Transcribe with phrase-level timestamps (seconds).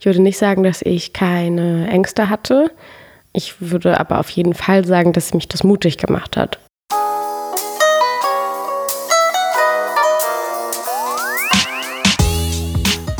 [0.00, 2.70] Ich würde nicht sagen, dass ich keine Ängste hatte.
[3.32, 6.60] Ich würde aber auf jeden Fall sagen, dass mich das mutig gemacht hat.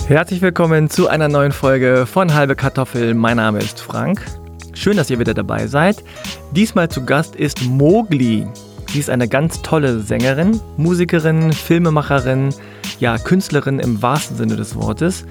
[0.06, 3.13] Herzlich willkommen zu einer neuen Folge von Halbe Kartoffel.
[3.15, 4.24] Mein Name ist Frank.
[4.72, 6.04] Schön, dass ihr wieder dabei seid.
[6.53, 8.47] Diesmal zu Gast ist Mogli.
[8.92, 12.54] Sie ist eine ganz tolle Sängerin, Musikerin, Filmemacherin,
[13.01, 15.26] ja, Künstlerin im wahrsten Sinne des Wortes.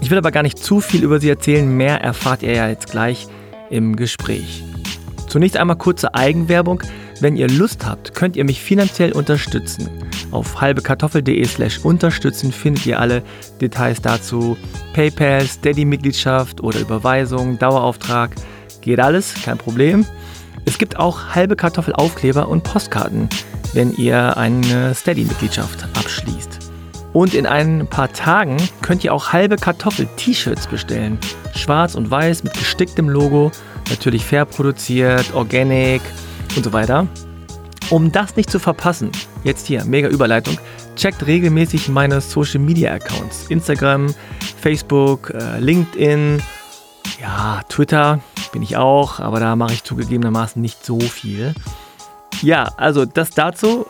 [0.00, 2.90] Ich will aber gar nicht zu viel über sie erzählen, mehr erfahrt ihr ja jetzt
[2.90, 3.26] gleich
[3.70, 4.64] im Gespräch.
[5.28, 6.82] Zunächst einmal kurze Eigenwerbung.
[7.20, 9.90] Wenn ihr Lust habt, könnt ihr mich finanziell unterstützen.
[10.30, 13.22] Auf halbekartoffel.de slash unterstützen findet ihr alle
[13.60, 14.56] Details dazu.
[14.94, 18.30] PayPal, Steady-Mitgliedschaft oder Überweisung, Dauerauftrag.
[18.80, 20.06] Geht alles, kein Problem.
[20.64, 23.28] Es gibt auch halbe Kartoffelaufkleber und Postkarten,
[23.72, 26.67] wenn ihr eine Steady-Mitgliedschaft abschließt.
[27.18, 31.18] Und in ein paar Tagen könnt ihr auch halbe Kartoffel-T-Shirts bestellen.
[31.52, 33.50] Schwarz und weiß mit gesticktem Logo,
[33.90, 36.00] natürlich fair produziert, organic
[36.54, 37.08] und so weiter.
[37.90, 39.10] Um das nicht zu verpassen,
[39.42, 40.58] jetzt hier, mega Überleitung,
[40.94, 43.46] checkt regelmäßig meine Social Media Accounts.
[43.48, 44.14] Instagram,
[44.60, 46.40] Facebook, äh, LinkedIn,
[47.20, 48.20] ja, Twitter
[48.52, 51.52] bin ich auch, aber da mache ich zugegebenermaßen nicht so viel.
[52.42, 53.86] Ja, also das dazu.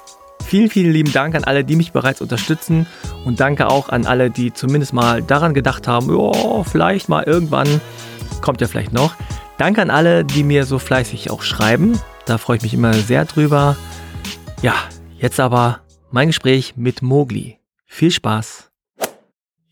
[0.49, 2.87] Vielen, vielen lieben Dank an alle, die mich bereits unterstützen
[3.27, 7.83] und danke auch an alle, die zumindest mal daran gedacht haben, ja, vielleicht mal irgendwann,
[8.41, 9.15] kommt ja vielleicht noch.
[9.59, 12.01] Danke an alle, die mir so fleißig auch schreiben.
[12.25, 13.77] Da freue ich mich immer sehr drüber.
[14.63, 14.73] Ja,
[15.19, 17.59] jetzt aber mein Gespräch mit Mogli.
[17.85, 18.71] Viel Spaß.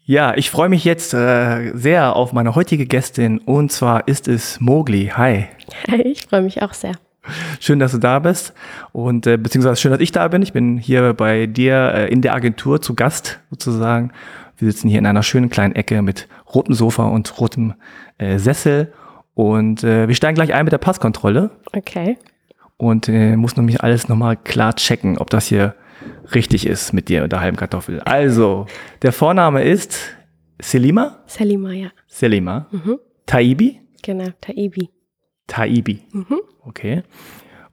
[0.05, 4.61] Ja, ich freue mich jetzt äh, sehr auf meine heutige Gästin und zwar ist es
[4.61, 5.07] Mogli.
[5.17, 5.47] Hi.
[5.91, 6.93] Hi, ich freue mich auch sehr.
[7.61, 8.55] Schön, dass du da bist
[8.93, 10.43] und äh, beziehungsweise schön, dass ich da bin.
[10.43, 14.13] Ich bin hier bei dir äh, in der Agentur zu Gast sozusagen.
[14.59, 17.75] Wir sitzen hier in einer schönen kleinen Ecke mit rotem Sofa und rotem
[18.19, 18.93] äh, Sessel
[19.35, 21.51] und äh, wir steigen gleich ein mit der Passkontrolle.
[21.75, 22.17] Okay.
[22.79, 25.75] Und äh, muss nämlich alles nochmal klar checken, ob das hier
[26.35, 28.01] richtig ist mit dir und der halben Kartoffel.
[28.01, 28.67] Also,
[29.03, 29.99] der Vorname ist
[30.61, 31.19] Selima?
[31.27, 31.89] Selima, ja.
[32.07, 32.67] Selima.
[32.71, 32.99] Mhm.
[33.27, 33.81] Taibi?
[34.03, 34.91] Genau, Taibi.
[35.47, 36.03] Taibi.
[36.13, 36.41] Mhm.
[36.65, 37.03] Okay.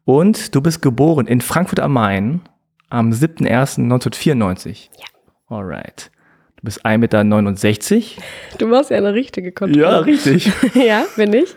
[0.06, 2.42] Und du bist geboren in Frankfurt am Main
[2.90, 4.90] am 7.01.1994.
[4.98, 5.06] Ja.
[5.48, 6.12] Alright.
[6.58, 8.24] Du bist 1,69 Meter.
[8.58, 9.82] Du machst ja eine richtige Kontrolle.
[9.82, 10.52] Ja, richtig.
[10.76, 11.56] ja, bin ich.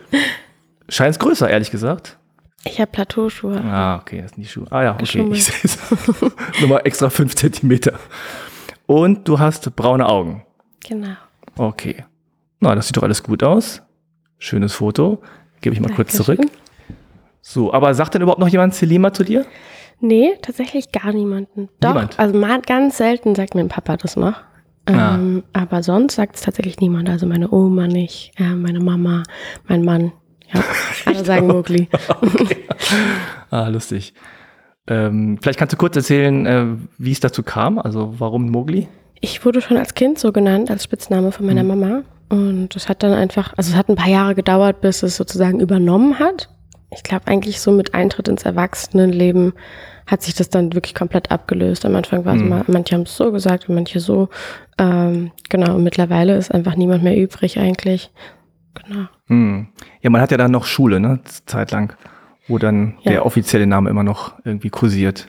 [0.89, 2.17] Scheint größer, ehrlich gesagt.
[2.63, 3.61] Ich habe Plateauschuhe.
[3.63, 4.65] Ah, okay, das sind die Schuhe.
[4.71, 5.77] Ah ja, okay, ich sehe es.
[6.61, 7.99] Nochmal extra 5 Zentimeter.
[8.85, 10.45] Und du hast braune Augen.
[10.85, 11.15] Genau.
[11.55, 12.03] Okay.
[12.59, 13.81] Na, das sieht doch alles gut aus.
[14.39, 15.21] Schönes Foto.
[15.67, 16.05] Gebe ich mal Dankeschön.
[16.05, 16.39] kurz zurück.
[17.41, 19.45] So, aber sagt denn überhaupt noch jemand Selima zu dir?
[19.99, 21.67] Nee, tatsächlich gar niemanden.
[21.81, 22.17] Doch, Niemand?
[22.17, 24.35] also mal ganz selten sagt mein Papa das noch.
[24.85, 25.15] Ah.
[25.15, 27.09] Ähm, aber sonst sagt es tatsächlich niemand.
[27.09, 29.23] Also meine Oma nicht, äh, meine Mama,
[29.67, 30.13] mein Mann.
[30.53, 30.63] Ja,
[31.05, 31.89] alle sagen Mogli.
[32.21, 32.63] Okay.
[33.49, 34.13] ah, lustig.
[34.87, 36.65] Ähm, vielleicht kannst du kurz erzählen, äh,
[36.97, 38.87] wie es dazu kam, also warum Mogli?
[39.19, 42.03] Ich wurde schon als Kind so genannt, als Spitzname von meiner Mama.
[42.29, 45.59] Und es hat dann einfach, also es hat ein paar Jahre gedauert, bis es sozusagen
[45.59, 46.49] übernommen hat.
[46.91, 49.53] Ich glaube eigentlich so mit Eintritt ins Erwachsenenleben
[50.05, 51.85] hat sich das dann wirklich komplett abgelöst.
[51.85, 52.49] Am Anfang war es Mhm.
[52.49, 54.29] mal, manche haben es so gesagt und manche so.
[54.77, 58.09] Ähm, genau, und mittlerweile ist einfach niemand mehr übrig eigentlich.
[58.73, 59.07] Genau.
[59.27, 59.67] Hm.
[60.01, 61.93] Ja, man hat ja dann noch Schule, ne, Zeit lang,
[62.47, 63.11] wo dann Ja.
[63.11, 65.27] der offizielle Name immer noch irgendwie kursiert.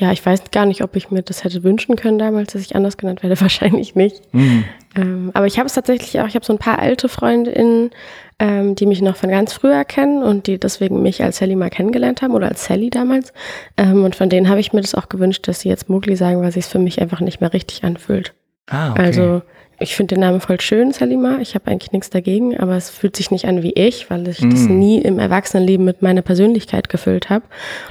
[0.00, 2.74] Ja, ich weiß gar nicht, ob ich mir das hätte wünschen können damals, dass ich
[2.74, 3.38] anders genannt werde.
[3.40, 4.22] Wahrscheinlich nicht.
[4.32, 4.64] Hm.
[4.96, 7.90] Ähm, aber ich habe es tatsächlich auch, ich habe so ein paar alte FreundInnen,
[8.38, 11.68] ähm, die mich noch von ganz früher kennen und die deswegen mich als Sally mal
[11.68, 13.34] kennengelernt haben oder als Sally damals.
[13.76, 16.40] Ähm, und von denen habe ich mir das auch gewünscht, dass sie jetzt Mogli sagen,
[16.40, 18.32] weil sich es für mich einfach nicht mehr richtig anfühlt.
[18.68, 19.02] Ah, okay.
[19.02, 19.42] Also
[19.80, 21.38] ich finde den Namen voll schön, Salima.
[21.40, 24.38] Ich habe eigentlich nichts dagegen, aber es fühlt sich nicht an wie ich, weil ich
[24.38, 24.78] das Mm.
[24.78, 27.44] nie im Erwachsenenleben mit meiner Persönlichkeit gefüllt habe.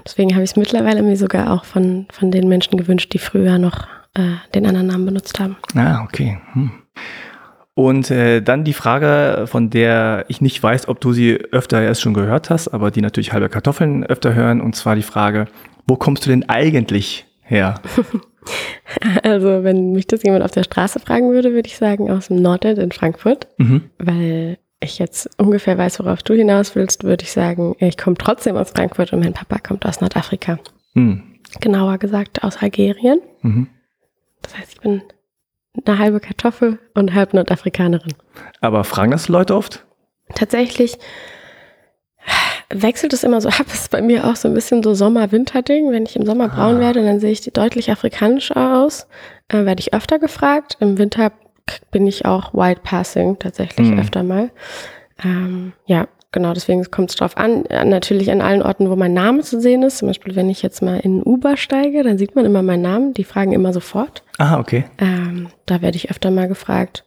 [0.06, 3.58] Deswegen habe ich es mittlerweile mir sogar auch von, von den Menschen gewünscht, die früher
[3.58, 4.22] noch äh,
[4.54, 5.58] den anderen Namen benutzt haben.
[5.76, 6.38] Ah, okay.
[6.54, 6.72] Hm.
[7.74, 12.02] Und äh, dann die Frage, von der ich nicht weiß, ob du sie öfter erst
[12.02, 15.48] schon gehört hast, aber die natürlich halbe Kartoffeln öfter hören, und zwar die Frage,
[15.88, 17.76] wo kommst du denn eigentlich her?
[19.24, 22.42] Also, wenn mich das jemand auf der Straße fragen würde, würde ich sagen, aus dem
[22.42, 23.48] Nordend in Frankfurt.
[23.58, 23.90] Mhm.
[23.98, 28.56] Weil ich jetzt ungefähr weiß, worauf du hinaus willst, würde ich sagen, ich komme trotzdem
[28.58, 30.60] aus Frankfurt und mein Papa kommt aus Nordafrika.
[30.94, 31.24] Hm.
[31.60, 33.22] Genauer gesagt aus Algerien.
[33.42, 33.68] Mhm.
[34.42, 35.02] Das heißt, ich bin
[35.86, 38.14] eine halbe Kartoffel und halb Nordafrikanerin.
[38.62, 39.86] Aber fragen das Leute oft?
[40.36, 40.98] Tatsächlich
[42.74, 43.66] wechselt es immer so ab.
[43.68, 45.92] Es ist bei mir auch so ein bisschen so Sommer-Winter-Ding.
[45.92, 46.80] Wenn ich im Sommer braun Ah.
[46.80, 49.08] werde, dann sehe ich deutlich afrikanischer aus.
[49.50, 50.78] Äh, werde ich öfter gefragt.
[50.80, 51.32] Im Winter
[51.92, 54.00] bin ich auch White Passing tatsächlich Mhm.
[54.00, 54.50] öfter mal.
[55.24, 57.66] Ähm, ja, genau, deswegen kommt es drauf an.
[57.66, 59.98] Äh, Natürlich an allen Orten, wo mein Name zu sehen ist.
[60.00, 63.14] Zum Beispiel, wenn ich jetzt mal in Uber steige, dann sieht man immer meinen Namen.
[63.14, 64.24] Die fragen immer sofort.
[64.38, 64.86] Ah, okay.
[65.00, 67.04] Ähm, da werde ich öfter mal gefragt.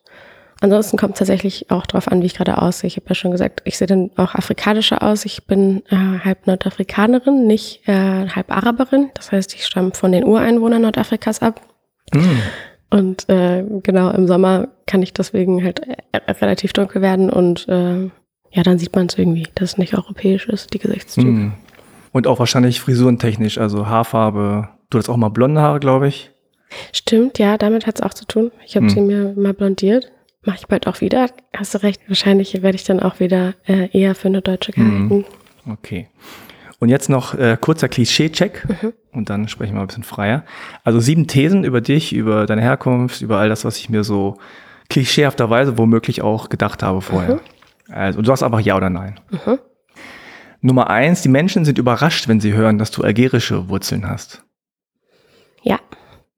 [0.62, 2.86] Ansonsten kommt es tatsächlich auch darauf an, wie ich gerade aussehe.
[2.86, 5.24] Ich habe ja schon gesagt, ich sehe dann auch afrikanischer aus.
[5.24, 9.10] Ich bin äh, halb Nordafrikanerin, nicht äh, halb Araberin.
[9.14, 11.60] Das heißt, ich stamme von den Ureinwohnern Nordafrikas ab.
[12.14, 12.38] Hm.
[12.90, 15.80] Und äh, genau, im Sommer kann ich deswegen halt
[16.12, 18.10] äh, relativ dunkel werden und äh,
[18.54, 21.26] ja, dann sieht man es irgendwie, dass es nicht europäisch ist, die Gesichtszüge.
[21.26, 21.52] Hm.
[22.12, 24.68] Und auch wahrscheinlich frisurentechnisch, also Haarfarbe.
[24.90, 26.30] Du hast auch mal blonde Haare, glaube ich.
[26.92, 28.52] Stimmt, ja, damit hat es auch zu tun.
[28.64, 28.90] Ich habe Hm.
[28.90, 30.12] sie mir mal blondiert.
[30.44, 31.28] Mache ich bald auch wieder.
[31.56, 35.08] Hast du recht, wahrscheinlich werde ich dann auch wieder äh, eher für eine Deutsche Mhm.
[35.08, 35.24] gehalten.
[35.70, 36.08] Okay.
[36.80, 38.92] Und jetzt noch äh, kurzer Klischee-Check Mhm.
[39.12, 40.44] und dann sprechen wir mal ein bisschen freier.
[40.82, 44.38] Also sieben Thesen über dich, über deine Herkunft, über all das, was ich mir so
[44.90, 47.40] klischeehafterweise womöglich auch gedacht habe vorher.
[47.88, 49.20] Also, und du sagst einfach ja oder nein.
[49.30, 49.58] Mhm.
[50.60, 54.44] Nummer eins, die Menschen sind überrascht, wenn sie hören, dass du algerische Wurzeln hast.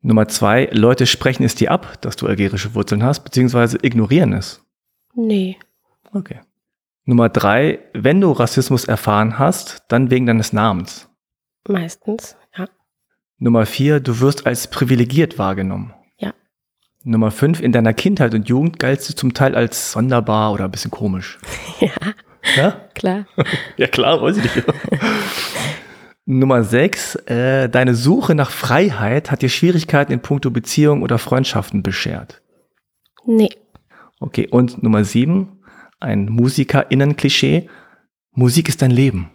[0.06, 4.62] Nummer zwei, Leute sprechen es dir ab, dass du algerische Wurzeln hast, beziehungsweise ignorieren es.
[5.14, 5.56] nee.
[6.12, 6.40] Okay.
[7.06, 11.08] Nummer drei, wenn du Rassismus erfahren hast, dann wegen deines Namens.
[11.68, 12.66] Meistens, ja.
[13.38, 15.92] Nummer vier, du wirst als privilegiert wahrgenommen.
[16.18, 16.32] Ja.
[17.02, 20.70] Nummer fünf, in deiner Kindheit und Jugend galtst du zum Teil als sonderbar oder ein
[20.70, 21.38] bisschen komisch.
[21.80, 21.90] Ja,
[22.56, 22.70] Ja?
[22.94, 23.26] klar.
[23.76, 24.66] Ja klar, weiß ich nicht.
[26.26, 31.82] Nummer sechs, äh, deine Suche nach Freiheit hat dir Schwierigkeiten in puncto Beziehung oder Freundschaften
[31.82, 32.40] beschert.
[33.26, 33.50] Nee.
[34.20, 35.60] Okay, und Nummer sieben,
[36.00, 37.68] ein MusikerInnen-Klischee.
[38.32, 39.30] Musik ist dein Leben.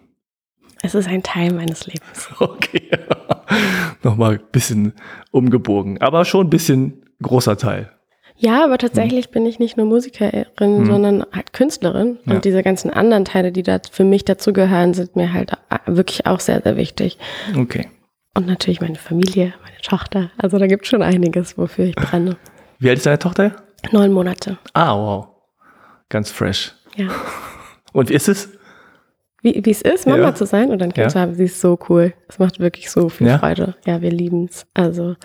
[0.81, 2.29] Es ist ein Teil meines Lebens.
[2.39, 2.89] Okay.
[4.03, 4.93] Nochmal ein bisschen
[5.31, 7.91] umgebogen, aber schon ein bisschen großer Teil.
[8.41, 10.85] Ja, aber tatsächlich bin ich nicht nur Musikerin, Hm.
[10.85, 12.19] sondern halt Künstlerin.
[12.25, 12.35] Ja.
[12.35, 15.51] Und diese ganzen anderen Teile, die da für mich dazugehören, sind mir halt
[15.85, 17.17] wirklich auch sehr, sehr wichtig.
[17.57, 17.89] Okay.
[18.35, 20.31] Und natürlich meine Familie, meine Tochter.
[20.37, 22.37] Also da gibt es schon einiges, wofür ich brenne.
[22.79, 23.57] Wie alt ist deine Tochter?
[23.91, 24.57] Neun Monate.
[24.73, 25.27] Ah, wow.
[26.07, 26.73] Ganz fresh.
[26.95, 27.07] Ja.
[27.93, 28.49] Und wie ist es?
[29.41, 30.35] Wie wie es ist, Mama Ja.
[30.35, 31.07] zu sein und ein Kind Ja.
[31.09, 32.13] zu haben, sie ist so cool.
[32.27, 33.39] Es macht wirklich so viel Ja.
[33.39, 33.75] Freude.
[33.85, 34.65] Ja, wir lieben es.
[34.73, 35.15] Also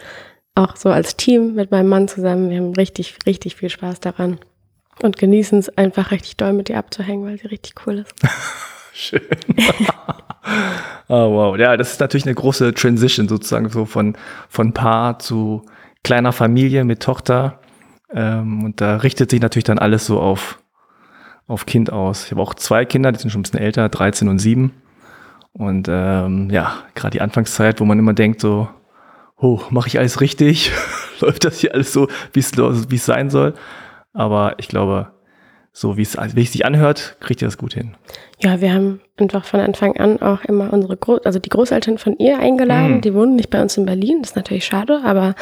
[0.55, 2.51] auch so als Team mit meinem Mann zusammen.
[2.51, 4.39] Wir haben richtig, richtig viel Spaß daran.
[5.03, 8.15] Und genießen es einfach richtig doll mit ihr abzuhängen, weil sie richtig cool ist.
[8.93, 9.23] Schön.
[11.09, 11.56] oh, wow.
[11.59, 14.17] Ja, das ist natürlich eine große Transition sozusagen so von,
[14.49, 15.62] von Paar zu
[16.05, 17.59] kleiner Familie mit Tochter.
[18.12, 20.61] Ähm, und da richtet sich natürlich dann alles so auf,
[21.49, 22.27] auf Kind aus.
[22.27, 24.73] Ich habe auch zwei Kinder, die sind schon ein bisschen älter, 13 und 7.
[25.55, 28.69] Und ähm, ja, gerade die Anfangszeit, wo man immer denkt so,
[29.44, 30.73] oh, mache ich alles richtig?
[31.20, 33.55] Läuft das hier alles so, wie es sein soll?
[34.12, 35.08] Aber ich glaube,
[35.76, 37.96] so wie es wie es sich anhört, kriegt ihr das gut hin.
[38.41, 42.17] Ja, wir haben einfach von Anfang an auch immer unsere Gro also die Großeltern von
[42.19, 42.96] ihr eingeladen.
[42.96, 43.00] Mhm.
[43.00, 45.35] Die wohnen nicht bei uns in Berlin, das ist natürlich schade, aber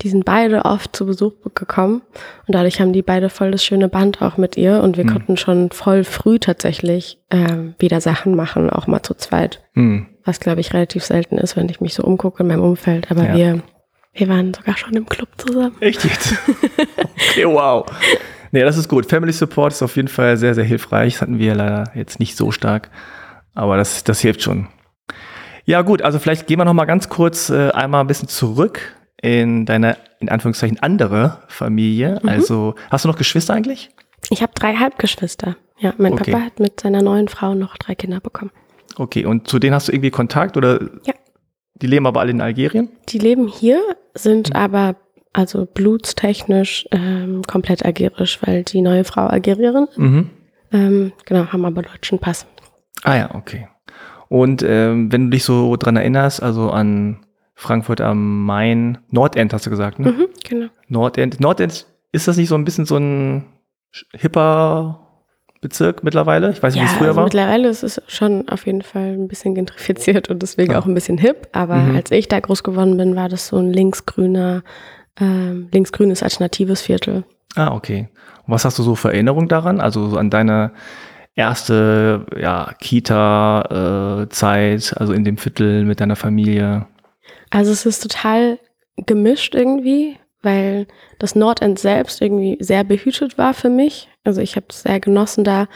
[0.00, 2.00] die sind beide oft zu Besuch gekommen
[2.46, 5.10] und dadurch haben die beide voll das schöne Band auch mit ihr und wir Mhm.
[5.12, 10.06] konnten schon voll früh tatsächlich ähm, wieder Sachen machen, auch mal zu zweit, Hm.
[10.24, 13.10] Was glaube ich relativ selten ist, wenn ich mich so umgucke in meinem Umfeld.
[13.10, 13.34] Aber Ja.
[13.34, 13.62] wir
[14.16, 15.74] wir waren sogar schon im Club zusammen.
[15.80, 16.34] Echt jetzt?
[17.30, 17.84] okay, wow.
[18.52, 19.06] Nee, das ist gut.
[19.10, 21.14] Family Support ist auf jeden Fall sehr, sehr hilfreich.
[21.14, 22.90] Das hatten wir leider jetzt nicht so stark,
[23.54, 24.68] aber das, das hilft schon.
[25.64, 28.94] Ja, gut, also vielleicht gehen wir noch mal ganz kurz äh, einmal ein bisschen zurück
[29.20, 32.20] in deine, in Anführungszeichen, andere Familie.
[32.22, 32.28] Mhm.
[32.28, 33.90] Also, hast du noch Geschwister eigentlich?
[34.30, 35.56] Ich habe drei Halbgeschwister.
[35.78, 36.30] Ja, mein Okay.
[36.30, 38.52] Papa hat mit seiner neuen Frau noch drei Kinder bekommen.
[38.96, 40.80] Okay, und zu denen hast du irgendwie Kontakt oder?
[41.04, 41.14] Ja.
[41.76, 42.88] Die leben aber alle in Algerien?
[43.08, 43.80] Die leben hier,
[44.14, 44.56] sind Mhm.
[44.56, 44.96] aber
[45.32, 50.30] also blutstechnisch ähm, komplett algerisch, weil die neue Frau Algerierin, Mhm.
[50.72, 52.46] ähm, genau, haben aber deutschen Pass.
[53.02, 53.68] Ah ja, okay.
[54.28, 59.66] Und ähm, wenn du dich so dran erinnerst, also an Frankfurt am Main, Nordend hast
[59.66, 60.12] du gesagt, ne?
[60.12, 60.66] Mhm, genau.
[60.88, 61.40] Nordend.
[61.40, 63.44] Nordend, ist das nicht so ein bisschen so ein
[64.12, 65.03] hipper
[65.64, 66.50] Bezirk mittlerweile?
[66.52, 67.24] Ich weiß nicht, wie Ja, es früher also war.
[67.24, 70.78] mittlerweile ist es schon auf jeden Fall ein bisschen gentrifiziert und deswegen Ah.
[70.78, 71.48] auch ein bisschen hip.
[71.52, 71.96] Aber Mhm.
[71.96, 74.62] als ich da groß geworden bin, war das so ein linksgrüner,
[75.18, 77.24] ähm, linksgrünes alternatives Viertel.
[77.56, 78.08] Ah, okay.
[78.46, 79.80] Und was hast du so für Erinnerungen daran?
[79.80, 80.72] Also so an deine
[81.34, 86.86] erste ja, Kita-Zeit, also in dem Viertel mit deiner Familie.
[87.50, 88.58] Also es ist total
[89.06, 90.86] gemischt irgendwie, weil
[91.18, 94.08] das Nordend selbst irgendwie sehr behütet war für mich.
[94.24, 95.66] Also ich habe es sehr genossen da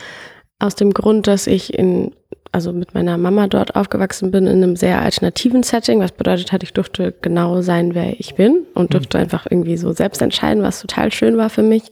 [0.58, 2.12] aus dem Grund, dass ich in
[2.52, 6.62] also mit meiner Mama dort aufgewachsen bin in einem sehr alternativen Setting, was bedeutet hat,
[6.62, 9.24] ich durfte genau sein, wer ich bin und durfte mhm.
[9.24, 11.90] einfach irgendwie so selbst entscheiden, was total schön war für mich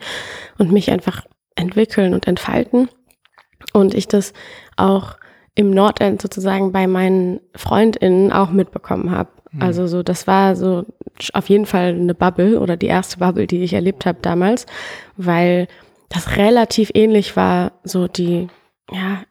[0.59, 2.89] und mich einfach entwickeln und entfalten.
[3.73, 4.33] Und ich das
[4.77, 5.17] auch
[5.55, 9.31] im Nordend sozusagen bei meinen FreundInnen auch mitbekommen habe.
[9.57, 9.63] Mhm.
[9.63, 10.85] Also so, das war so
[11.33, 14.67] auf jeden Fall eine Bubble oder die erste Bubble, die ich erlebt habe damals,
[15.17, 15.67] weil
[16.09, 18.49] das relativ ähnlich war, so die,
[18.93, 19.23] ja,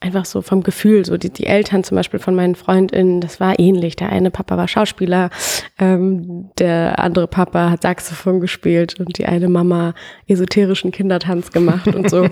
[0.00, 3.58] einfach so vom Gefühl, so die, die Eltern zum Beispiel von meinen FreundInnen, das war
[3.58, 3.94] ähnlich.
[3.96, 5.30] Der eine Papa war Schauspieler,
[5.78, 9.94] ähm, der andere Papa hat Saxophon gespielt und die eine Mama
[10.26, 12.24] esoterischen Kindertanz gemacht und so.
[12.24, 12.30] okay.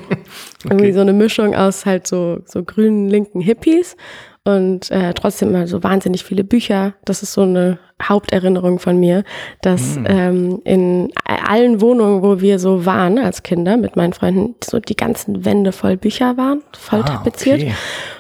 [0.64, 3.96] Irgendwie so eine Mischung aus halt so, so grünen, linken Hippies
[4.44, 6.94] und äh, trotzdem immer so wahnsinnig viele Bücher.
[7.04, 9.24] Das ist so eine Haupterinnerung von mir,
[9.60, 10.06] dass mhm.
[10.08, 14.96] ähm, in allen Wohnungen, wo wir so waren als Kinder mit meinen Freunden, so die
[14.96, 17.60] ganzen Wände voll Bücher waren, voll ah, tapeziert.
[17.60, 17.74] Okay.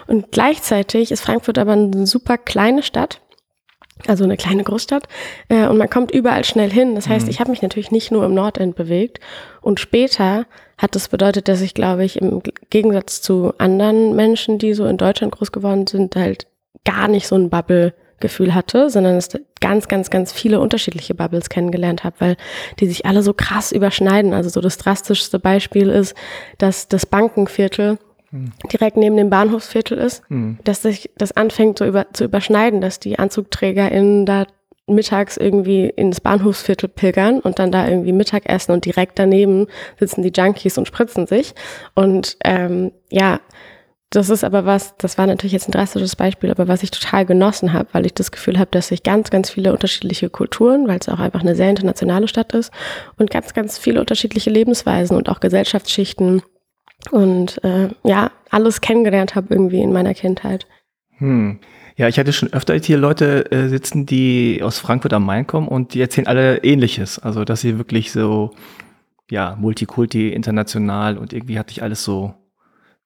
[0.06, 3.20] Und gleichzeitig ist Frankfurt aber eine super kleine Stadt
[4.08, 5.04] also eine kleine Großstadt.
[5.48, 6.94] Äh, und man kommt überall schnell hin.
[6.94, 7.30] Das heißt, mhm.
[7.30, 9.20] ich habe mich natürlich nicht nur im Nordend bewegt.
[9.60, 10.46] Und später
[10.80, 14.96] hat das bedeutet, dass ich, glaube ich, im Gegensatz zu anderen Menschen, die so in
[14.96, 16.46] Deutschland groß geworden sind, halt
[16.84, 19.28] gar nicht so ein Bubble-Gefühl hatte, sondern es
[19.60, 22.36] ganz, ganz, ganz viele unterschiedliche Bubbles kennengelernt habe, weil
[22.80, 24.32] die sich alle so krass überschneiden.
[24.32, 26.16] Also so das drastischste Beispiel ist,
[26.56, 27.98] dass das Bankenviertel
[28.72, 30.58] direkt neben dem Bahnhofsviertel ist, mhm.
[30.64, 34.46] dass sich das anfängt so über, zu überschneiden, dass die AnzugträgerInnen da
[34.94, 39.66] mittags irgendwie ins Bahnhofsviertel pilgern und dann da irgendwie Mittag essen und direkt daneben
[39.98, 41.54] sitzen die Junkies und spritzen sich.
[41.94, 43.40] Und ähm, ja,
[44.10, 47.24] das ist aber was, das war natürlich jetzt ein drastisches Beispiel, aber was ich total
[47.24, 50.98] genossen habe, weil ich das Gefühl habe, dass sich ganz, ganz viele unterschiedliche Kulturen, weil
[50.98, 52.72] es auch einfach eine sehr internationale Stadt ist
[53.18, 56.42] und ganz, ganz viele unterschiedliche Lebensweisen und auch Gesellschaftsschichten
[57.12, 60.66] und äh, ja, alles kennengelernt habe irgendwie in meiner Kindheit.
[61.18, 61.60] Hm.
[61.96, 65.68] Ja, ich hatte schon öfter hier Leute äh, sitzen, die aus Frankfurt am Main kommen
[65.68, 67.18] und die erzählen alle Ähnliches.
[67.18, 68.52] Also, dass sie wirklich so,
[69.30, 72.34] ja, Multikulti, international und irgendwie hat sich alles so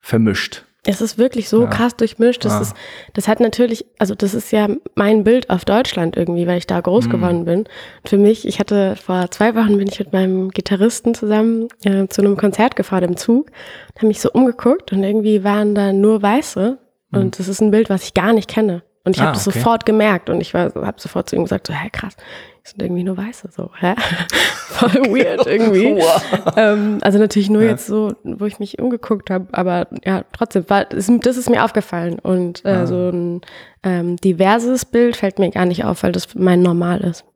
[0.01, 0.65] vermischt.
[0.87, 1.71] Es ist wirklich so ja.
[1.71, 2.45] krass durchmischt.
[2.45, 2.61] Das, ja.
[2.61, 2.75] ist,
[3.15, 6.81] das hat natürlich, also das ist ja mein Bild auf Deutschland irgendwie, weil ich da
[6.81, 7.11] groß mhm.
[7.11, 7.59] geworden bin.
[7.61, 12.07] Und für mich, ich hatte vor zwei Wochen bin ich mit meinem Gitarristen zusammen äh,
[12.09, 15.93] zu einem Konzert gefahren im Zug und habe mich so umgeguckt und irgendwie waren da
[15.93, 16.79] nur Weiße.
[17.15, 17.21] Mhm.
[17.21, 18.83] Und das ist ein Bild, was ich gar nicht kenne.
[19.05, 19.59] Und ich ah, habe das okay.
[19.59, 22.17] sofort gemerkt und ich habe sofort zu ihm gesagt, so, hä, krass,
[22.63, 23.95] sind irgendwie nur Weiße, so, hä?
[24.69, 25.97] Voll weird irgendwie.
[25.97, 26.55] wow.
[26.57, 27.73] ähm, also natürlich nur ja.
[27.73, 31.63] jetzt so, wo ich mich umgeguckt habe, aber ja, trotzdem, war, das, das ist mir
[31.63, 32.87] aufgefallen und äh, ah.
[32.87, 33.43] so ein
[33.83, 37.27] ähm, diverses Bild fällt mir gar nicht auf, weil das mein Normal ist.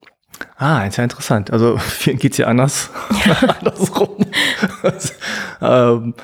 [0.56, 1.52] Ah, ist ja interessant.
[1.52, 2.90] Also vielen geht's ja anders,
[3.26, 3.36] ja.
[3.58, 4.16] andersrum.
[5.60, 6.14] ähm,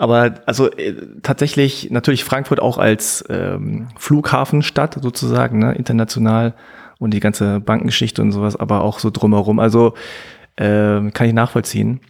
[0.00, 6.54] aber also äh, tatsächlich natürlich Frankfurt auch als ähm, Flughafenstadt sozusagen, ne, international
[6.98, 9.58] und die ganze Bankengeschichte und sowas, aber auch so drumherum.
[9.58, 9.92] Also
[10.56, 12.00] äh, kann ich nachvollziehen.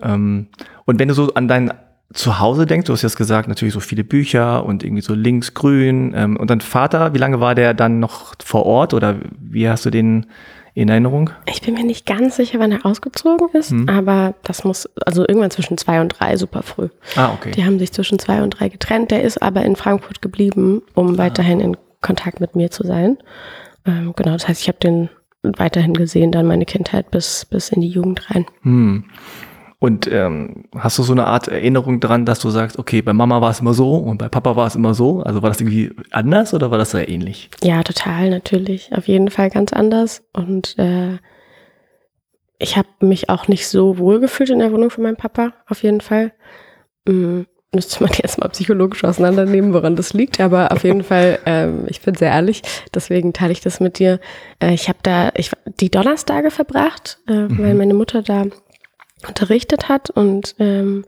[0.00, 0.46] Ähm,
[0.84, 1.72] und wenn du so an dein
[2.14, 6.12] Zuhause denkst, du hast jetzt gesagt, natürlich so viele Bücher und irgendwie so links-grün.
[6.14, 9.84] Ähm, und dein Vater, wie lange war der dann noch vor Ort oder wie hast
[9.84, 10.26] du den
[10.74, 11.30] in Erinnerung?
[11.46, 13.88] Ich bin mir nicht ganz sicher, wann er ausgezogen ist, hm.
[13.88, 16.88] aber das muss, also irgendwann zwischen zwei und drei, super früh.
[17.16, 17.50] Ah, okay.
[17.52, 19.10] Die haben sich zwischen zwei und drei getrennt.
[19.10, 21.18] Der ist aber in Frankfurt geblieben, um ah.
[21.18, 23.18] weiterhin in Kontakt mit mir zu sein.
[23.86, 25.08] Ähm, genau, das heißt, ich habe den
[25.42, 28.46] weiterhin gesehen, dann meine Kindheit bis, bis in die Jugend rein.
[28.62, 29.04] Hm.
[29.80, 33.40] Und ähm, hast du so eine Art Erinnerung dran, dass du sagst, okay, bei Mama
[33.40, 35.22] war es immer so und bei Papa war es immer so?
[35.22, 37.48] Also war das irgendwie anders oder war das sehr ähnlich?
[37.64, 38.92] Ja, total, natürlich.
[38.94, 40.22] Auf jeden Fall ganz anders.
[40.34, 41.16] Und äh,
[42.58, 45.82] ich habe mich auch nicht so wohl gefühlt in der Wohnung von meinem Papa, auf
[45.82, 46.32] jeden Fall.
[47.08, 47.46] Mhm.
[47.74, 52.02] Müsste man jetzt mal psychologisch auseinandernehmen, woran das liegt, aber auf jeden Fall, ähm, ich
[52.02, 52.60] bin sehr ehrlich,
[52.94, 54.20] deswegen teile ich das mit dir.
[54.62, 57.58] Äh, ich habe da ich, die Donnerstage verbracht, äh, mhm.
[57.58, 58.44] weil meine Mutter da
[59.26, 61.04] unterrichtet hat und ähm,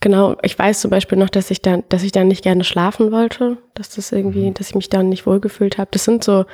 [0.00, 3.12] genau, ich weiß zum Beispiel noch, dass ich dann, dass ich dann nicht gerne schlafen
[3.12, 4.54] wollte, dass das irgendwie, mhm.
[4.54, 5.88] dass ich mich dann nicht wohlgefühlt habe.
[5.92, 6.44] Das sind so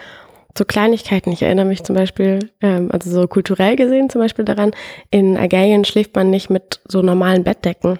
[0.57, 1.31] so Kleinigkeiten.
[1.31, 4.73] Ich erinnere mich zum Beispiel, ähm, also so kulturell gesehen zum Beispiel daran,
[5.11, 7.99] in Algerien schläft man nicht mit so normalen Bettdecken,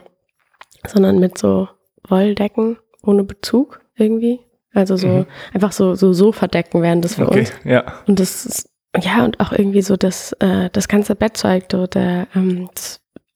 [0.87, 1.69] sondern mit so
[2.09, 4.41] Wolldecken ohne Bezug irgendwie.
[4.73, 5.27] Also so mhm.
[5.53, 7.53] einfach so so Sofadecken wären das für okay, uns.
[7.65, 7.85] Ja.
[8.07, 12.27] Und das ist ja, und auch irgendwie so das, äh, das ganze Bettzeug, so der,
[12.35, 12.69] ähm,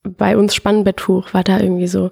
[0.02, 2.10] bei uns Spannbetttuch war da irgendwie so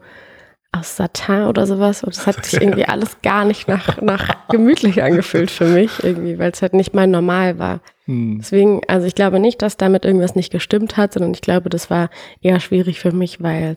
[0.72, 2.02] aus Satin oder sowas.
[2.02, 6.38] Und das hat sich irgendwie alles gar nicht nach, nach gemütlich angefühlt für mich irgendwie,
[6.38, 7.80] weil es halt nicht mal normal war.
[8.06, 8.38] Hm.
[8.40, 11.90] Deswegen, also ich glaube nicht, dass damit irgendwas nicht gestimmt hat, sondern ich glaube, das
[11.90, 12.08] war
[12.40, 13.76] eher schwierig für mich, weil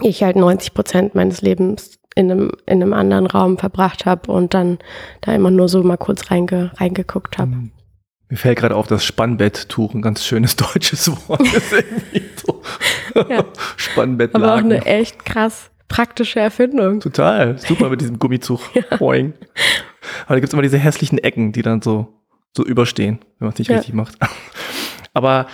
[0.00, 4.54] ich halt 90 Prozent meines Lebens in einem, in einem anderen Raum verbracht habe und
[4.54, 4.78] dann
[5.22, 7.50] da immer nur so mal kurz reinge, reingeguckt habe.
[7.50, 7.72] Mhm.
[8.32, 12.46] Mir fällt gerade auf, dass Spannbetttuch ein ganz schönes deutsches Wort ist.
[12.46, 12.62] So.
[13.28, 13.44] ja.
[13.76, 14.42] Spannbettlaken.
[14.42, 17.00] Aber auch eine echt krass praktische Erfindung.
[17.00, 17.58] Total.
[17.58, 18.60] Super mit diesem Gummizug.
[18.74, 18.96] ja.
[18.96, 19.34] Boing.
[20.24, 22.08] Aber da gibt es immer diese hässlichen Ecken, die dann so,
[22.56, 23.76] so überstehen, wenn man es nicht ja.
[23.76, 24.16] richtig macht.
[25.12, 25.46] Aber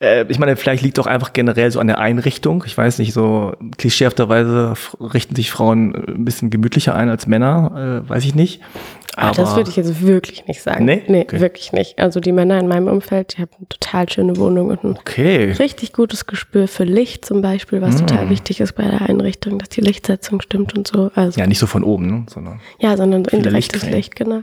[0.00, 2.64] äh, ich meine, vielleicht liegt doch einfach generell so an der Einrichtung.
[2.66, 8.08] Ich weiß nicht, so klischeehafterweise richten sich Frauen ein bisschen gemütlicher ein als Männer, äh,
[8.08, 8.60] weiß ich nicht.
[9.16, 10.84] Aber Ach, das würde ich jetzt wirklich nicht sagen.
[10.84, 11.40] Nee, nee okay.
[11.40, 11.98] wirklich nicht.
[11.98, 15.52] Also die Männer in meinem Umfeld, die haben eine total schöne Wohnung und ein okay.
[15.52, 18.06] richtig gutes Gespür für Licht zum Beispiel, was mm.
[18.06, 21.10] total wichtig ist bei der Einrichtung, dass die Lichtsetzung stimmt und so.
[21.14, 22.26] Also, ja, nicht so von oben, ne?
[22.28, 24.42] sondern ja, sondern indirektes Licht, genau.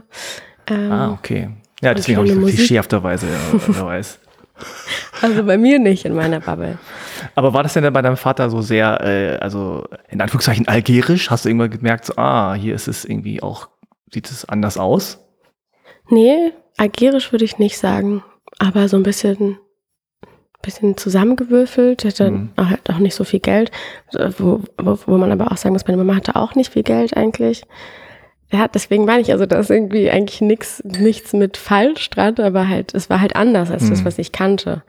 [0.68, 1.50] Ähm, ah, okay.
[1.82, 3.26] Ja, deswegen habe ich klischeehafterweise,
[3.66, 4.20] wer weiß.
[5.20, 6.78] Also bei mir nicht in meiner Bubble.
[7.34, 11.30] Aber war das denn bei deinem Vater so sehr, äh, also in Anführungszeichen algerisch?
[11.30, 13.68] Hast du irgendwann gemerkt, so, ah, hier ist es irgendwie auch,
[14.12, 15.18] sieht es anders aus?
[16.08, 18.22] Nee, algerisch würde ich nicht sagen,
[18.58, 19.58] aber so ein bisschen,
[20.62, 22.04] bisschen zusammengewürfelt.
[22.04, 22.50] Hatte mhm.
[22.58, 23.70] halt auch nicht so viel Geld,
[24.38, 27.16] wo, wo, wo man aber auch sagen muss, meine Mama hatte auch nicht viel Geld
[27.16, 27.64] eigentlich
[28.52, 32.68] ja, deswegen meine ich, also da ist irgendwie eigentlich nix, nichts mit falsch dran, aber
[32.68, 33.90] halt, es war halt anders als mhm.
[33.90, 34.82] das, was ich kannte.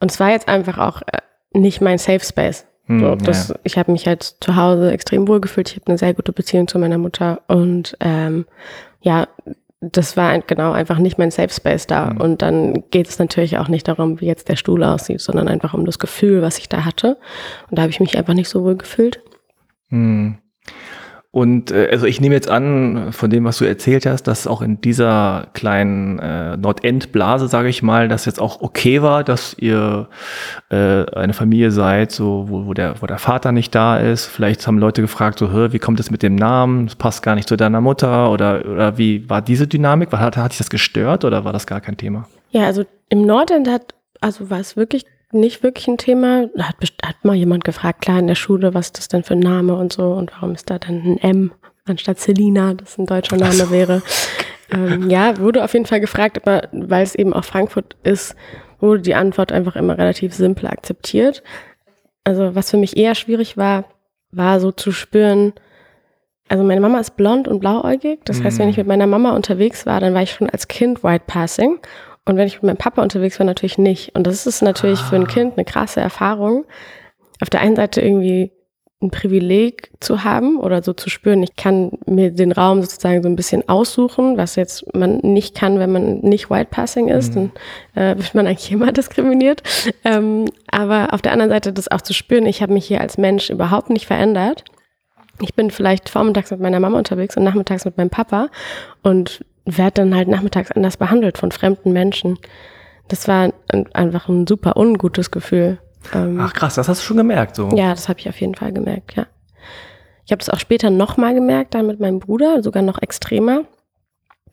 [0.00, 1.18] Und es war jetzt einfach auch äh,
[1.52, 2.66] nicht mein Safe Space.
[2.90, 3.54] Mhm, so, das, ja.
[3.62, 5.70] Ich habe mich halt zu Hause extrem wohl gefühlt.
[5.70, 8.46] Ich habe eine sehr gute Beziehung zu meiner Mutter und ähm,
[9.00, 9.28] ja,
[9.80, 12.10] das war genau einfach nicht mein Safe Space da.
[12.10, 12.20] Mhm.
[12.20, 15.72] Und dann geht es natürlich auch nicht darum, wie jetzt der Stuhl aussieht, sondern einfach
[15.72, 17.16] um das Gefühl, was ich da hatte.
[17.70, 19.22] Und da habe ich mich einfach nicht so wohl gefühlt.
[19.88, 20.38] Mhm.
[21.32, 24.62] Und äh, also ich nehme jetzt an, von dem, was du erzählt hast, dass auch
[24.62, 30.08] in dieser kleinen äh, Nordend-Blase, sage ich mal, dass jetzt auch okay war, dass ihr
[30.70, 34.26] äh, eine Familie seid, so wo, wo, der, wo der Vater nicht da ist.
[34.26, 36.86] Vielleicht haben Leute gefragt, so, Hör, wie kommt es mit dem Namen?
[36.86, 38.32] Das passt gar nicht zu deiner Mutter.
[38.32, 40.10] Oder, oder wie war diese Dynamik?
[40.10, 42.26] Hat, hat sich das gestört oder war das gar kein Thema?
[42.50, 46.48] Ja, also im Nordend hat, also war es wirklich nicht wirklich ein Thema.
[46.54, 49.34] Da hat, hat mal jemand gefragt, klar in der Schule, was ist das denn für
[49.34, 51.52] ein Name und so und warum ist da dann ein M
[51.86, 53.70] anstatt Selina, das ein deutscher Name so.
[53.70, 54.02] wäre.
[54.72, 58.36] Ähm, ja, wurde auf jeden Fall gefragt, aber weil es eben auch Frankfurt ist,
[58.78, 61.42] wurde die Antwort einfach immer relativ simpel akzeptiert.
[62.22, 63.86] Also was für mich eher schwierig war,
[64.30, 65.54] war so zu spüren,
[66.50, 68.24] also meine Mama ist blond und blauäugig.
[68.24, 68.80] Das heißt, wenn ich mm.
[68.80, 71.78] mit meiner Mama unterwegs war, dann war ich schon als Kind White Passing.
[72.26, 74.14] Und wenn ich mit meinem Papa unterwegs war, natürlich nicht.
[74.14, 75.04] Und das ist natürlich ah.
[75.04, 75.26] für ein ah.
[75.26, 76.64] Kind eine krasse Erfahrung.
[77.40, 78.52] Auf der einen Seite irgendwie
[79.02, 83.30] ein Privileg zu haben oder so zu spüren, ich kann mir den Raum sozusagen so
[83.30, 87.50] ein bisschen aussuchen, was jetzt man nicht kann, wenn man nicht White Passing ist, mhm.
[87.94, 89.62] dann äh, wird man eigentlich immer diskriminiert.
[90.04, 93.16] Ähm, aber auf der anderen Seite das auch zu spüren, ich habe mich hier als
[93.16, 94.64] Mensch überhaupt nicht verändert.
[95.40, 98.50] Ich bin vielleicht vormittags mit meiner Mama unterwegs und nachmittags mit meinem Papa
[99.02, 102.38] und werde dann halt nachmittags anders behandelt von fremden Menschen.
[103.08, 103.52] Das war
[103.92, 105.78] einfach ein super ungutes Gefühl.
[106.14, 107.68] Ähm, Ach krass, das hast du schon gemerkt so.
[107.74, 109.26] Ja, das habe ich auf jeden Fall gemerkt, ja.
[110.24, 113.64] Ich habe das auch später nochmal gemerkt, dann mit meinem Bruder, sogar noch extremer.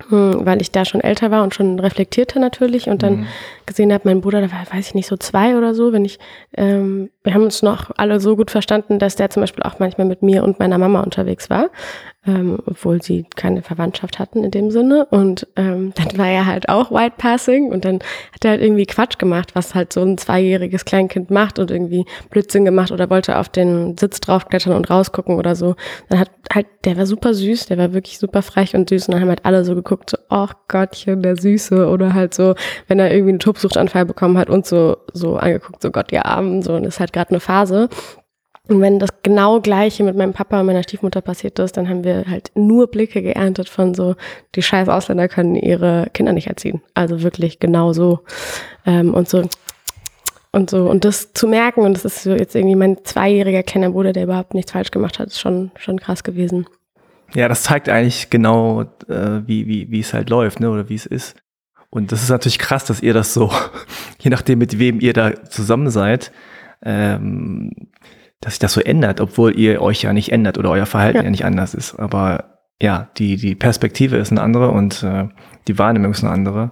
[0.09, 3.27] Hm, weil ich da schon älter war und schon reflektierte natürlich und dann mhm.
[3.65, 6.19] gesehen habe, mein Bruder, da war, weiß ich nicht, so zwei oder so, wenn ich,
[6.55, 10.05] ähm, wir haben uns noch alle so gut verstanden, dass der zum Beispiel auch manchmal
[10.05, 11.69] mit mir und meiner Mama unterwegs war
[12.27, 15.05] ähm, obwohl sie keine Verwandtschaft hatten in dem Sinne.
[15.09, 17.95] Und ähm, dann war er halt auch White Passing und dann
[18.33, 22.05] hat er halt irgendwie Quatsch gemacht, was halt so ein zweijähriges Kleinkind macht und irgendwie
[22.29, 25.75] Blödsinn gemacht oder wollte auf den Sitz draufklettern und rausgucken oder so.
[26.09, 29.13] Dann hat halt, der war super süß, der war wirklich super frech und süß und
[29.13, 32.55] dann haben halt alle so geguckt, so, ach Gottchen, der Süße oder halt so,
[32.87, 36.61] wenn er irgendwie einen Tobsuchtanfall bekommen hat und so, so angeguckt, so Gott, ihr Armen,
[36.61, 37.89] so, und ist halt gerade eine Phase.
[38.67, 42.03] Und wenn das genau gleiche mit meinem Papa und meiner Stiefmutter passiert ist, dann haben
[42.03, 44.15] wir halt nur Blicke geerntet von so,
[44.55, 46.81] die scheiß Ausländer können ihre Kinder nicht erziehen.
[46.93, 48.19] Also wirklich genau so.
[48.85, 49.43] Ähm, und so
[50.51, 50.89] und so.
[50.89, 54.23] Und das zu merken, und das ist so jetzt irgendwie mein zweijähriger kleiner Bruder, der
[54.23, 56.65] überhaupt nichts falsch gemacht hat, ist schon, schon krass gewesen.
[57.33, 60.95] Ja, das zeigt eigentlich genau, äh, wie, wie, wie es halt läuft, ne, oder wie
[60.95, 61.35] es ist.
[61.89, 63.51] Und das ist natürlich krass, dass ihr das so,
[64.19, 66.31] je nachdem, mit wem ihr da zusammen seid,
[66.83, 67.71] ähm,
[68.41, 71.23] dass sich das so ändert, obwohl ihr euch ja nicht ändert oder euer Verhalten ja,
[71.23, 71.95] ja nicht anders ist.
[71.95, 75.27] Aber ja, die, die Perspektive ist eine andere und äh,
[75.67, 76.71] die Wahrnehmung ist eine andere.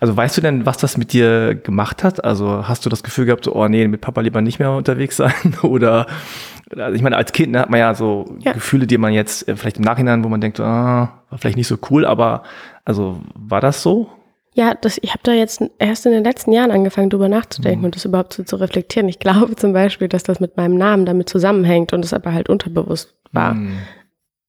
[0.00, 2.24] Also weißt du denn, was das mit dir gemacht hat?
[2.24, 5.16] Also hast du das Gefühl gehabt, so, oh nee, mit Papa lieber nicht mehr unterwegs
[5.16, 5.32] sein?
[5.62, 6.06] Oder
[6.76, 8.52] also ich meine, als Kind ne, hat man ja so ja.
[8.52, 11.68] Gefühle, die man jetzt äh, vielleicht im Nachhinein, wo man denkt, ah, war vielleicht nicht
[11.68, 12.42] so cool, aber
[12.84, 14.10] also war das so?
[14.54, 17.86] Ja, das, ich habe da jetzt erst in den letzten Jahren angefangen, drüber nachzudenken mhm.
[17.86, 19.08] und das überhaupt so zu reflektieren.
[19.08, 22.48] Ich glaube zum Beispiel, dass das mit meinem Namen damit zusammenhängt und es aber halt
[22.48, 23.54] unterbewusst war.
[23.54, 23.78] Mhm.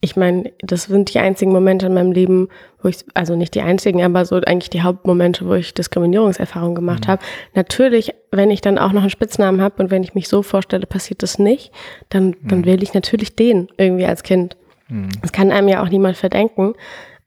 [0.01, 2.49] ich meine, das sind die einzigen Momente in meinem Leben,
[2.83, 7.07] wo ich, also nicht die einzigen, aber so eigentlich die Hauptmomente, wo ich Diskriminierungserfahrungen gemacht
[7.07, 7.11] mhm.
[7.13, 7.23] habe.
[7.55, 10.85] Natürlich, wenn ich dann auch noch einen Spitznamen habe und wenn ich mich so vorstelle,
[10.85, 11.71] passiert das nicht,
[12.09, 12.47] dann, mhm.
[12.47, 14.55] dann wähle ich natürlich den irgendwie als Kind.
[14.87, 15.09] Mhm.
[15.23, 16.75] Das kann einem ja auch niemand verdenken.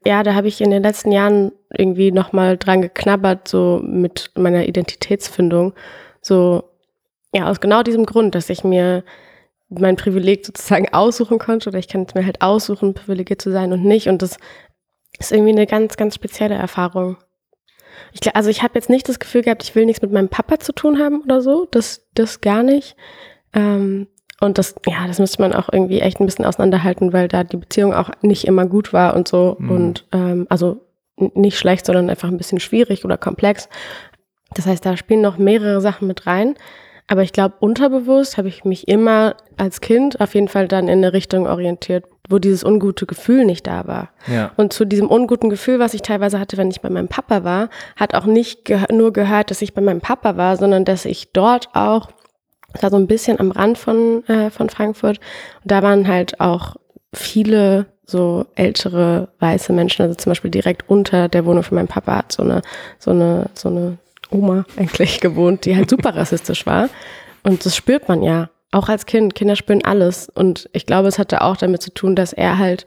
[0.09, 4.65] Ja, da habe ich in den letzten Jahren irgendwie nochmal dran geknabbert, so mit meiner
[4.65, 5.75] Identitätsfindung.
[6.19, 6.63] So,
[7.31, 9.03] ja, aus genau diesem Grund, dass ich mir
[9.69, 13.71] mein Privileg sozusagen aussuchen konnte oder ich kann es mir halt aussuchen, privilegiert zu sein
[13.71, 14.07] und nicht.
[14.07, 14.37] Und das
[15.19, 17.17] ist irgendwie eine ganz, ganz spezielle Erfahrung.
[18.11, 20.57] Ich, also ich habe jetzt nicht das Gefühl gehabt, ich will nichts mit meinem Papa
[20.57, 21.67] zu tun haben oder so.
[21.69, 22.95] Das, das gar nicht.
[23.53, 24.07] Ähm,
[24.41, 27.57] und das, ja, das müsste man auch irgendwie echt ein bisschen auseinanderhalten, weil da die
[27.57, 29.57] Beziehung auch nicht immer gut war und so.
[29.59, 29.71] Mhm.
[29.71, 30.81] Und ähm, also
[31.17, 33.67] nicht schlecht, sondern einfach ein bisschen schwierig oder komplex.
[34.53, 36.55] Das heißt, da spielen noch mehrere Sachen mit rein.
[37.11, 40.99] Aber ich glaube, unterbewusst habe ich mich immer als Kind auf jeden Fall dann in
[40.99, 44.09] eine Richtung orientiert, wo dieses ungute Gefühl nicht da war.
[44.27, 44.51] Ja.
[44.57, 47.69] Und zu diesem unguten Gefühl, was ich teilweise hatte, wenn ich bei meinem Papa war,
[47.95, 51.33] hat auch nicht ge nur gehört, dass ich bei meinem Papa war, sondern dass ich
[51.33, 52.09] dort auch,
[52.73, 55.19] das war so ein bisschen am Rand von, äh, von Frankfurt,
[55.63, 56.75] und da waren halt auch
[57.13, 62.17] viele so ältere weiße Menschen, also zum Beispiel direkt unter der Wohnung von meinem Papa
[62.17, 62.61] hat so eine,
[62.97, 63.97] so eine, so eine
[64.31, 66.89] Oma eigentlich gewohnt, die halt super rassistisch war.
[67.43, 69.35] Und das spürt man ja, auch als Kind.
[69.35, 70.29] Kinder spüren alles.
[70.29, 72.85] Und ich glaube, es hatte auch damit zu tun, dass er halt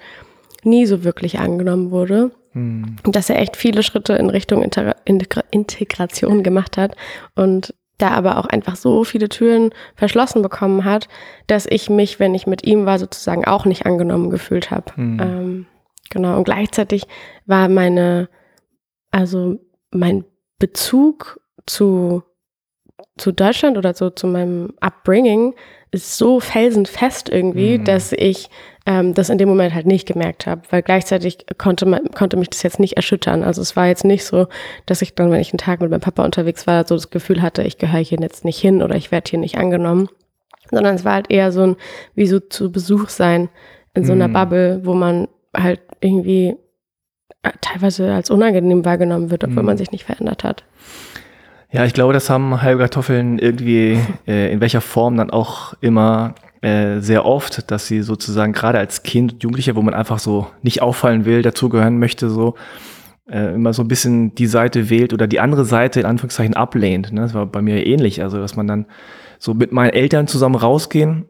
[0.63, 2.31] nie so wirklich angenommen wurde.
[2.53, 2.97] Hm.
[3.05, 4.95] Und dass er echt viele Schritte in Richtung Integra
[5.51, 6.95] Integration gemacht hat.
[7.35, 11.09] Und da aber auch einfach so viele Türen verschlossen bekommen hat,
[11.47, 14.97] dass ich mich, wenn ich mit ihm war, sozusagen auch nicht angenommen gefühlt habe.
[14.97, 15.21] Hm.
[15.21, 15.67] Ähm,
[16.11, 16.37] genau.
[16.37, 17.05] Und gleichzeitig
[17.47, 18.29] war meine,
[19.11, 19.59] also
[19.91, 20.25] mein
[20.59, 22.23] Bezug zu,
[23.17, 25.55] zu Deutschland oder so zu meinem Upbringing
[25.93, 27.85] ist so felsenfest irgendwie, mhm.
[27.85, 28.49] dass ich
[28.87, 32.51] ähm, das in dem Moment halt nicht gemerkt habe, weil gleichzeitig konnte, man, konnte mich
[32.51, 33.45] das jetzt nicht erschüttern.
[33.45, 34.49] Also es war jetzt nicht so,
[34.87, 37.43] dass ich dann, wenn ich einen Tag mit meinem Papa unterwegs war, so das Gefühl
[37.43, 40.09] hatte, ich gehöre hier jetzt nicht hin oder ich werde hier nicht angenommen,
[40.71, 41.77] sondern es war halt eher so ein,
[42.15, 43.49] wie so zu Besuch sein
[43.95, 44.33] in so einer mhm.
[44.33, 46.57] Bubble, wo man halt irgendwie
[47.61, 49.67] teilweise als unangenehm wahrgenommen wird, obwohl mhm.
[49.67, 50.65] man sich nicht verändert hat.
[51.71, 56.35] Ja, ich glaube, das haben halbe Kartoffeln irgendwie äh, in welcher Form dann auch immer
[56.63, 60.81] äh, sehr oft, dass sie sozusagen gerade als Kind, Jugendlicher, wo man einfach so nicht
[60.81, 62.55] auffallen will, dazugehören möchte, so
[63.29, 67.13] äh, immer so ein bisschen die Seite wählt oder die andere Seite in Anführungszeichen ablehnt.
[67.13, 67.21] Ne?
[67.21, 68.87] Das war bei mir ähnlich, also dass man dann
[69.39, 71.27] so mit meinen Eltern zusammen rausgehen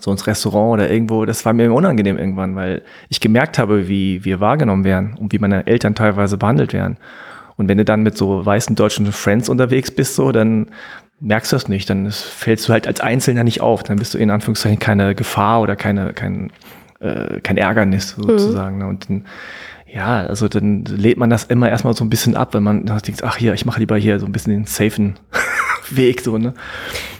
[0.00, 4.24] so ins Restaurant oder irgendwo, das war mir unangenehm irgendwann, weil ich gemerkt habe, wie
[4.24, 6.98] wir wahrgenommen werden und wie meine Eltern teilweise behandelt werden.
[7.56, 10.68] Und wenn du dann mit so weißen deutschen Friends unterwegs bist, so, dann
[11.20, 11.88] merkst du das nicht.
[11.90, 13.82] Dann fällst du halt als Einzelner nicht auf.
[13.82, 16.52] Dann bist du in Anführungszeichen keine Gefahr oder keine, kein,
[17.00, 18.22] äh, kein Ärgernis mhm.
[18.22, 18.78] sozusagen.
[18.78, 18.88] Mhm.
[18.88, 19.24] Und dann,
[19.86, 23.22] ja, also dann lädt man das immer erstmal so ein bisschen ab, wenn man denkt,
[23.22, 25.18] ach hier, ich mache lieber hier so ein bisschen den safen
[25.90, 26.52] Weg, so, ne?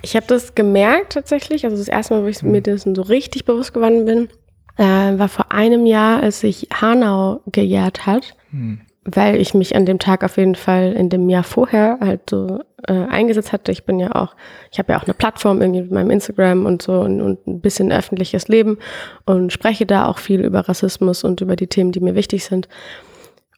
[0.03, 2.51] Ich habe das gemerkt tatsächlich, also das erste Mal, wo ich mhm.
[2.51, 4.29] mir dessen so richtig bewusst geworden bin,
[4.77, 8.81] äh, war vor einem Jahr, als sich Hanau gejährt hat, mhm.
[9.05, 12.61] weil ich mich an dem Tag auf jeden Fall in dem Jahr vorher halt so
[12.87, 13.72] äh, eingesetzt hatte.
[13.72, 14.35] Ich bin ja auch,
[14.70, 17.61] ich habe ja auch eine Plattform irgendwie mit meinem Instagram und so und, und ein
[17.61, 18.79] bisschen öffentliches Leben
[19.25, 22.68] und spreche da auch viel über Rassismus und über die Themen, die mir wichtig sind.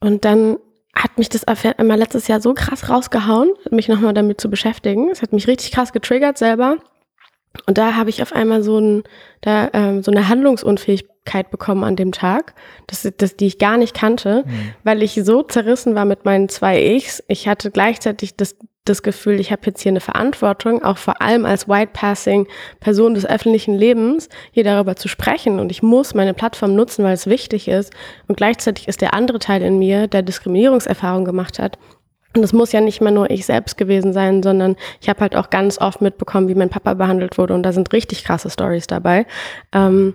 [0.00, 0.56] Und dann
[0.94, 1.44] hat mich das
[1.78, 5.10] immer letztes Jahr so krass rausgehauen, mich nochmal damit zu beschäftigen.
[5.10, 6.78] Es hat mich richtig krass getriggert selber.
[7.66, 9.02] Und da habe ich auf einmal so, ein,
[9.40, 12.54] da, ähm, so eine Handlungsunfähigkeit bekommen an dem Tag,
[12.86, 14.74] das, das, die ich gar nicht kannte, mhm.
[14.84, 17.22] weil ich so zerrissen war mit meinen zwei Ichs.
[17.28, 18.56] Ich hatte gleichzeitig das,
[18.88, 22.46] das Gefühl, ich habe jetzt hier eine Verantwortung, auch vor allem als White Passing
[22.80, 25.58] Person des öffentlichen Lebens, hier darüber zu sprechen.
[25.58, 27.92] Und ich muss meine Plattform nutzen, weil es wichtig ist.
[28.26, 31.78] Und gleichzeitig ist der andere Teil in mir, der Diskriminierungserfahrung gemacht hat.
[32.36, 35.34] Und es muss ja nicht mehr nur ich selbst gewesen sein, sondern ich habe halt
[35.34, 37.54] auch ganz oft mitbekommen, wie mein Papa behandelt wurde.
[37.54, 39.26] Und da sind richtig krasse Stories dabei.
[39.72, 40.14] Ähm,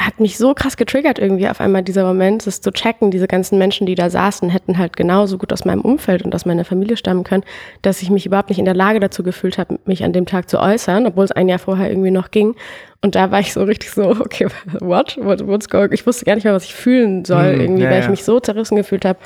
[0.00, 3.58] hat mich so krass getriggert irgendwie auf einmal dieser Moment, das zu checken, diese ganzen
[3.58, 6.96] Menschen, die da saßen, hätten halt genauso gut aus meinem Umfeld und aus meiner Familie
[6.96, 7.44] stammen können,
[7.82, 10.48] dass ich mich überhaupt nicht in der Lage dazu gefühlt habe, mich an dem Tag
[10.48, 12.54] zu äußern, obwohl es ein Jahr vorher irgendwie noch ging.
[13.02, 14.48] Und da war ich so richtig so, okay,
[14.80, 15.18] what?
[15.20, 15.92] what what's going?
[15.92, 18.24] Ich wusste gar nicht mehr, was ich fühlen soll, mm, irgendwie, ja, weil ich mich
[18.24, 19.18] so zerrissen gefühlt habe.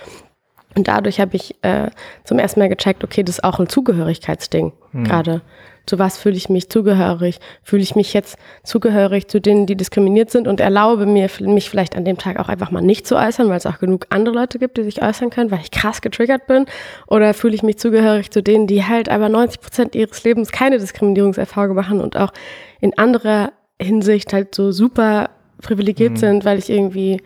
[0.76, 1.90] Und dadurch habe ich äh,
[2.24, 5.04] zum ersten Mal gecheckt, okay, das ist auch ein Zugehörigkeitsding mm.
[5.04, 5.42] gerade
[5.86, 7.38] zu was fühle ich mich zugehörig?
[7.62, 11.96] Fühle ich mich jetzt zugehörig zu denen, die diskriminiert sind und erlaube mir, mich vielleicht
[11.96, 14.58] an dem Tag auch einfach mal nicht zu äußern, weil es auch genug andere Leute
[14.58, 16.66] gibt, die sich äußern können, weil ich krass getriggert bin?
[17.06, 20.78] Oder fühle ich mich zugehörig zu denen, die halt aber 90 Prozent ihres Lebens keine
[20.78, 22.32] Diskriminierungserfahrung machen und auch
[22.80, 26.16] in anderer Hinsicht halt so super privilegiert Mhm.
[26.16, 27.20] sind, weil ich irgendwie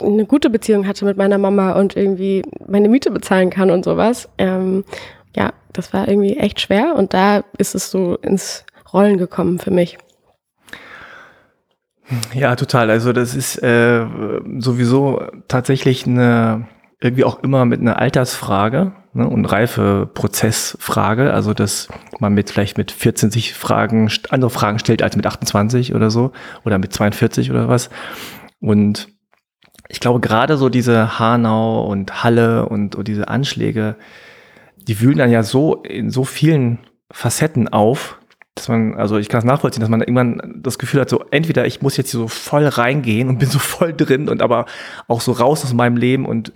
[0.00, 4.28] eine gute Beziehung hatte mit meiner Mama und irgendwie meine Miete bezahlen kann und sowas.
[4.36, 4.84] Ähm,
[5.36, 9.70] ja, das war irgendwie echt schwer und da ist es so ins Rollen gekommen für
[9.70, 9.98] mich.
[12.34, 12.90] Ja, total.
[12.90, 14.06] Also das ist äh,
[14.58, 16.68] sowieso tatsächlich eine
[17.00, 21.32] irgendwie auch immer mit einer Altersfrage ne, und Reifeprozessfrage.
[21.32, 21.88] Also dass
[22.20, 26.32] man mit vielleicht mit 14 sich Fragen andere Fragen stellt als mit 28 oder so
[26.64, 27.90] oder mit 42 oder was.
[28.60, 29.08] Und
[29.88, 33.96] ich glaube gerade so diese Hanau und Halle und, und diese Anschläge,
[34.86, 36.78] die wühlen dann ja so in so vielen
[37.10, 38.18] Facetten auf,
[38.54, 41.66] dass man, also ich kann es nachvollziehen, dass man irgendwann das Gefühl hat, so entweder
[41.66, 44.66] ich muss jetzt hier so voll reingehen und bin so voll drin und aber
[45.08, 46.52] auch so raus aus meinem Leben und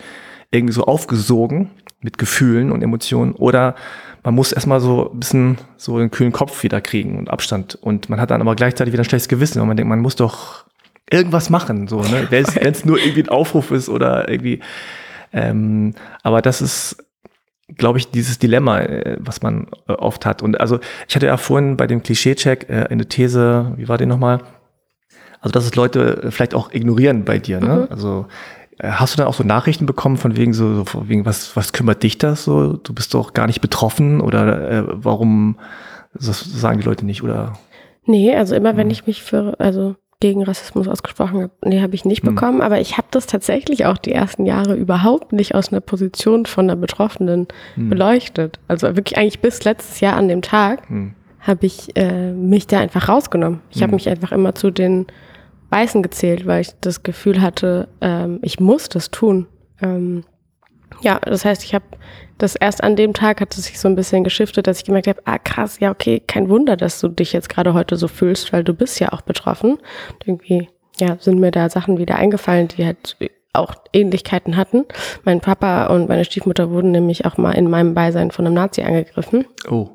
[0.51, 3.75] irgendwie so aufgesogen mit Gefühlen und Emotionen oder
[4.23, 8.09] man muss erstmal so ein bisschen so den kühlen Kopf wieder kriegen und Abstand und
[8.09, 10.67] man hat dann aber gleichzeitig wieder ein schlechtes Gewissen, weil man denkt, man muss doch
[11.11, 12.29] irgendwas machen, so, ne?
[12.31, 14.61] Wenn es nur irgendwie ein Aufruf ist oder irgendwie,
[15.33, 17.05] ähm, aber das ist,
[17.77, 20.43] glaube ich, dieses Dilemma, äh, was man äh, oft hat.
[20.43, 20.79] Und also
[21.09, 24.41] ich hatte ja vorhin bei dem Klischee-Check äh, eine These, wie war die nochmal?
[25.41, 27.87] Also, dass es Leute vielleicht auch ignorieren bei dir, ne?
[27.91, 28.27] Also
[28.79, 31.57] äh, hast du dann auch so Nachrichten bekommen von wegen so, so von wegen, was,
[31.57, 32.75] was kümmert dich das so?
[32.75, 35.59] Du bist doch gar nicht betroffen oder äh, warum
[36.13, 37.23] das sagen die Leute nicht?
[37.23, 37.59] Oder
[38.05, 38.93] Nee, also immer wenn Mhm.
[38.93, 42.35] ich mich für, also gegen Rassismus ausgesprochen habe, nee, habe ich nicht Mhm.
[42.35, 46.45] bekommen, aber ich habe das tatsächlich auch die ersten Jahre überhaupt nicht aus einer Position
[46.47, 47.89] von einer Betroffenen Hm.
[47.89, 48.59] beleuchtet.
[48.69, 51.15] Also wirklich eigentlich bis letztes Jahr an dem Tag Hm.
[51.41, 53.61] habe ich äh, mich da einfach rausgenommen.
[53.71, 53.95] Ich habe Mhm.
[53.97, 55.07] mich einfach immer zu den
[55.71, 59.47] Weißen gezählt, weil ich das Gefühl hatte, ähm, ich muss das tun.
[59.81, 60.25] Ähm,
[61.03, 61.85] ja, das heißt, ich habe
[62.41, 65.09] das erst an dem Tag hat es sich so ein bisschen geschiftet, dass ich gemerkt
[65.09, 68.53] habe, ah krass, ja okay, kein Wunder, dass du dich jetzt gerade heute so fühlst,
[68.53, 69.73] weil du bist ja auch betroffen.
[69.73, 73.17] Und irgendwie, ja, sind mir da Sachen wieder eingefallen, die halt
[73.53, 74.87] auch Ähnlichkeiten hatten.
[75.25, 78.83] Mein Papa und meine Stiefmutter wurden nämlich auch mal in meinem Beisein von einem Nazi
[78.83, 79.45] angegriffen.
[79.69, 79.91] Oh.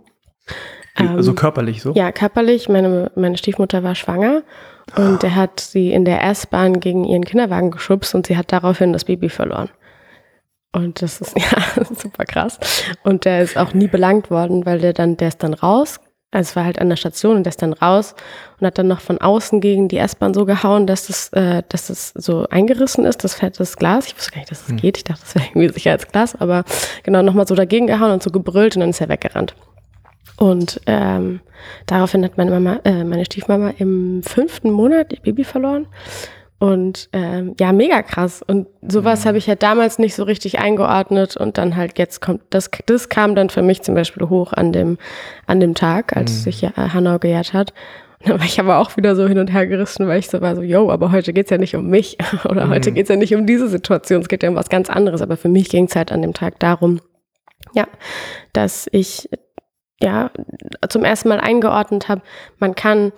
[0.97, 1.93] Ähm, also körperlich so?
[1.93, 2.69] Ja, körperlich.
[2.69, 4.43] Meine, meine Stiefmutter war schwanger
[4.97, 8.93] und der hat sie in der S-Bahn gegen ihren Kinderwagen geschubst und sie hat daraufhin
[8.93, 9.69] das Baby verloren.
[10.75, 12.59] Und das ist ja super krass.
[13.03, 16.01] Und der ist auch nie belangt worden, weil der dann, der ist dann raus.
[16.31, 18.13] Also es war halt an der Station und der ist dann raus
[18.59, 21.87] und hat dann noch von außen gegen die S-Bahn so gehauen, dass das, äh, dass
[21.87, 24.07] das so eingerissen ist, das fettes Glas.
[24.07, 24.97] Ich wusste gar nicht, dass das geht.
[24.97, 26.65] Ich dachte, das wäre irgendwie Sicherheitsglas, aber
[27.03, 29.55] genau nochmal so dagegen gehauen und so gebrüllt und dann ist er weggerannt.
[30.35, 31.39] Und ähm,
[31.85, 35.87] daraufhin hat meine Mama, äh, meine Stiefmama im fünften Monat ihr Baby verloren.
[36.57, 38.41] Und ähm, ja, mega krass.
[38.41, 41.35] Und sowas habe ich halt damals nicht so richtig eingeordnet.
[41.35, 44.71] Und dann halt jetzt kommt, das, das kam dann für mich zum Beispiel hoch an
[44.71, 44.97] dem,
[45.47, 47.73] an dem Tag, als sich ja Hanau gejährt hat.
[48.21, 50.41] Und dann war ich aber auch wieder so hin und her gerissen, weil ich so
[50.41, 52.17] war so, yo, aber heute geht's ja nicht um mich.
[52.45, 55.21] Oder heute geht's ja nicht um diese Situation, es geht ja um was ganz anderes.
[55.21, 57.01] Aber für mich ging's halt an dem Tag darum,
[57.73, 57.85] ja,
[58.53, 59.29] dass ich
[59.99, 60.31] ja
[60.87, 62.21] zum ersten Mal eingeordnet habe,
[62.57, 63.11] man kann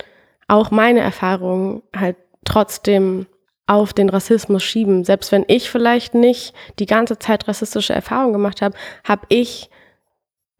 [0.47, 3.27] auch meine Erfahrungen halt trotzdem
[3.67, 5.03] auf den Rassismus schieben.
[5.03, 9.69] Selbst wenn ich vielleicht nicht die ganze Zeit rassistische Erfahrungen gemacht habe, habe ich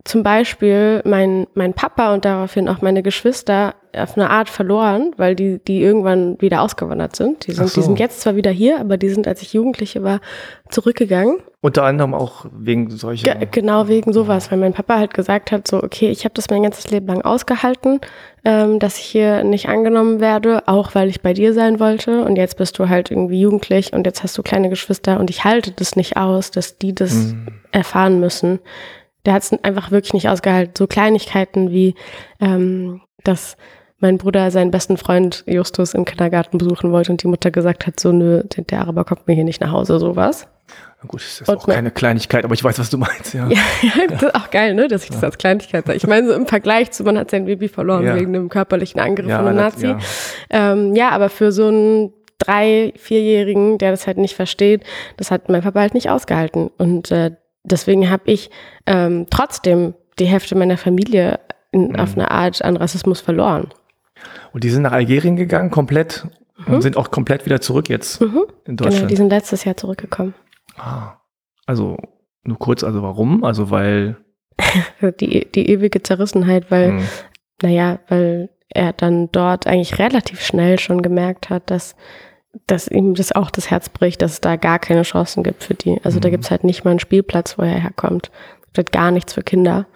[0.03, 5.35] zum Beispiel mein, mein Papa und daraufhin auch meine Geschwister auf eine Art verloren, weil
[5.35, 7.47] die, die irgendwann wieder ausgewandert sind.
[7.47, 7.81] Die sind, so.
[7.81, 10.21] die sind jetzt zwar wieder hier, aber die sind, als ich Jugendliche war,
[10.69, 11.37] zurückgegangen.
[11.59, 13.33] Unter anderem auch wegen solcher.
[13.33, 16.49] Ge genau wegen sowas, weil mein Papa halt gesagt hat, so, okay, ich habe das
[16.51, 17.99] mein ganzes Leben lang ausgehalten,
[18.45, 22.35] ähm, dass ich hier nicht angenommen werde, auch weil ich bei dir sein wollte und
[22.35, 25.71] jetzt bist du halt irgendwie jugendlich und jetzt hast du kleine Geschwister und ich halte
[25.71, 27.47] das nicht aus, dass die das Mhm.
[27.71, 28.59] erfahren müssen.
[29.25, 30.75] Der hat es einfach wirklich nicht ausgehalten.
[30.77, 31.95] So Kleinigkeiten wie,
[32.39, 33.57] ähm, dass
[33.99, 37.99] mein Bruder seinen besten Freund Justus im Kindergarten besuchen wollte und die Mutter gesagt hat,
[37.99, 40.47] so, nö, der der Araber kommt mir hier nicht nach Hause, sowas.
[41.07, 43.47] Gut, das ist Und auch keine Kleinigkeit, aber ich weiß, was du meinst, ja.
[43.81, 45.95] Ja, das ist auch geil, ne, dass ich das als Kleinigkeit sage.
[45.97, 48.15] Ich meine, so im Vergleich zu, man hat sein Baby verloren Ja.
[48.15, 49.85] wegen einem körperlichen Angriff Ja, von einem Nazi.
[49.87, 49.97] ja.
[50.49, 54.83] Ähm, ja, aber für so einen drei-, vierjährigen, der das halt nicht versteht,
[55.17, 56.69] das hat mein Papa halt nicht ausgehalten.
[56.77, 57.31] Und äh,
[57.63, 58.49] deswegen habe ich
[58.85, 61.39] ähm, trotzdem die Hälfte meiner Familie
[61.71, 61.95] in, Mhm.
[61.97, 63.69] auf eine Art an Rassismus verloren.
[64.51, 66.25] Und die sind nach Algerien gegangen, komplett,
[66.65, 68.43] und sind auch komplett wieder zurück jetzt in Mhm.
[68.65, 69.11] Genau, Deutschland.
[69.11, 70.33] die sind letztes Jahr zurückgekommen.
[70.77, 71.19] Ah.
[71.65, 71.97] Also,
[72.43, 73.43] nur kurz, also warum?
[73.43, 74.17] Also, weil.
[75.19, 77.07] Die, die ewige Zerrissenheit, weil Hm,
[77.61, 81.95] Naja, weil er dann dort eigentlich relativ schnell schon gemerkt hat, dass,
[82.67, 85.73] dass ihm das auch das Herz bricht, dass es da gar keine Chancen gibt für
[85.73, 85.99] die.
[86.03, 86.31] Also da Mhm.
[86.33, 88.31] gibt es halt nicht mal einen Spielplatz, wo er herkommt.
[88.59, 89.87] Es gibt halt gar nichts für Kinder.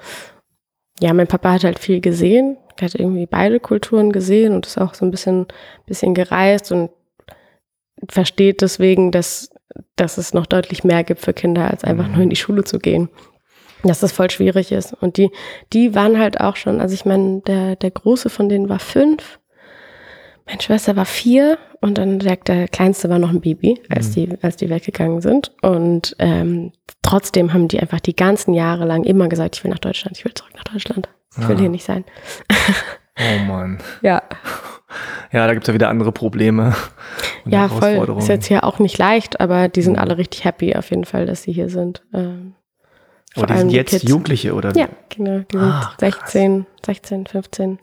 [1.00, 2.58] Ja, mein Papa hat halt viel gesehen.
[2.78, 5.48] Er hat irgendwie beide Kulturen gesehen und ist auch so ein bisschen,
[5.86, 6.89] bisschen gereist und
[8.10, 9.51] versteht deswegen, dass,
[9.95, 12.13] dass es noch deutlich mehr gibt für Kinder, als einfach Mhm.
[12.13, 13.10] nur in die Schule zu gehen.
[13.84, 14.93] Dass das voll schwierig ist.
[14.93, 15.31] Und die,
[15.73, 19.39] die waren halt auch schon, also ich meine, der, der Große von denen war fünf,
[20.45, 24.13] meine Schwester war vier und dann der, der Kleinste war noch ein Baby, als, Mhm.
[24.13, 25.51] die, als die weggegangen sind.
[25.63, 29.79] Und ähm, trotzdem haben die einfach die ganzen Jahre lang immer gesagt, ich will nach
[29.79, 31.10] Deutschland, ich will zurück nach Deutschland.
[31.39, 31.60] Ich will Ah.
[31.60, 32.03] hier nicht sein.
[33.21, 33.77] Oh Mann.
[34.01, 34.21] Ja,
[35.31, 36.75] Ja, da gibt es ja wieder andere Probleme.
[37.45, 38.17] und ja, voll.
[38.17, 41.25] Ist jetzt hier auch nicht leicht, aber die sind alle richtig happy auf jeden Fall,
[41.25, 42.01] dass sie hier sind.
[42.13, 42.55] Ähm,
[43.36, 44.03] Aber die sind jetzt Kids.
[44.03, 45.39] Jugendliche oder ja, genau.
[45.49, 46.31] Die sind Ah, krass.
[46.34, 47.79] 16, 16, 15.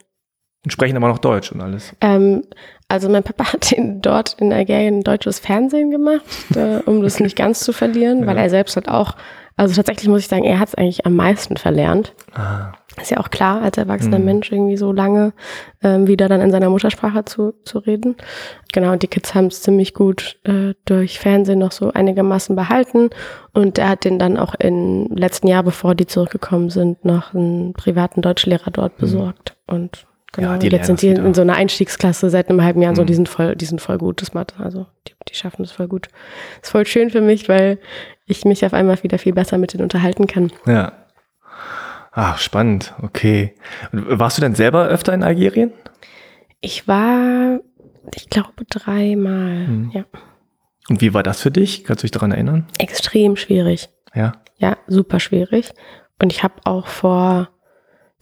[0.65, 1.95] und sprechen aber noch Deutsch und alles.
[2.01, 2.43] Ähm,
[2.87, 6.21] also mein Papa hat in, dort in Algerien deutsches Fernsehen gemacht,
[6.55, 8.43] äh, um das nicht ganz zu verlieren, weil Ja.
[8.43, 9.15] er selbst hat auch,
[9.59, 12.13] also tatsächlich muss ich sagen, er hat es eigentlich am meisten verlernt.
[12.33, 14.25] Ah, Ist ja auch klar, als erwachsener Mhm.
[14.25, 15.33] Mensch irgendwie so lange
[15.83, 18.15] ähm, wieder dann in seiner Muttersprache zu, zu reden.
[18.73, 23.09] Genau, und die Kids haben es ziemlich gut äh, durch Fernsehen noch so einigermaßen behalten.
[23.53, 27.73] Und er hat den dann auch im letzten Jahr, bevor die zurückgekommen sind, noch einen
[27.73, 29.55] privaten Deutschlehrer dort besorgt.
[29.67, 30.53] Und genau, Mhm.
[30.53, 33.07] Ja, die jetzt sind die in so einer Einstiegsklasse seit einem halben Jahr so, Mhm.
[33.07, 34.55] die sind voll, die sind voll gut, das Mathe.
[34.59, 36.07] Also die, die schaffen das voll gut.
[36.61, 37.79] Ist voll schön für mich, weil
[38.25, 40.51] ich mich auf einmal wieder viel besser mit denen unterhalten kann.
[40.65, 40.93] ja.
[42.11, 42.93] Ach, spannend.
[43.03, 43.53] Okay.
[43.91, 45.71] Und warst du denn selber öfter in Algerien?
[46.59, 47.59] Ich war,
[48.15, 49.67] ich glaube, dreimal.
[49.67, 49.91] Mhm.
[49.93, 50.05] Ja.
[50.89, 51.83] Und wie war das für dich?
[51.83, 52.65] Kannst du dich daran erinnern?
[52.79, 53.89] Extrem schwierig.
[54.15, 54.33] Ja.
[54.57, 55.71] Ja, super schwierig.
[56.21, 57.49] Und ich habe auch vor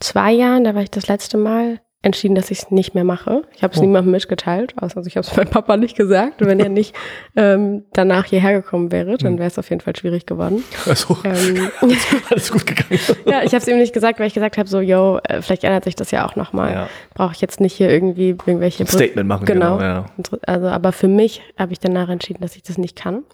[0.00, 3.42] zwei Jahren, da war ich das letzte Mal, entschieden, dass ich es nicht mehr mache.
[3.56, 3.82] Ich habe es Oh.
[3.82, 6.40] niemandem mitgeteilt, also ich habe es meinem Papa nicht gesagt.
[6.40, 6.94] Und wenn er nicht
[7.34, 9.38] ähm, danach hierher gekommen wäre, dann Hm.
[9.38, 10.62] wäre es auf jeden Fall schwierig geworden.
[10.86, 11.70] Also, Ähm,
[12.30, 13.00] alles gut gegangen.
[13.26, 15.64] ja, ich habe es ihm nicht gesagt, weil ich gesagt habe, so, yo, äh, vielleicht
[15.64, 16.72] ändert sich das ja auch nochmal.
[16.72, 16.88] Ja.
[17.14, 19.44] Brauche ich jetzt nicht hier irgendwie irgendwelche Ein Statement machen.
[19.46, 19.80] Genau.
[19.80, 20.06] ja.
[20.46, 23.24] Also, aber für mich habe ich danach entschieden, dass ich das nicht kann.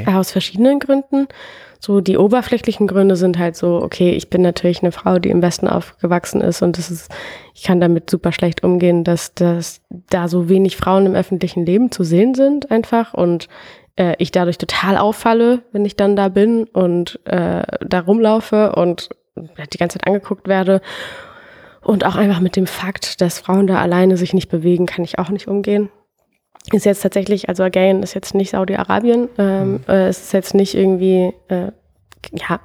[0.00, 0.14] Okay.
[0.14, 1.28] Aus verschiedenen Gründen.
[1.78, 5.42] So die oberflächlichen Gründe sind halt so, okay, ich bin natürlich eine Frau, die im
[5.42, 7.10] Westen aufgewachsen ist und das ist,
[7.54, 11.92] ich kann damit super schlecht umgehen, dass, dass da so wenig Frauen im öffentlichen Leben
[11.92, 13.48] zu sehen sind einfach und
[13.96, 19.10] äh, ich dadurch total auffalle, wenn ich dann da bin und äh, da rumlaufe und
[19.36, 20.80] die ganze Zeit angeguckt werde.
[21.82, 25.18] Und auch einfach mit dem Fakt, dass Frauen da alleine sich nicht bewegen, kann ich
[25.18, 25.90] auch nicht umgehen.
[26.72, 30.74] Ist jetzt tatsächlich, also Algerien ist jetzt nicht Saudi-Arabien, ähm, äh, es ist jetzt nicht
[30.74, 31.70] irgendwie, äh,
[32.32, 32.60] ja,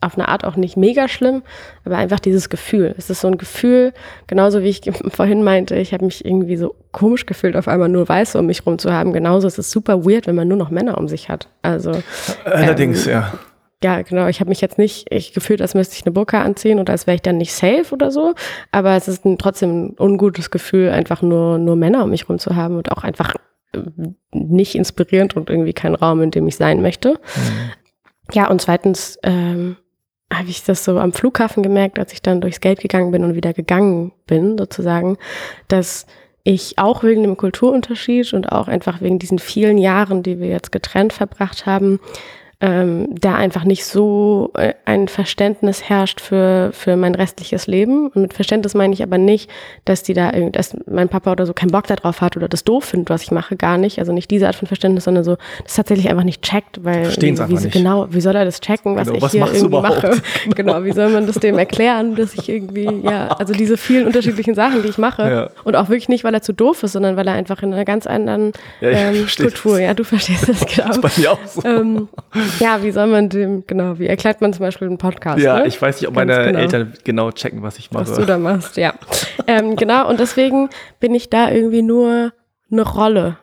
[0.00, 1.42] auf eine Art auch nicht mega schlimm,
[1.84, 2.94] aber einfach dieses Gefühl.
[2.96, 3.92] Es ist so ein Gefühl,
[4.26, 8.08] genauso wie ich vorhin meinte, ich habe mich irgendwie so komisch gefühlt, auf einmal nur
[8.08, 9.12] Weiße um mich rum zu haben.
[9.12, 11.48] Genauso ist es super weird, wenn man nur noch Männer um sich hat.
[11.60, 11.92] Also
[12.44, 13.32] Allerdings, Ähm, ja.
[13.82, 14.26] Ja, genau.
[14.28, 17.06] Ich habe mich jetzt nicht ich gefühlt, als müsste ich eine Burka anziehen oder als
[17.06, 18.34] wäre ich dann nicht safe oder so.
[18.70, 22.38] Aber es ist ein, trotzdem ein ungutes Gefühl, einfach nur, nur Männer um mich rum
[22.38, 23.34] zu haben und auch einfach
[23.72, 23.78] äh,
[24.32, 27.10] nicht inspirierend und irgendwie kein Raum, in dem ich sein möchte.
[27.10, 27.72] Mhm.
[28.32, 29.76] Ja, und zweitens ähm,
[30.32, 33.34] habe ich das so am Flughafen gemerkt, als ich dann durchs Gate gegangen bin und
[33.34, 35.18] wieder gegangen bin, sozusagen,
[35.68, 36.06] dass
[36.44, 40.72] ich auch wegen dem Kulturunterschied und auch einfach wegen diesen vielen Jahren, die wir jetzt
[40.72, 42.00] getrennt verbracht haben,
[42.62, 48.06] ähm, da einfach nicht so äh, ein Verständnis herrscht für, für mein restliches Leben.
[48.06, 49.50] Und mit Verständnis meine ich aber nicht,
[49.84, 52.62] dass die da irgendwie, dass mein Papa oder so keinen Bock darauf hat oder das
[52.62, 53.98] doof findet, was ich mache, gar nicht.
[53.98, 57.36] Also nicht diese Art von Verständnis, sondern so, das tatsächlich einfach nicht checkt, weil wie,
[57.36, 57.72] wie, nicht.
[57.72, 60.02] genau, wie soll er das checken, was Genau, ich was hier irgendwie überhaupt?
[60.04, 60.22] mache?
[60.54, 60.84] Genau.
[60.84, 64.82] wie soll man das dem erklären, dass ich irgendwie, ja, also diese vielen unterschiedlichen Sachen,
[64.84, 65.22] die ich mache.
[65.28, 65.50] Ja.
[65.64, 67.84] Und auch wirklich nicht, weil er zu doof ist, sondern weil er einfach in einer
[67.84, 69.80] ganz anderen Ja, ähm, Kultur, das.
[69.80, 70.86] ja, du verstehst das genau.
[70.86, 71.64] Das ist bei mir auch so.
[71.64, 72.08] ähm,
[72.60, 75.40] ja, wie soll man dem, genau, wie erklärt man zum Beispiel einen Podcast?
[75.42, 75.66] ja, ne?
[75.66, 76.58] ich weiß nicht, ob Ganz meine genau.
[76.58, 78.08] Eltern genau checken, was ich mache.
[78.08, 78.94] was du da machst, ja.
[79.46, 80.68] ähm, genau, und deswegen
[81.00, 82.32] bin ich da irgendwie nur
[82.70, 83.38] eine Rolle.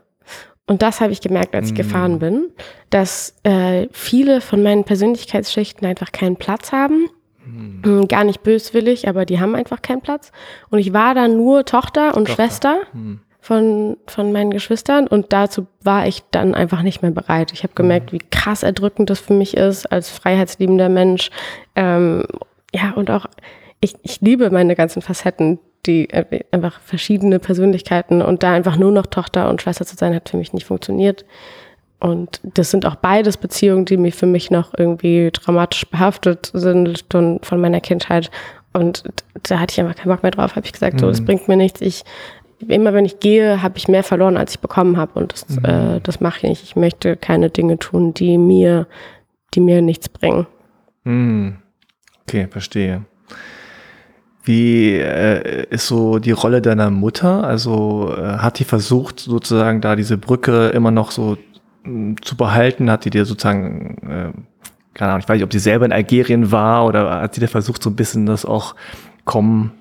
[0.68, 1.78] Und das habe ich gemerkt, als ich Mm.
[1.78, 2.50] gefahren bin,
[2.92, 7.08] dass äh, viele von meinen Persönlichkeitsschichten einfach keinen Platz haben.
[7.84, 10.32] Mm, Gar nicht böswillig, aber die haben einfach keinen Platz.
[10.70, 12.44] Und ich war da nur Tochter und Tochter.
[12.44, 13.22] Schwester Hm.
[13.42, 17.52] Von, von meinen Geschwistern und dazu war ich dann einfach nicht mehr bereit.
[17.54, 21.30] Ich habe gemerkt, wie krass erdrückend das für mich ist als freiheitsliebender Mensch.
[21.76, 22.26] Ähm,
[22.74, 23.26] ja, und auch,
[23.80, 28.92] ich, ich liebe meine ganzen Facetten, die äh, einfach verschiedene Persönlichkeiten und da einfach nur
[28.92, 31.24] noch Tochter und Schwester zu sein, hat für mich nicht funktioniert.
[32.02, 37.06] Und das sind auch beides Beziehungen, die mich für mich noch irgendwie dramatisch behaftet sind
[37.10, 38.32] von, meiner Kindheit.
[38.72, 39.04] Und
[39.44, 41.26] da hatte ich einfach keinen Bock mehr drauf, habe ich gesagt, so, es Mhm.
[41.26, 41.82] bringt mir nichts.
[41.82, 42.04] Ich,
[42.68, 45.20] immer wenn ich gehe, habe ich mehr verloren, als ich bekommen habe.
[45.20, 45.66] Und das, Mhm.
[45.66, 46.64] äh, das mache ich nicht.
[46.64, 48.88] Ich möchte keine Dinge tun, die mir,
[49.54, 50.46] die mir nichts bringen.
[51.06, 51.58] Hm.
[52.28, 53.04] Okay, verstehe.
[54.44, 57.44] Wie äh, ist so die Rolle deiner Mutter?
[57.44, 61.38] Also äh, hat die versucht, sozusagen da diese Brücke immer noch so
[61.84, 62.90] mh, zu behalten?
[62.90, 64.32] Hat die dir sozusagen, äh,
[64.94, 67.48] keine Ahnung, ich weiß nicht, ob sie selber in Algerien war oder hat sie dir
[67.48, 68.76] versucht, so ein bisschen das auch
[69.26, 69.72] kommen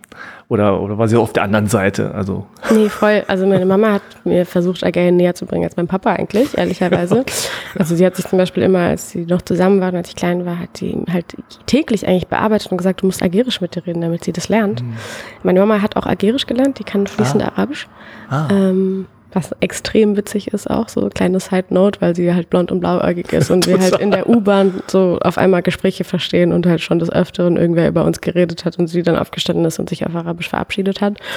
[0.49, 2.15] oder, oder war sie auf der anderen Seite?
[2.15, 2.47] Also.
[2.71, 3.23] Nee, voll.
[3.29, 7.25] Also meine Mama hat mir versucht, Algerien näher zu bringen als mein Papa eigentlich, ehrlicherweise.
[7.79, 10.47] Also sie hat sich zum Beispiel immer, als sie noch zusammen waren, als ich klein
[10.47, 11.37] war, hat die halt
[11.67, 14.83] täglich eigentlich bearbeitet und gesagt, du musst Algerisch mit dir reden, damit sie das lernt.
[14.83, 14.95] Mhm.
[15.43, 17.49] Meine Mama hat auch Algerisch gelernt, die kann fließend ah.
[17.49, 17.87] Arabisch.
[18.31, 18.49] Ah.
[18.51, 22.81] Ähm, was extrem witzig ist auch, so kleine Side Note, weil sie halt blond und
[22.81, 26.81] blauäugig ist und wir halt in der U-Bahn so auf einmal Gespräche verstehen und halt
[26.81, 30.07] schon des Öfteren irgendwer über uns geredet hat und sie dann aufgestanden ist und sich
[30.07, 31.19] auf Arabisch verabschiedet hat.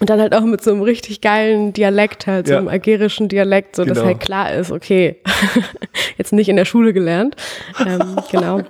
[0.00, 3.76] Und dann halt auch mit so einem richtig geilen Dialekt, halt, so einem algerischen Dialekt,
[3.76, 3.94] so genau.
[3.94, 5.20] dass halt klar ist, okay,
[6.18, 7.36] jetzt nicht in der Schule gelernt.
[7.78, 8.62] Ähm, genau.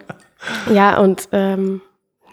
[0.72, 1.80] Ja, und ähm,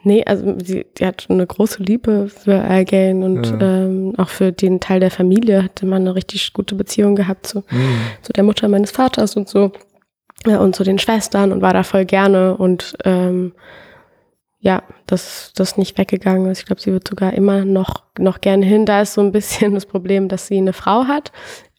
[0.04, 3.62] Nee, also sie, die hat eine große Liebe für Algain und ja.
[3.62, 7.60] ähm, auch für den Teil der Familie hatte man eine richtig gute Beziehung gehabt zu,
[7.70, 7.99] mhm.
[8.22, 9.72] zu der Mutter meines Vaters und so
[10.45, 13.54] ja, und zu den Schwestern und war da voll gerne und ähm,
[14.60, 16.60] ja, das, das nicht weggegangen ist.
[16.60, 18.86] Ich glaube, sie wird sogar immer noch, noch gerne hin.
[18.86, 21.32] Da ist so ein bisschen das Problem, dass sie eine Frau hat.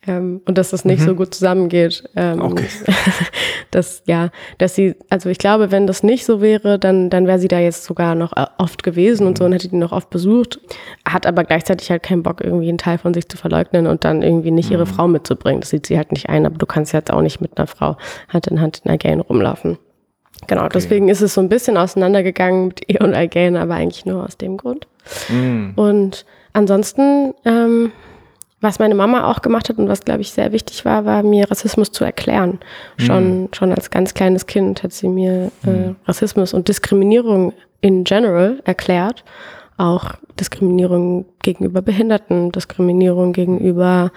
[0.05, 1.07] Ähm, und dass das nicht mhm.
[1.07, 2.03] so gut zusammengeht.
[2.17, 2.67] Ähm, okay.
[3.71, 7.39] dass, ja, dass sie, also ich glaube, wenn das nicht so wäre, dann, dann wäre
[7.39, 9.29] sie da jetzt sogar noch äh, oft gewesen mhm.
[9.29, 10.61] und so und hätte die noch oft besucht,
[11.09, 14.23] hat aber gleichzeitig halt keinen Bock, irgendwie einen Teil von sich zu verleugnen und dann
[14.23, 14.77] irgendwie nicht mhm.
[14.77, 15.61] ihre Frau mitzubringen.
[15.61, 17.97] Das sieht sie halt nicht ein, aber du kannst jetzt auch nicht mit einer Frau
[18.29, 19.79] Hand in Hand in Algain rumlaufen.
[20.49, 20.73] Genau, okay.
[20.75, 24.37] deswegen ist es so ein bisschen auseinandergegangen mit ihr und Algain, aber eigentlich nur aus
[24.37, 24.89] dem Grund.
[25.29, 25.73] Mhm.
[25.77, 27.93] Und ansonsten, ähm,
[28.63, 31.51] was meine Mama auch gemacht hat und was, glaube ich, sehr wichtig war, war mir
[31.51, 32.61] Rassismus zu erklären.
[32.97, 33.49] Schon, mhm.
[33.53, 35.97] schon als ganz kleines Kind hat sie mir äh, mhm.
[36.07, 39.25] Rassismus und Diskriminierung in general erklärt.
[39.77, 44.13] Auch Diskriminierung gegenüber Behinderten, Diskriminierung gegenüber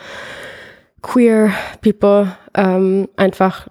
[1.01, 2.31] queer people.
[2.53, 3.67] Ähm, einfach,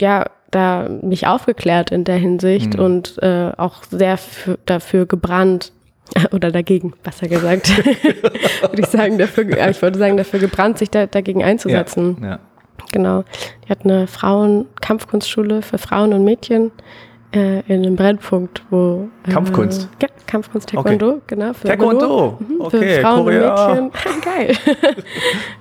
[0.00, 2.84] ja, da mich aufgeklärt in der Hinsicht mhm.
[2.84, 4.18] und äh, auch sehr
[4.66, 5.72] dafür gebrannt,
[6.32, 7.70] oder dagegen, besser gesagt,
[8.60, 12.18] würde ich sagen, dafür, ich wollte sagen, dafür gebrannt, sich da, dagegen einzusetzen.
[12.20, 12.38] Ja, ja.
[12.92, 13.24] Genau.
[13.64, 16.72] Die hat eine Frauen-Kampfkunstschule für Frauen und Mädchen
[17.34, 19.08] äh, in einem Brennpunkt, wo.
[19.26, 19.88] Äh, Kampfkunst?
[20.02, 21.20] Ja, Kampfkunst Taekwondo, okay.
[21.26, 21.52] genau.
[21.54, 22.38] Für Taekwondo?
[22.38, 23.72] Mhm, okay, für Frauen Korea.
[23.72, 24.20] und Mädchen.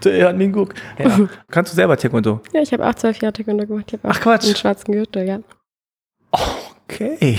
[0.03, 0.17] Geil.
[0.19, 0.73] ja, Ninguk.
[0.97, 1.19] Ja.
[1.49, 2.41] Kannst du selber Taekwondo?
[2.53, 3.93] Ja, ich habe auch zwölf Jahre Taekwondo gemacht.
[3.93, 4.45] Ich Ach Quatsch.
[4.45, 5.39] einen schwarzen Gürtel, ja.
[6.85, 7.37] Okay.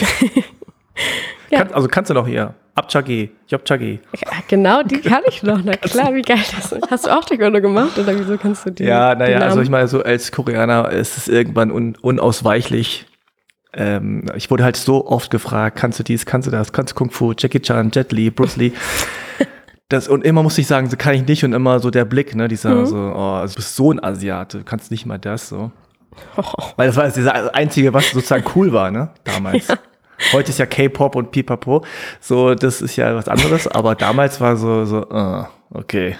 [1.50, 2.54] Kann, also kannst du noch hier.
[2.74, 4.00] Abchagi, Jobchagi.
[4.14, 5.60] Ja, genau, die kann ich noch.
[5.62, 6.90] Na klar, wie geil das ist.
[6.90, 8.84] Hast du auch Taekwondo gemacht oder wieso kannst du die?
[8.84, 13.06] Ja, naja, also ich meine, so als Koreaner ist es irgendwann un unausweichlich.
[13.74, 16.94] Ähm, ich wurde halt so oft gefragt, kannst du dies, kannst du das, kannst du
[16.94, 18.72] Kung Fu, Jackie Chan, Jet Li, Bruce Lee.
[19.88, 22.34] Das, und immer musste ich sagen, so kann ich nicht und immer so der Blick,
[22.34, 22.86] ne, dieser mhm.
[22.86, 25.70] so, oh, also du bist so ein Asiate, du kannst nicht mal das so.
[26.38, 26.42] Oh.
[26.76, 29.68] Weil das war das Einzige, was sozusagen cool war, ne, damals.
[29.68, 29.76] Ja.
[30.32, 31.84] Heute ist ja K-Pop und Pipapo.
[32.20, 33.66] So, das ist ja was anderes.
[33.66, 36.16] Aber damals war so, so, uh, okay.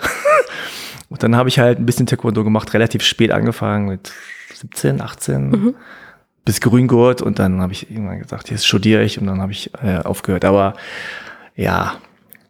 [1.09, 4.13] und dann habe ich halt ein bisschen Taekwondo gemacht, relativ spät angefangen mit
[4.55, 5.51] 17, 18.
[5.51, 5.75] Mhm.
[6.45, 9.71] Bis Grüngurt und dann habe ich irgendwann gesagt, jetzt studiere ich und dann habe ich
[9.83, 10.45] äh, aufgehört.
[10.45, 10.75] Aber
[11.55, 11.97] ja,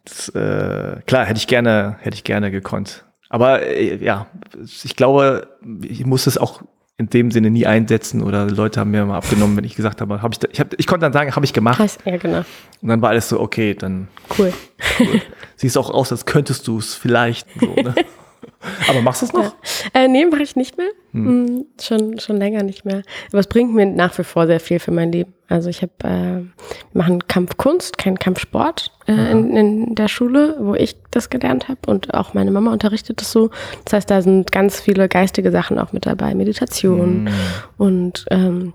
[0.05, 3.05] das, äh, klar, hätte ich gerne, hätte ich gerne gekonnt.
[3.29, 4.27] Aber äh, ja,
[4.63, 5.47] ich glaube,
[5.81, 6.63] ich muss es auch
[6.97, 10.21] in dem Sinne nie einsetzen oder Leute haben mir mal abgenommen, wenn ich gesagt habe,
[10.21, 11.79] habe ich, ich, hab, ich konnte dann sagen, habe ich gemacht.
[11.79, 12.43] Heißt, ja, genau.
[12.81, 14.07] Und dann war alles so, okay, dann.
[14.37, 14.53] Cool.
[14.99, 15.21] cool.
[15.55, 17.47] Siehst auch aus, als könntest du es vielleicht.
[17.59, 17.95] So, ne?
[18.89, 19.55] Aber machst du es noch?
[19.93, 20.03] Ja.
[20.03, 20.89] Äh, nee, mache ich nicht mehr.
[21.11, 21.25] Hm.
[21.25, 23.03] Hm, schon, schon länger nicht mehr.
[23.29, 25.33] Aber es bringt mir nach wie vor sehr viel für mein Leben.
[25.47, 26.47] Also ich habe, äh, wir
[26.93, 32.13] machen Kampfkunst, keinen Kampfsport äh, in, in der Schule, wo ich das gelernt habe und
[32.13, 33.49] auch meine Mama unterrichtet es so.
[33.85, 37.33] Das heißt, da sind ganz viele geistige Sachen auch mit dabei, Meditation hm.
[37.77, 38.73] und ähm,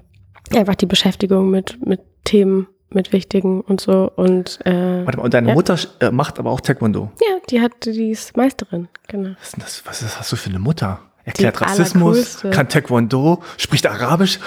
[0.54, 4.10] einfach die Beschäftigung mit, mit Themen, mit wichtigen und so.
[4.16, 5.54] Und, äh, Warte mal, und deine ja.
[5.54, 7.10] Mutter äh, macht aber auch Taekwondo?
[7.20, 9.30] Ja, die hat, die ist Meisterin, genau.
[9.38, 11.00] Was, ist das, was ist, hast du für eine Mutter?
[11.24, 14.38] Erklärt die Rassismus, kann Taekwondo, spricht Arabisch.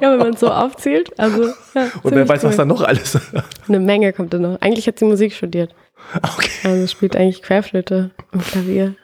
[0.00, 1.18] ja, wenn man es so aufzählt.
[1.18, 2.50] Also, ja, und wer weiß, cool.
[2.50, 3.18] was da noch alles.
[3.68, 4.60] Eine Menge kommt da noch.
[4.60, 5.74] Eigentlich hat sie Musik studiert.
[6.22, 6.50] Okay.
[6.64, 8.94] Also spielt eigentlich Querflöte und Klavier.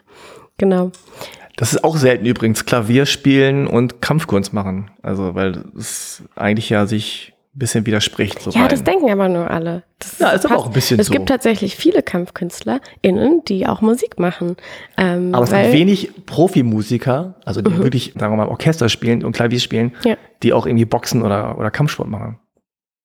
[0.59, 0.93] Genau.
[1.57, 4.90] Das ist auch selten übrigens, Klavier spielen und Kampfkunst machen.
[5.03, 8.40] Also, weil es eigentlich ja sich ein bisschen widerspricht.
[8.40, 8.68] So ja, rein.
[8.70, 9.82] das denken aber nur alle.
[9.98, 11.12] Das ja, ist aber auch ein bisschen es so.
[11.12, 14.57] Es gibt tatsächlich viele KampfkünstlerInnen, die auch Musik machen.
[14.96, 17.82] Ähm, aber es gibt wenig Profimusiker, also die mhm.
[17.82, 20.16] wirklich, sagen wir mal, Orchester spielen und Klavier spielen, ja.
[20.42, 22.38] die auch irgendwie Boxen oder, oder Kampfsport machen.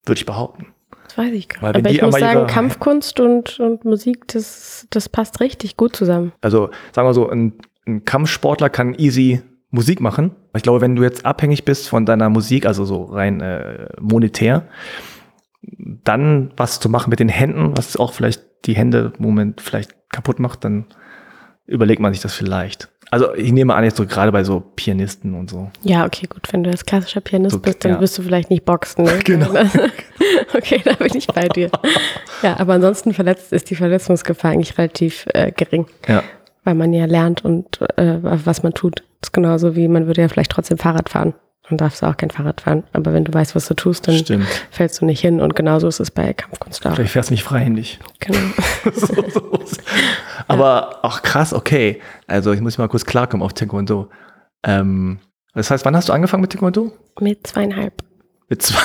[0.05, 0.67] würde ich behaupten.
[1.07, 1.79] Das weiß ich gar nicht.
[1.79, 6.31] Aber ich muss sagen, Kampfkunst und, und Musik, das, das passt richtig gut zusammen.
[6.39, 7.53] Also sagen wir so, ein,
[7.87, 10.31] ein Kampfsportler kann easy Musik machen.
[10.55, 14.67] Ich glaube, wenn du jetzt abhängig bist von deiner Musik, also so rein äh, monetär,
[15.61, 19.95] dann was zu machen mit den Händen, was auch vielleicht die Hände im Moment vielleicht
[20.09, 20.85] kaputt macht, dann
[21.65, 22.89] überlegt man sich das vielleicht.
[23.09, 25.71] Also ich nehme an, jetzt so gerade bei so Pianisten und so.
[25.81, 26.51] Ja, okay, gut.
[26.51, 28.01] Wenn du jetzt klassischer Pianist So, bist, dann ja.
[28.01, 29.05] wirst du vielleicht nicht boxen.
[29.05, 29.19] Ne?
[29.23, 29.49] Genau.
[30.53, 31.69] okay, da bin ich bei dir.
[32.43, 36.21] Ja, aber ansonsten verletzt, ist die Verletzungsgefahr eigentlich relativ äh, gering, Ja.
[36.67, 38.99] Weil man ja lernt und äh, was man tut.
[39.21, 41.33] Das ist genauso wie man würde ja vielleicht trotzdem Fahrrad fahren.
[41.69, 42.83] Dann darfst du auch kein Fahrrad fahren.
[42.91, 44.45] Aber wenn du weißt, was du tust, dann Stimmt.
[44.69, 45.39] fällst du nicht hin.
[45.39, 46.95] Und genauso ist es bei Kampfkunst auch.
[46.95, 47.99] Vielleicht fährst du nicht freihändig.
[48.19, 48.39] Genau.
[48.93, 49.59] so, so.
[50.49, 52.01] Aber auch krass, okay.
[52.27, 54.09] Also ich muss mal kurz klarkommen auf Taekwondo.
[54.63, 55.19] Ähm,
[55.53, 56.91] das heißt, wann hast du angefangen mit Taekwondo?
[57.21, 58.03] Mit zweieinhalb.
[58.49, 58.83] Mit zwei.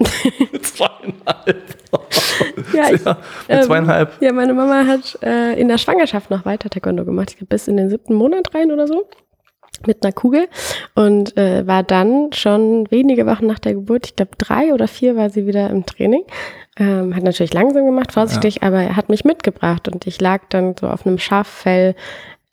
[0.52, 1.76] mit zweieinhalb.
[2.72, 3.16] Ja, ich, mit
[3.48, 4.22] ähm, zweieinhalb.
[4.22, 7.30] Ja, meine Mama hat äh, in der Schwangerschaft noch weiter Taekwondo gemacht.
[7.30, 9.08] Ich glaube, bis in den siebten Monat rein oder so.
[9.86, 10.48] Mit einer Kugel.
[10.94, 15.16] Und äh, war dann schon wenige Wochen nach der Geburt, ich glaube drei oder vier,
[15.16, 16.22] war sie wieder im Training.
[16.78, 20.74] Ähm, hat natürlich langsam gemacht, vorsichtig, aber er hat mich mitgebracht und ich lag dann
[20.78, 21.94] so auf einem Schaffell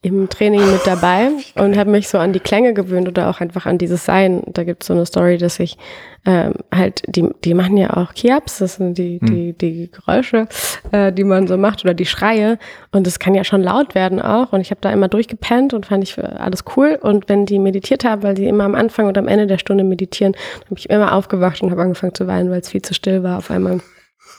[0.07, 3.65] im Training mit dabei und habe mich so an die Klänge gewöhnt oder auch einfach
[3.65, 4.43] an dieses Sein.
[4.47, 5.77] Da gibt es so eine Story, dass ich
[6.25, 10.47] ähm, halt, die, die machen ja auch Kiaps, das sind die, die, die Geräusche,
[10.91, 12.59] äh, die man so macht oder die Schreie.
[12.91, 14.51] Und das kann ja schon laut werden auch.
[14.51, 16.99] Und ich habe da immer durchgepennt und fand ich für alles cool.
[17.01, 19.83] Und wenn die meditiert haben, weil die immer am Anfang und am Ende der Stunde
[19.85, 20.35] meditieren,
[20.65, 23.37] habe ich immer aufgewacht und habe angefangen zu weinen, weil es viel zu still war
[23.37, 23.79] auf einmal.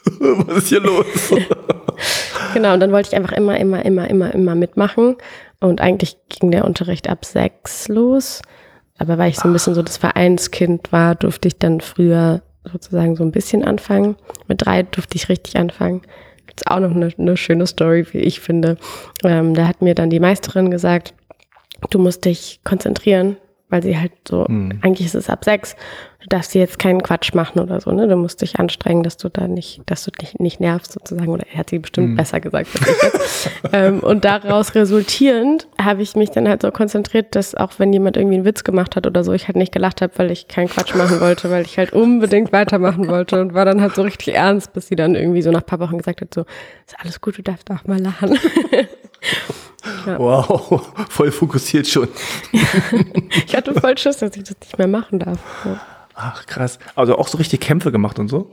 [0.20, 1.06] Was ist hier los?
[2.54, 5.16] Genau, und dann wollte ich einfach immer, immer, immer, immer, immer mitmachen.
[5.60, 8.42] Und eigentlich ging der Unterricht ab sechs los.
[8.98, 13.16] Aber weil ich so ein bisschen so das Vereinskind war, durfte ich dann früher sozusagen
[13.16, 14.16] so ein bisschen anfangen.
[14.46, 16.02] Mit drei durfte ich richtig anfangen.
[16.46, 18.76] Gibt's auch noch eine, eine schöne Story, wie ich finde.
[19.24, 21.14] Ähm, da hat mir dann die Meisterin gesagt,
[21.90, 23.36] du musst dich konzentrieren,
[23.70, 24.78] weil sie halt so, Hm.
[24.82, 25.76] eigentlich ist es ab sechs,
[26.20, 28.08] du darfst dir jetzt keinen Quatsch machen oder so, ne?
[28.08, 31.28] Du musst dich anstrengen, dass du da nicht, dass du dich nicht nervst sozusagen.
[31.28, 33.50] Oder er hat sie bestimmt besser gesagt als ich jetzt.
[33.72, 38.16] ähm, und daraus resultierend habe ich mich dann halt so konzentriert, dass auch wenn jemand
[38.16, 40.68] irgendwie einen Witz gemacht hat oder so, ich halt nicht gelacht habe, weil ich keinen
[40.68, 44.34] Quatsch machen wollte, weil ich halt unbedingt weitermachen wollte und war dann halt so richtig
[44.34, 46.46] ernst, bis sie dann irgendwie so nach ein paar Wochen gesagt hat, so,
[46.86, 48.38] ist alles gut, du darfst auch mal lachen.
[50.16, 52.08] Wow, voll fokussiert schon.
[53.46, 55.38] Ich hatte voll Schiss, dass ich das nicht mehr machen darf.
[55.64, 55.80] Ja.
[56.14, 56.78] Ach, krass.
[56.94, 58.50] Also auch so richtig Kämpfe gemacht und so?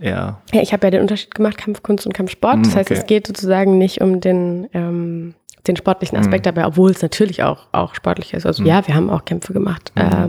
[0.00, 0.40] Ja.
[0.52, 2.58] Ja, ich habe ja den Unterschied gemacht, Kampfkunst und Kampfsport.
[2.64, 3.00] Das Mm, heißt, okay.
[3.00, 5.34] es geht sozusagen nicht um den, ähm,
[5.66, 8.46] den sportlichen Aspekt dabei, obwohl es natürlich auch, auch sportlich ist.
[8.46, 9.92] Also ja, wir haben auch Kämpfe gemacht.
[9.96, 10.28] Äh,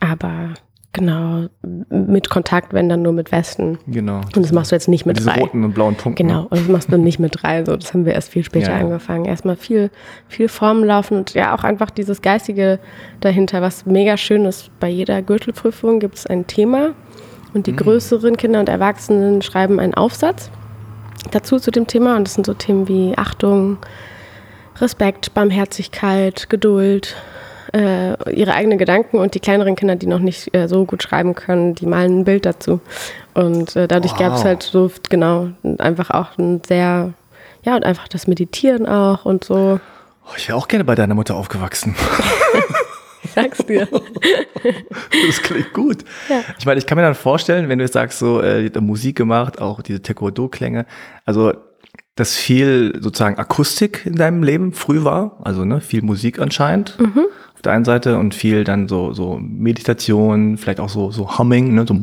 [0.00, 0.54] aber
[0.94, 1.48] genau,
[1.90, 3.78] mit Kontakt, wenn dann nur mit Westen.
[3.86, 4.22] Genau.
[4.34, 5.40] Und das machst du jetzt nicht mit Diese drei.
[5.40, 6.22] roten und blauen Punkte.
[6.22, 7.62] Genau, und das machst du nicht mit drei.
[7.66, 8.84] So, das haben wir erst viel später Ja, ja.
[8.84, 9.26] angefangen.
[9.26, 9.90] Erstmal viel,
[10.28, 12.78] viel Formen laufen und ja auch einfach dieses Geistige
[13.20, 14.70] dahinter, was mega schön ist.
[14.80, 16.92] Bei jeder Gürtelprüfung gibt es ein Thema
[17.52, 17.76] und die Mhm.
[17.76, 20.50] größeren Kinder und Erwachsenen schreiben einen Aufsatz
[21.30, 22.16] dazu zu dem Thema.
[22.16, 23.78] Und das sind so Themen wie Achtung,
[24.80, 27.16] Respekt, Barmherzigkeit, Geduld,
[27.74, 31.34] äh, ihre eigenen Gedanken und die kleineren Kinder, die noch nicht äh, so gut schreiben
[31.34, 32.80] können, die malen ein Bild dazu.
[33.34, 34.18] Und äh, dadurch Wow.
[34.20, 35.48] gab es halt so, genau,
[35.78, 37.12] einfach auch ein sehr,
[37.64, 39.80] ja, und einfach das Meditieren auch und so.
[40.26, 41.96] Oh, ich wäre auch gerne bei deiner Mutter aufgewachsen.
[43.24, 43.88] Ich sag's dir.
[45.26, 46.04] Das klingt gut.
[46.30, 46.40] Ja.
[46.58, 49.60] Ich meine, ich kann mir dann vorstellen, wenn du jetzt sagst, so äh, Musik gemacht,
[49.60, 50.86] auch diese Taekwondo-Klänge,
[51.26, 51.52] also
[52.16, 56.96] dass viel sozusagen Akustik in deinem Leben früh war, also ne, viel Musik anscheinend
[57.53, 61.74] auf der einen Seite und viel dann so so Meditation, vielleicht auch so so Humming,
[61.74, 61.96] ne, so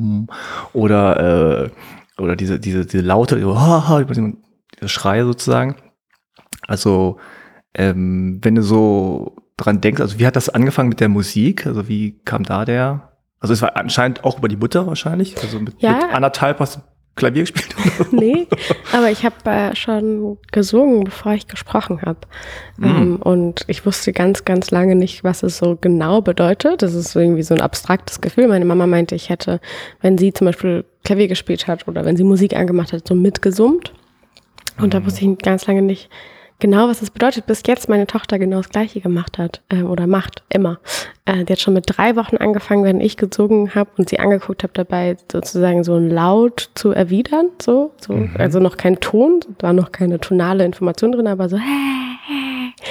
[0.74, 5.76] oder äh, oder diese diese diese Laute, so, ha, ha, diese Schreie sozusagen.
[6.68, 7.18] Also
[7.74, 11.66] ähm, wenn du so dran denkst, also wie hat das angefangen mit der Musik?
[11.66, 13.10] Also wie kam da der?
[13.40, 15.36] Also es war anscheinend auch über die Mutter wahrscheinlich.
[15.42, 15.94] Also mit, Ja.
[15.94, 16.82] mit anderthalb hast du
[17.16, 17.76] Klavier gespielt.
[18.12, 18.48] Nee,
[18.94, 22.20] aber ich habe äh, schon gesungen, bevor ich gesprochen habe.
[22.78, 22.86] Mm.
[22.86, 26.82] Ähm, und ich wusste ganz, ganz lange nicht, was es so genau bedeutet.
[26.82, 28.48] Das ist irgendwie so ein abstraktes Gefühl.
[28.48, 29.60] Meine Mama meinte, ich hätte,
[30.02, 33.94] wenn sie zum Beispiel Klavier gespielt hat oder wenn sie Musik angemacht hat, so mitgesummt.
[34.78, 36.10] Und da wusste ich ganz lange nicht
[36.62, 40.08] genau, was das bedeutet, bis jetzt meine Tochter genau das Gleiche gemacht hat äh, oder
[40.08, 40.80] macht, immer.
[41.26, 44.64] Äh, die hat schon mit drei Wochen angefangen, wenn ich gezogen habe und sie angeguckt
[44.64, 49.68] habe, dabei sozusagen so ein Laut zu erwidern, so, so also noch kein Ton, da
[49.68, 51.58] war noch keine tonale Information drin, aber so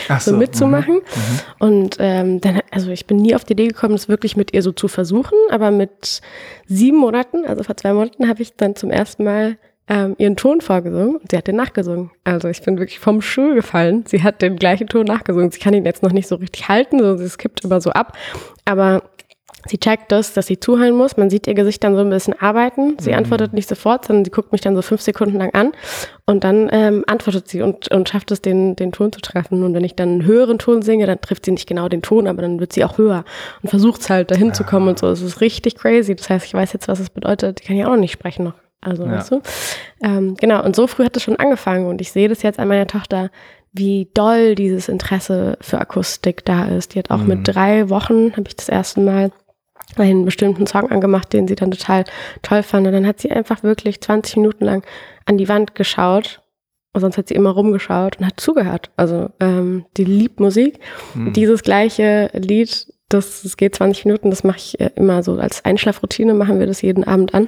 [0.09, 0.97] Ach so, so, mitzumachen.
[0.97, 4.53] mhm, Und ähm, dann, also ich bin nie auf die Idee gekommen, das wirklich mit
[4.53, 6.21] ihr so zu versuchen, aber mit
[6.67, 9.57] sieben Monaten, also vor zwei Monaten, habe ich dann zum ersten Mal
[9.91, 12.11] ähm, ihren Ton vorgesungen und sie hat den nachgesungen.
[12.25, 14.05] Also ich bin wirklich vom Stuhl gefallen.
[14.07, 15.51] Sie hat den gleichen Ton nachgesungen.
[15.51, 18.17] Sie kann ihn jetzt noch nicht so richtig halten, so es kippt immer so ab.
[18.65, 19.03] Aber
[19.67, 21.17] sie checkt das, dass sie zuhören muss.
[21.17, 22.97] Man sieht ihr Gesicht dann so ein bisschen arbeiten.
[23.01, 23.17] Sie Mhm.
[23.19, 25.73] antwortet nicht sofort, sondern sie guckt mich dann so fünf Sekunden lang an
[26.25, 29.65] und dann ähm, antwortet sie und, und schafft es, den, den Ton zu treffen.
[29.65, 32.29] Und wenn ich dann einen höheren Ton singe, dann trifft sie nicht genau den Ton,
[32.29, 33.25] aber dann wird sie auch höher
[33.63, 35.09] und versucht es halt dahin zu kommen und so.
[35.09, 36.15] Es ist richtig crazy.
[36.15, 37.61] Das heißt, ich weiß jetzt, was es bedeutet.
[37.61, 38.55] Ich kann ja auch noch nicht sprechen noch.
[38.81, 39.13] Also, Ja.
[39.13, 39.43] weißt du?
[40.03, 42.69] Ähm, genau, und so früh hat es schon angefangen und ich sehe das jetzt an
[42.69, 43.31] meiner Tochter,
[43.73, 46.95] wie doll dieses Interesse für Akustik da ist.
[46.95, 47.27] Die hat auch Mhm.
[47.29, 49.31] mit drei Wochen, habe ich das erste Mal
[49.97, 52.05] einen bestimmten Song angemacht, den sie dann total
[52.43, 52.87] toll fand.
[52.87, 54.83] Und dann hat sie einfach wirklich 20 Minuten lang
[55.27, 56.43] an die Wand geschaut.
[56.93, 58.91] Und sonst hat sie immer rumgeschaut und hat zugehört.
[58.97, 60.81] Also ähm, die liebt Musik.
[61.15, 61.33] Mhm.
[61.35, 65.65] Dieses gleiche Lied, das, das geht 20 Minuten, das mache ich äh, immer so als
[65.65, 67.47] Einschlafroutine, machen wir das jeden Abend an.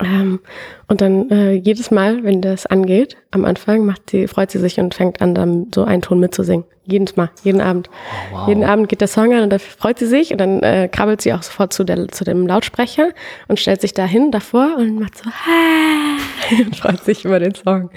[0.00, 0.38] Ähm,
[0.86, 4.78] und dann äh, jedes Mal, wenn das angeht, am Anfang, macht sie, freut sie sich
[4.78, 6.64] und fängt an, dann so einen Ton mitzusingen.
[6.84, 7.90] Jedes Mal, jeden Abend.
[7.90, 8.48] Oh, wow.
[8.48, 11.20] Jeden Abend geht der Song an und da freut sie sich und dann äh, krabbelt
[11.20, 13.10] sie auch sofort zu, der, zu dem Lautsprecher
[13.48, 15.28] und stellt sich dahin davor und macht so
[16.64, 17.90] und freut sich über den Song.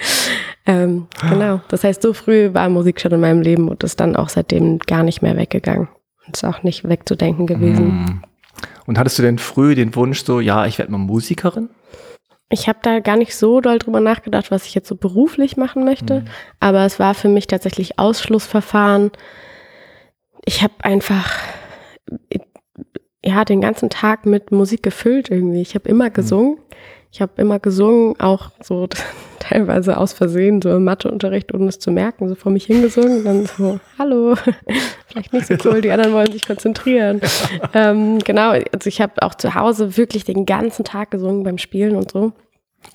[0.65, 1.61] Ähm, genau.
[1.69, 4.79] Das heißt, so früh war Musik schon in meinem Leben und ist dann auch seitdem
[4.79, 5.87] gar nicht mehr weggegangen.
[6.25, 7.85] Und ist auch nicht wegzudenken gewesen.
[7.85, 8.21] Mhm.
[8.91, 11.69] Und hattest du denn früh den Wunsch so, ja, ich werde mal Musikerin?
[12.49, 15.85] Ich habe da gar nicht so doll drüber nachgedacht, was ich jetzt so beruflich machen
[15.85, 16.25] möchte.
[16.59, 19.11] Aber es war für mich tatsächlich Ausschlussverfahren.
[20.43, 21.31] Ich habe einfach
[23.23, 25.61] ja den ganzen Tag mit Musik gefüllt irgendwie.
[25.61, 26.57] Ich habe immer gesungen.
[27.11, 28.87] Ich habe immer gesungen, auch so
[29.39, 33.45] teilweise aus Versehen, so im Matheunterricht, ohne es zu merken, so vor mich hingesungen, dann
[33.45, 34.35] so, hallo,
[35.07, 37.19] vielleicht nicht so cool, die anderen wollen sich konzentrieren.
[37.73, 41.95] ähm, genau, also ich habe auch zu Hause wirklich den ganzen Tag gesungen beim Spielen
[41.95, 42.31] und so.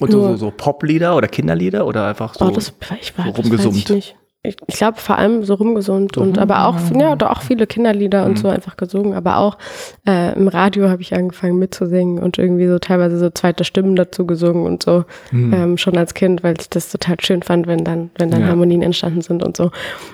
[0.00, 2.46] Und so, so, so Poplieder oder Kinderlieder oder einfach so?
[2.46, 4.16] oh, das, ich so rumgesummt.
[4.48, 4.56] Ich.
[4.66, 8.36] Ich, glaube vor allem so rumgesummt und aber auch, ja, auch viele Kinderlieder und Mhm.
[8.36, 9.58] so einfach gesungen, aber auch
[10.06, 14.26] äh, im Radio habe ich angefangen mitzusingen und irgendwie so teilweise so zweite Stimmen dazu
[14.26, 15.52] gesungen und so Hm.
[15.52, 18.48] ähm, schon als Kind, weil ich das total schön fand, wenn dann, wenn dann Ja.
[18.48, 19.70] Harmonien entstanden sind und so.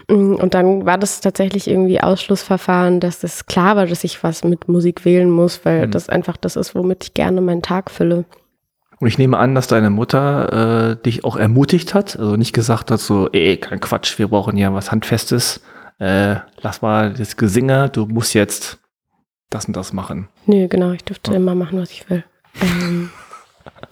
[0.09, 4.45] Mm, Und dann war das tatsächlich irgendwie Ausschlussverfahren, dass das klar war, dass ich was
[4.45, 5.91] mit Musik wählen muss, weil Mhm.
[5.93, 8.24] das einfach das ist, womit ich gerne meinen Tag fülle.
[9.03, 12.92] Und ich nehme an, dass deine Mutter äh, dich auch ermutigt hat, also nicht gesagt
[12.92, 15.61] hat so, ey, kein Quatsch, wir brauchen ja was Handfestes,
[15.98, 18.78] äh, lass mal das Gesinge, du musst jetzt
[19.50, 20.28] das und das machen.
[20.46, 21.38] Nee, genau, ich dürfte Ja.
[21.38, 22.22] immer machen, was ich will.
[22.61, 23.11] Ähm,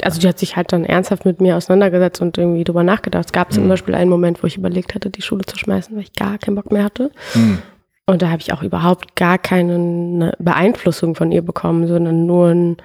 [0.00, 3.24] also die hat sich halt dann ernsthaft mit mir auseinandergesetzt und irgendwie drüber nachgedacht.
[3.26, 3.68] Es gab zum Mhm.
[3.70, 6.54] Beispiel einen Moment, wo ich überlegt hatte, die Schule zu schmeißen, weil ich gar keinen
[6.54, 7.11] Bock mehr hatte.
[7.32, 7.58] Hm.
[8.06, 12.48] Und da habe ich auch überhaupt gar keine ne, Beeinflussung von ihr bekommen, sondern nur
[12.50, 12.76] ein,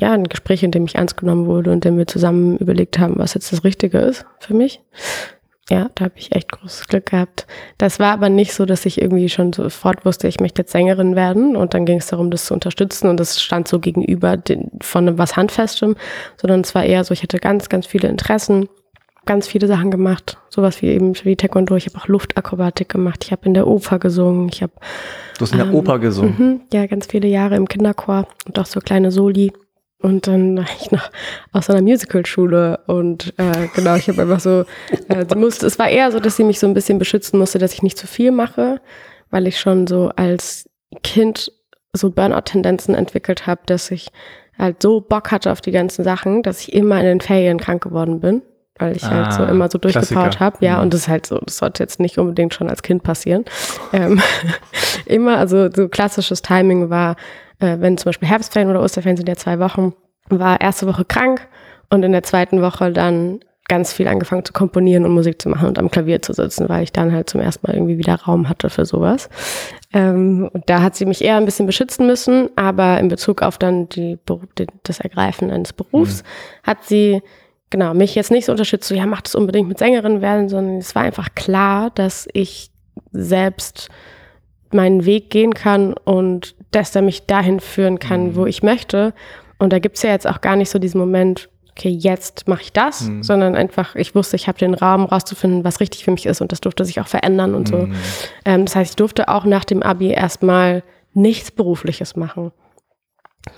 [0.00, 2.98] ja, ein Gespräch, in dem ich ernst genommen wurde und in dem wir zusammen überlegt
[2.98, 4.80] haben, was jetzt das Richtige ist für mich.
[5.70, 7.46] Ja, da habe ich echt großes Glück gehabt.
[7.78, 11.14] Das war aber nicht so, dass ich irgendwie schon sofort wusste, ich möchte jetzt Sängerin
[11.14, 11.56] werden.
[11.56, 13.08] Und dann ging es darum, das zu unterstützen.
[13.08, 15.94] Und das stand so gegenüber den, von einem was Handfestem,
[16.36, 18.68] sondern es war eher so, ich hatte ganz, ganz viele Interessen,
[19.26, 20.38] ganz viele Sachen gemacht.
[20.48, 21.76] Sowas wie eben wie Taekwondo.
[21.76, 23.24] Ich habe auch Luftakrobatik gemacht.
[23.24, 24.48] Ich habe in der Oper gesungen.
[24.52, 24.72] Ich habe
[25.38, 26.34] Du hast in der Ähm, Oper gesungen.
[26.38, 29.52] Mhm, ja, ganz viele Jahre im Kinderchor und auch so kleine Soli.
[30.00, 31.10] Und dann war ich noch
[31.52, 34.64] aus einer Musicalschule und äh, genau, ich habe einfach so,
[35.08, 37.58] äh, sie musste, es war eher so, dass sie mich so ein bisschen beschützen musste,
[37.60, 38.80] dass ich nicht zu viel mache,
[39.30, 40.68] weil ich schon so als
[41.04, 41.52] Kind
[41.92, 44.08] so Burnout-Tendenzen entwickelt habe, dass ich
[44.58, 47.84] halt so Bock hatte auf die ganzen Sachen, dass ich immer in den Ferien krank
[47.84, 48.42] geworden bin,
[48.82, 50.40] weil ich halt so Ah, immer so Klassiker.
[50.40, 50.56] habe.
[50.60, 50.82] Ja, Mhm.
[50.82, 53.44] und das ist halt so, das sollte jetzt nicht unbedingt schon als Kind passieren.
[53.92, 54.20] Ähm,
[55.06, 57.16] immer, also so klassisches Timing war,
[57.60, 59.94] äh, wenn zum Beispiel Herbstferien oder Osterferien sind ja zwei Wochen,
[60.28, 61.46] war erste Woche krank
[61.90, 65.68] und in der zweiten Woche dann ganz viel angefangen zu komponieren und Musik zu machen
[65.68, 68.48] und am Klavier zu sitzen, weil ich dann halt zum ersten Mal irgendwie wieder Raum
[68.48, 69.30] hatte für sowas.
[69.94, 73.58] Ähm, und da hat sie mich eher ein bisschen beschützen müssen, aber in Bezug auf
[73.58, 74.18] dann die,
[74.82, 76.24] das Ergreifen eines Berufs
[76.64, 77.22] hat sie
[77.72, 80.76] genau mich jetzt nicht so unterstützt, so ja, mach das unbedingt mit Sängerin werden, sondern
[80.78, 82.70] es war einfach klar, dass ich
[83.10, 83.88] selbst
[84.70, 88.36] meinen Weg gehen kann und dass er mich dahin führen kann, Mhm.
[88.36, 89.12] wo ich möchte.
[89.58, 92.72] Und da gibt's ja jetzt auch gar nicht so diesen Moment, okay, jetzt mache ich
[92.72, 93.22] das, Mhm.
[93.22, 96.52] sondern einfach, ich wusste, ich habe den Raum rauszufinden, was richtig für mich ist und
[96.52, 97.76] das durfte sich auch verändern und so.
[97.78, 97.94] Mhm.
[98.44, 100.82] Ähm, das heißt, ich durfte auch nach dem Abi erstmal
[101.14, 102.52] nichts Berufliches machen.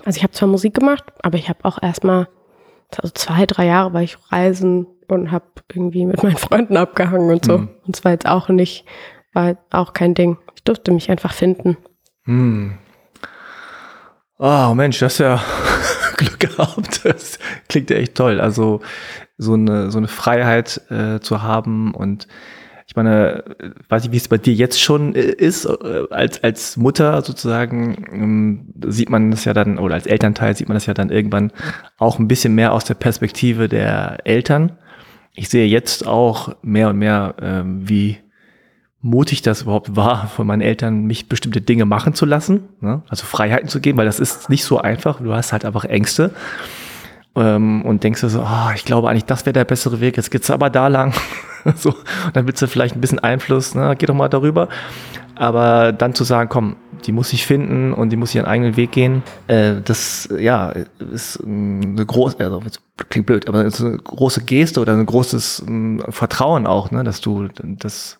[0.03, 2.27] Also ich habe zwar Musik gemacht, aber ich habe auch erstmal,
[2.97, 7.45] also zwei, drei Jahre war ich reisen und habe irgendwie mit meinen Freunden abgehangen und
[7.45, 7.59] so.
[7.59, 7.69] Mhm.
[7.85, 8.85] Und zwar jetzt auch nicht
[9.35, 10.37] war auch kein Ding.
[10.55, 11.77] Ich durfte mich einfach finden.
[12.23, 12.77] Hm.
[14.39, 15.43] Oh Mensch, das ist ja
[16.17, 17.05] Glück gehabt.
[17.05, 18.39] Das klingt ja echt toll.
[18.39, 18.81] Also
[19.37, 22.27] so eine, so eine Freiheit äh, zu haben und
[22.87, 23.43] ich meine,
[23.89, 28.05] weiß ich, wie es bei dir jetzt schon äh, ist, äh, als, als Mutter sozusagen,
[28.11, 31.51] ähm, sieht man das ja dann, oder als Elternteil sieht man das ja dann irgendwann
[31.97, 34.77] auch ein bisschen mehr aus der Perspektive der Eltern.
[35.33, 38.17] Ich sehe jetzt auch mehr und mehr, ähm, wie
[39.01, 43.03] mutig das überhaupt war, von meinen Eltern mich bestimmte Dinge machen zu lassen, ne?
[43.07, 45.21] also Freiheiten zu geben, weil das ist nicht so einfach.
[45.21, 46.31] Du hast halt einfach Ängste
[47.35, 50.17] ähm, und denkst du so, oh, ich glaube eigentlich, das wäre der bessere Weg.
[50.17, 51.13] Jetzt geht's aber da lang.
[51.75, 53.95] so, und dann willst du vielleicht ein bisschen Einfluss, ne?
[53.97, 54.69] geh doch mal darüber.
[55.37, 58.91] Aber dann zu sagen, komm, die muss ich finden und die muss ihren eigenen Weg
[58.91, 60.73] gehen, äh, das ja
[61.11, 62.61] ist eine große, also
[63.09, 67.19] klingt blöd, aber ist eine große Geste oder ein großes äh, Vertrauen auch, ne, dass
[67.19, 68.17] du das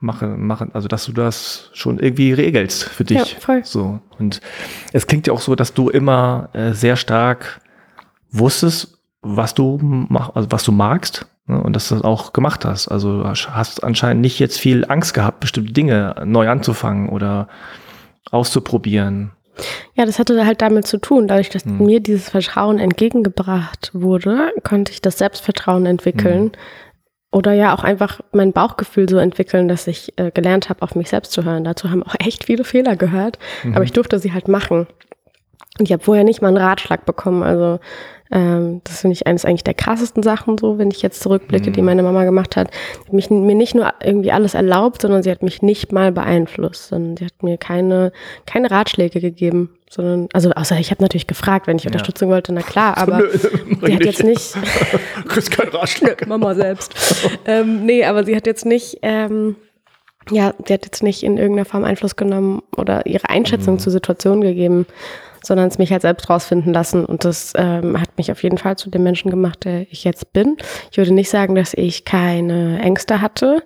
[0.00, 3.18] machen, machen, also dass du das schon irgendwie regelst für dich.
[3.18, 3.64] Ja, voll.
[3.64, 4.40] So und
[4.92, 7.60] es klingt ja auch so, dass du immer äh, sehr stark
[8.30, 12.88] wusstest, was du mach, also was du magst und dass du das auch gemacht hast.
[12.88, 17.48] Also hast anscheinend nicht jetzt viel Angst gehabt, bestimmte Dinge neu anzufangen oder
[18.30, 19.32] auszuprobieren.
[19.94, 21.28] Ja, das hatte halt damit zu tun.
[21.28, 21.78] Dadurch, dass hm.
[21.78, 26.44] mir dieses Vertrauen entgegengebracht wurde, konnte ich das Selbstvertrauen entwickeln.
[26.44, 26.52] Hm.
[27.32, 31.10] Oder ja auch einfach mein Bauchgefühl so entwickeln, dass ich äh, gelernt habe, auf mich
[31.10, 31.64] selbst zu hören.
[31.64, 33.74] Dazu haben auch echt viele Fehler gehört, mhm.
[33.74, 34.86] aber ich durfte sie halt machen.
[35.78, 37.42] Und ich habe vorher nicht mal einen Ratschlag bekommen.
[37.42, 37.78] Also
[38.30, 41.74] ähm, das finde ich eines eigentlich der krassesten Sachen, so wenn ich jetzt zurückblicke, mhm.
[41.74, 42.70] die meine Mama gemacht hat.
[42.70, 46.12] Die hat mich, mir nicht nur irgendwie alles erlaubt, sondern sie hat mich nicht mal
[46.12, 48.12] beeinflusst, sondern sie hat mir keine,
[48.46, 49.70] keine Ratschläge gegeben.
[49.88, 51.88] Sondern, also außer ich habe natürlich gefragt, wenn ich ja.
[51.88, 53.48] Unterstützung wollte, na klar, aber sie
[53.94, 54.56] hat jetzt nicht.
[55.22, 56.26] du kriegst keinen Ratschlag.
[56.26, 56.94] Mama selbst.
[57.44, 58.98] ähm, nee, aber sie hat jetzt nicht.
[59.02, 59.56] Ähm,
[60.28, 63.78] ja, sie hat jetzt nicht in irgendeiner Form Einfluss genommen oder ihre Einschätzung mhm.
[63.78, 64.86] zur Situation gegeben
[65.46, 67.04] sondern es mich halt selbst rausfinden lassen.
[67.04, 70.32] Und das ähm, hat mich auf jeden Fall zu dem Menschen gemacht, der ich jetzt
[70.32, 70.56] bin.
[70.90, 73.62] Ich würde nicht sagen, dass ich keine Ängste hatte.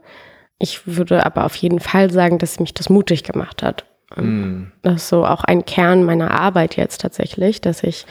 [0.59, 3.87] Ich würde aber auf jeden Fall sagen, dass mich das mutig gemacht hat.
[4.17, 4.65] Mm.
[4.83, 8.05] Das ist so auch ein Kern meiner Arbeit jetzt tatsächlich, dass ich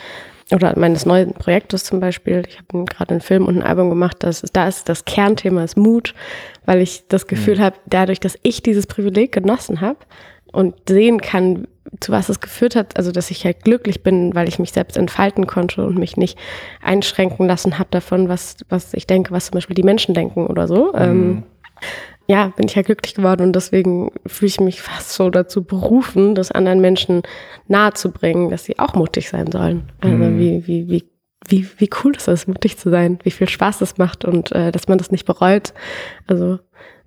[0.51, 4.17] oder meines neuen Projektes zum Beispiel, ich habe gerade einen Film und ein Album gemacht,
[4.21, 6.15] das ist, da ist das Kernthema ist Mut,
[6.65, 7.61] weil ich das Gefühl mhm.
[7.61, 9.99] habe, dadurch, dass ich dieses Privileg genossen habe
[10.51, 11.67] und sehen kann,
[11.99, 14.97] zu was es geführt hat, also dass ich halt glücklich bin, weil ich mich selbst
[14.97, 16.37] entfalten konnte und mich nicht
[16.81, 20.67] einschränken lassen habe davon, was, was ich denke, was zum Beispiel die Menschen denken oder
[20.67, 20.93] so.
[20.93, 20.99] Mhm.
[20.99, 21.43] Ähm,
[22.27, 26.35] ja, bin ich ja glücklich geworden und deswegen fühle ich mich fast so dazu berufen,
[26.35, 27.23] das anderen Menschen
[27.67, 29.89] nahezubringen, dass sie auch mutig sein sollen.
[29.99, 30.37] Also mhm.
[30.37, 31.09] wie, wie, wie,
[31.47, 34.71] wie, wie cool das ist, mutig zu sein, wie viel Spaß das macht und äh,
[34.71, 35.73] dass man das nicht bereut.
[36.27, 36.59] Also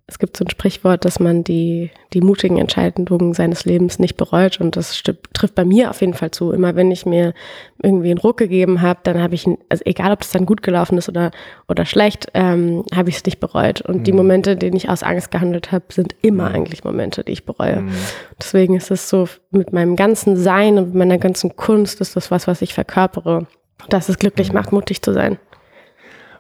[0.09, 4.61] es gibt so ein Sprichwort, dass man die, die mutigen Entscheidungen seines Lebens nicht bereut.
[4.61, 6.51] Und das trifft bei mir auf jeden Fall zu.
[6.51, 7.35] Immer wenn ich mir
[7.83, 10.99] irgendwie einen Ruck gegeben habe, dann habe ich, also egal ob das dann gut gelaufen
[10.99, 11.31] ist oder,
[11.69, 13.81] oder schlecht, ähm, habe ich es nicht bereut.
[13.81, 14.05] Und mhm.
[14.05, 16.57] die Momente, denen ich aus Angst gehandelt habe, sind immer mhm.
[16.57, 17.83] eigentlich Momente, die ich bereue.
[17.83, 17.93] Mhm.
[18.39, 22.49] Deswegen ist es so, mit meinem ganzen Sein und meiner ganzen Kunst ist das was,
[22.49, 23.47] was ich verkörpere.
[23.89, 24.57] Dass es glücklich mhm.
[24.57, 25.39] macht, mutig zu sein.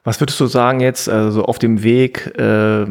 [0.05, 2.85] Was würdest du sagen jetzt, also auf dem Weg, äh,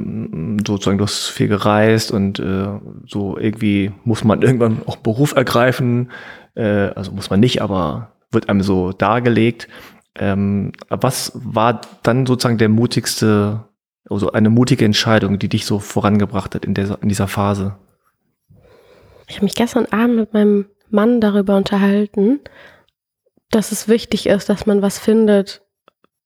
[0.65, 2.67] sozusagen, du hast viel gereist und äh,
[3.05, 6.11] so irgendwie muss man irgendwann auch Beruf ergreifen,
[6.55, 9.67] äh, also muss man nicht, aber wird einem so dargelegt.
[10.15, 13.65] Ähm, was war dann sozusagen der mutigste,
[14.09, 17.75] also eine mutige Entscheidung, die dich so vorangebracht hat in, der, in dieser Phase?
[19.27, 22.39] Ich habe mich gestern Abend mit meinem Mann darüber unterhalten,
[23.49, 25.61] dass es wichtig ist, dass man was findet,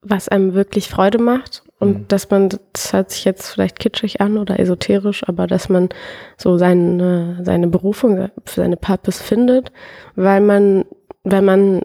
[0.08, 2.08] was einem wirklich Freude macht und mhm.
[2.08, 5.90] dass man, das hört sich jetzt vielleicht kitschig an oder esoterisch, aber dass man
[6.38, 9.72] so seine, seine Berufung, für seine Purpose findet,
[10.16, 10.86] weil man,
[11.24, 11.82] wenn man,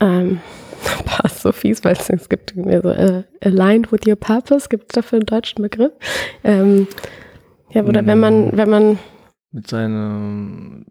[0.00, 0.40] ähm,
[1.04, 4.94] passt so fies, weil es gibt mir so uh, aligned with your purpose, gibt es
[4.94, 5.92] dafür einen deutschen Begriff?
[6.44, 6.86] Ähm,
[7.70, 8.06] ja, oder mhm.
[8.06, 8.98] wenn man, wenn man
[9.52, 10.86] mit seinem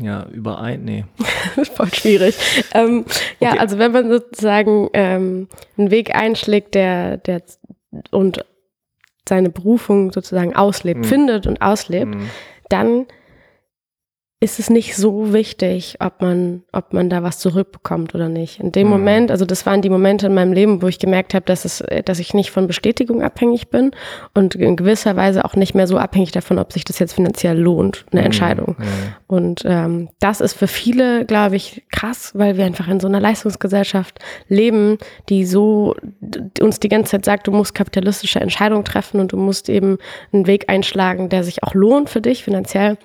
[0.00, 1.04] ja, überein, nee.
[1.74, 2.36] Voll schwierig.
[2.74, 3.04] Ähm,
[3.40, 3.58] ja, okay.
[3.58, 7.42] also wenn man sozusagen ähm, einen Weg einschlägt, der, der
[8.10, 8.44] und
[9.28, 11.04] seine Berufung sozusagen auslebt, mhm.
[11.04, 12.30] findet und auslebt, mhm.
[12.68, 13.06] dann
[14.44, 18.60] ist es nicht so wichtig, ob man, ob man da was zurückbekommt oder nicht.
[18.60, 18.92] In dem mhm.
[18.92, 21.82] Moment, also das waren die Momente in meinem Leben, wo ich gemerkt habe, dass es,
[22.04, 23.92] dass ich nicht von Bestätigung abhängig bin
[24.34, 27.58] und in gewisser Weise auch nicht mehr so abhängig davon, ob sich das jetzt finanziell
[27.58, 28.26] lohnt, eine mhm.
[28.26, 28.76] Entscheidung.
[28.78, 28.84] Mhm.
[29.26, 33.20] Und ähm, das ist für viele, glaube ich, krass, weil wir einfach in so einer
[33.20, 34.18] Leistungsgesellschaft
[34.48, 34.98] leben,
[35.30, 35.96] die so
[36.60, 39.96] uns die ganze Zeit sagt, du musst kapitalistische Entscheidungen treffen und du musst eben
[40.34, 42.98] einen Weg einschlagen, der sich auch lohnt für dich finanziell.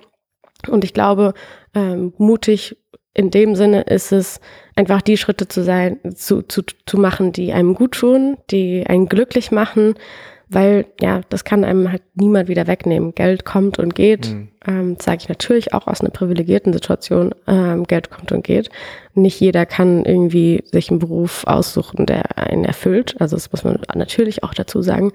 [0.67, 1.33] Und ich glaube,
[1.73, 2.77] ähm, mutig
[3.13, 4.39] in dem Sinne ist es,
[4.75, 9.09] einfach die Schritte zu sein, zu, zu, zu machen, die einem gut tun, die einen
[9.09, 9.95] glücklich machen,
[10.47, 13.13] weil ja, das kann einem halt niemand wieder wegnehmen.
[13.13, 14.49] Geld kommt und geht, mhm.
[14.65, 17.35] ähm, sage ich natürlich auch aus einer privilegierten Situation.
[17.45, 18.69] Ähm, Geld kommt und geht.
[19.13, 23.15] Nicht jeder kann irgendwie sich einen Beruf aussuchen, der einen erfüllt.
[23.19, 25.11] Also das muss man natürlich auch dazu sagen.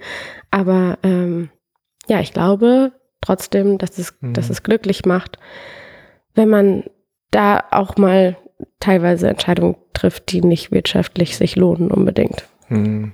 [0.51, 1.49] Aber ähm,
[2.07, 2.93] ja, ich glaube,
[3.25, 4.33] trotzdem, dass es, mhm.
[4.33, 5.39] dass es glücklich macht,
[6.33, 6.83] wenn man
[7.31, 8.37] da auch mal
[8.79, 12.47] teilweise Entscheidungen trifft, die nicht wirtschaftlich sich lohnen unbedingt.
[12.69, 13.13] Mhm.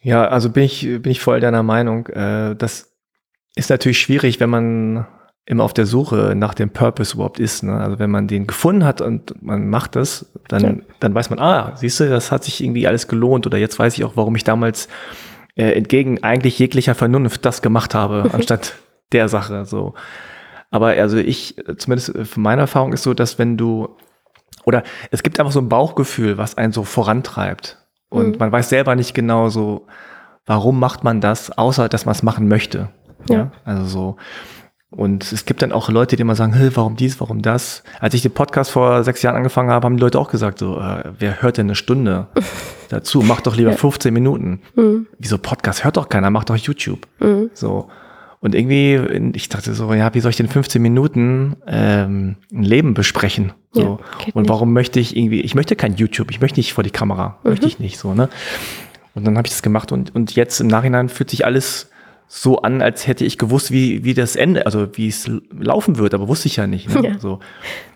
[0.00, 2.06] Ja, also bin ich, bin ich voll deiner Meinung.
[2.06, 2.94] Äh, das
[3.56, 5.06] ist natürlich schwierig, wenn man
[5.44, 7.62] immer auf der Suche nach dem Purpose überhaupt ist.
[7.62, 7.74] Ne?
[7.74, 10.74] Also wenn man den gefunden hat und man macht das, dann, ja.
[11.00, 13.96] dann weiß man, ah, siehst du, das hat sich irgendwie alles gelohnt oder jetzt weiß
[13.96, 14.88] ich auch, warum ich damals
[15.58, 18.76] äh, entgegen eigentlich jeglicher Vernunft das gemacht habe, anstatt
[19.12, 19.64] der Sache.
[19.64, 19.94] So.
[20.70, 23.88] Aber also ich, zumindest von meiner Erfahrung ist so, dass wenn du,
[24.64, 27.76] oder es gibt einfach so ein Bauchgefühl, was einen so vorantreibt.
[28.08, 28.38] Und mhm.
[28.38, 29.86] man weiß selber nicht genau so,
[30.46, 32.88] warum macht man das, außer dass man es machen möchte.
[33.28, 33.36] Ja.
[33.36, 33.52] ja.
[33.64, 34.16] Also so.
[34.90, 37.82] Und es gibt dann auch Leute, die immer sagen, hey, warum dies, warum das?
[38.00, 40.80] Als ich den Podcast vor sechs Jahren angefangen habe, haben die Leute auch gesagt, so,
[40.80, 42.28] äh, wer hört denn eine Stunde
[42.88, 43.20] dazu?
[43.20, 43.76] Mach doch lieber ja.
[43.76, 44.62] 15 Minuten.
[44.76, 45.06] Mhm.
[45.18, 45.84] Wieso Podcast?
[45.84, 47.06] Hört doch keiner, mach doch YouTube.
[47.20, 47.50] Mhm.
[47.52, 47.88] So.
[48.40, 48.94] Und irgendwie,
[49.34, 53.52] ich dachte so, ja, wie soll ich denn 15 Minuten ähm, ein Leben besprechen?
[53.72, 53.98] So.
[54.24, 54.74] Ja, und warum nicht.
[54.74, 57.50] möchte ich irgendwie, ich möchte kein YouTube, ich möchte nicht vor die Kamera, mhm.
[57.50, 58.30] möchte ich nicht so, ne?
[59.14, 61.90] Und dann habe ich das gemacht und, und jetzt im Nachhinein fühlt sich alles
[62.30, 66.12] so an, als hätte ich gewusst, wie, wie das Ende, also wie es laufen wird,
[66.12, 66.94] aber wusste ich ja nicht.
[66.94, 67.08] Ne?
[67.08, 67.18] Ja.
[67.18, 67.40] So.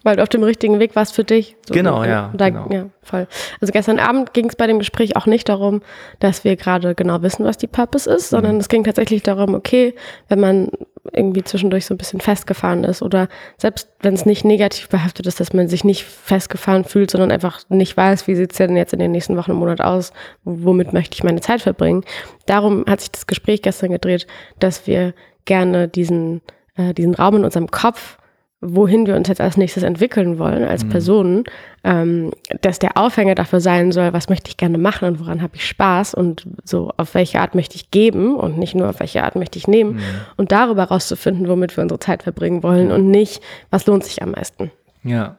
[0.03, 1.55] Weil du auf dem richtigen Weg warst für dich.
[1.69, 2.67] So genau, ja, da, genau.
[2.71, 3.29] Ja, voll.
[3.61, 5.83] Also gestern Abend ging es bei dem Gespräch auch nicht darum,
[6.19, 8.61] dass wir gerade genau wissen, was die Purpose ist, sondern mhm.
[8.61, 9.95] es ging tatsächlich darum, okay,
[10.29, 10.69] wenn man
[11.13, 13.29] irgendwie zwischendurch so ein bisschen festgefahren ist oder
[13.59, 17.61] selbst wenn es nicht negativ behaftet ist, dass man sich nicht festgefahren fühlt, sondern einfach
[17.69, 20.13] nicht weiß, wie sieht es denn jetzt in den nächsten Wochen und Monat aus,
[20.45, 22.05] womit möchte ich meine Zeit verbringen.
[22.47, 24.27] Darum hat sich das Gespräch gestern gedreht,
[24.61, 26.41] dass wir gerne diesen,
[26.77, 28.19] äh, diesen Raum in unserem Kopf
[28.63, 30.89] wohin wir uns jetzt als nächstes entwickeln wollen als mhm.
[30.91, 31.45] Personen,
[31.83, 35.57] ähm, dass der Aufhänger dafür sein soll, was möchte ich gerne machen und woran habe
[35.57, 39.25] ich Spaß und so auf welche Art möchte ich geben und nicht nur auf welche
[39.25, 40.03] Art möchte ich nehmen mhm.
[40.37, 44.31] und darüber rauszufinden, womit wir unsere Zeit verbringen wollen und nicht, was lohnt sich am
[44.31, 44.71] meisten.
[45.03, 45.37] Ja.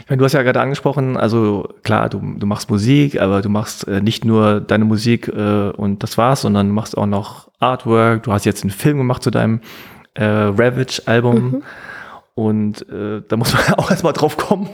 [0.00, 3.48] Ich meine, du hast ja gerade angesprochen, also klar, du, du machst Musik, aber du
[3.48, 7.48] machst äh, nicht nur deine Musik äh, und das war's, sondern du machst auch noch
[7.60, 8.24] Artwork.
[8.24, 9.60] Du hast jetzt einen Film gemacht zu deinem
[10.14, 11.34] äh, Ravage-Album.
[11.36, 11.62] Mhm.
[12.36, 14.68] Und äh, da muss man auch erstmal drauf kommen.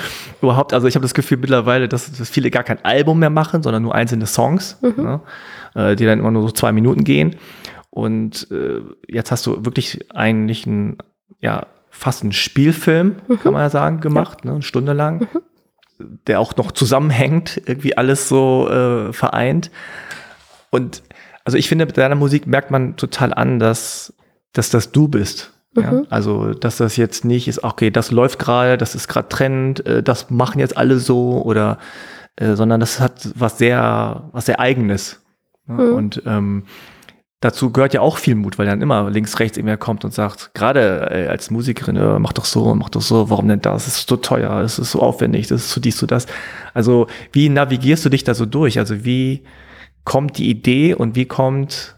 [0.40, 3.64] Überhaupt, also ich habe das Gefühl mittlerweile, dass, dass, viele gar kein Album mehr machen,
[3.64, 5.02] sondern nur einzelne Songs, mhm.
[5.02, 5.20] ne?
[5.74, 7.34] äh, die dann immer nur so zwei Minuten gehen.
[7.90, 10.98] Und äh, jetzt hast du wirklich eigentlich ein,
[11.40, 13.40] ja, fast einen Spielfilm, mhm.
[13.40, 14.50] kann man ja sagen, gemacht, ja.
[14.50, 14.54] ne?
[14.54, 15.26] eine Stunde lang,
[15.98, 16.20] mhm.
[16.28, 19.72] der auch noch zusammenhängt, irgendwie alles so äh, vereint.
[20.70, 21.02] Und
[21.44, 24.14] also ich finde, mit deiner Musik merkt man total an, dass,
[24.52, 25.57] dass das du bist.
[25.76, 26.06] Ja, mhm.
[26.08, 30.02] also, dass das jetzt nicht ist, okay, das läuft gerade, das ist gerade Trend, äh,
[30.02, 31.78] das machen jetzt alle so oder,
[32.36, 35.20] äh, sondern das hat was sehr, was sehr eigenes.
[35.68, 35.94] Ja, mhm.
[35.94, 36.64] Und ähm,
[37.40, 40.54] dazu gehört ja auch viel Mut, weil dann immer links, rechts irgendwer kommt und sagt,
[40.54, 43.86] gerade äh, als Musikerin, äh, mach doch so, mach doch so, warum denn das?
[43.86, 46.26] Es ist so teuer, es ist so aufwendig, das ist so dies, so das.
[46.74, 48.78] Also, wie navigierst du dich da so durch?
[48.78, 49.44] Also, wie
[50.04, 51.96] kommt die Idee und wie kommt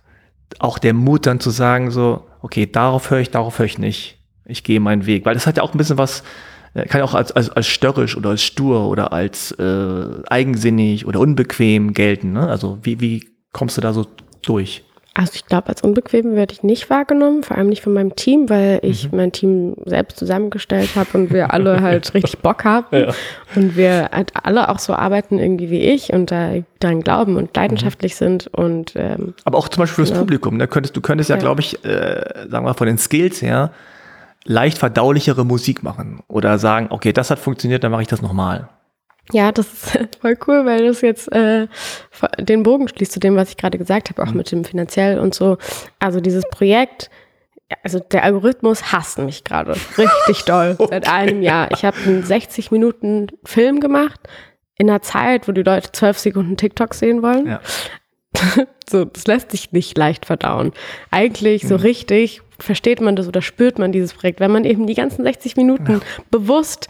[0.59, 4.19] auch der Mut dann zu sagen, so, okay, darauf höre ich, darauf höre ich nicht.
[4.45, 5.25] Ich gehe meinen Weg.
[5.25, 6.23] Weil das hat ja auch ein bisschen was,
[6.75, 11.07] äh, kann ja auch als, als, als störrisch oder als stur oder als äh, eigensinnig
[11.07, 12.33] oder unbequem gelten.
[12.33, 12.49] Ne?
[12.49, 14.07] Also wie, wie kommst du da so
[14.43, 14.85] durch?
[15.13, 18.49] Also ich glaube, als unbequem werde ich nicht wahrgenommen, vor allem nicht von meinem Team,
[18.49, 19.17] weil ich mhm.
[19.17, 23.13] mein Team selbst zusammengestellt habe und wir alle halt richtig Bock haben ja.
[23.57, 27.55] und wir halt alle auch so arbeiten irgendwie wie ich und da daran glauben und
[27.57, 28.19] leidenschaftlich mhm.
[28.19, 30.19] sind und ähm, aber auch zum Beispiel fürs ja.
[30.19, 30.57] Publikum.
[30.57, 30.69] Ne?
[30.69, 31.41] Könntest, du könntest ja, ja.
[31.41, 33.73] glaube ich, äh, sagen wir mal von den Skills her
[34.45, 38.69] leicht verdaulichere Musik machen oder sagen, okay, das hat funktioniert, dann mache ich das nochmal.
[39.33, 41.67] Ja, das ist voll cool, weil das jetzt äh,
[42.39, 44.39] den Bogen schließt zu dem, was ich gerade gesagt habe, auch mhm.
[44.39, 45.59] mit dem finanziell und so.
[45.99, 47.11] Also dieses Projekt
[47.83, 50.89] also der Algorithmus hasst mich gerade richtig doll okay.
[50.91, 51.71] seit einem Jahr.
[51.73, 54.21] Ich habe einen 60 Minuten Film gemacht
[54.77, 57.47] in einer Zeit, wo die Leute 12 Sekunden TikTok sehen wollen.
[57.47, 57.61] Ja.
[58.89, 60.73] so, das lässt sich nicht leicht verdauen.
[61.11, 61.83] Eigentlich so mhm.
[61.83, 65.57] richtig versteht man das oder spürt man dieses Projekt, wenn man eben die ganzen 60
[65.57, 66.01] Minuten ja.
[66.31, 66.89] bewusst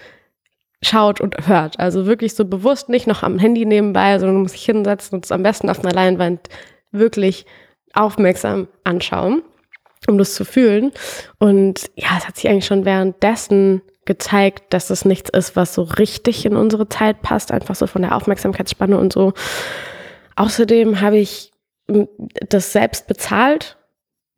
[0.83, 1.78] schaut und hört.
[1.78, 5.33] Also wirklich so bewusst nicht noch am Handy nebenbei, sondern muss sich hinsetzen und es
[5.33, 6.49] am besten auf einer Leinwand
[6.91, 7.47] wirklich
[7.93, 9.43] aufmerksam anschauen,
[10.09, 10.93] um das zu fühlen.
[11.39, 15.83] Und ja, es hat sich eigentlich schon währenddessen gezeigt, dass es nichts ist, was so
[15.83, 19.35] richtig in unsere Zeit passt, einfach so von der Aufmerksamkeitsspanne und so.
[20.37, 21.53] Außerdem habe ich
[22.49, 23.76] das selbst bezahlt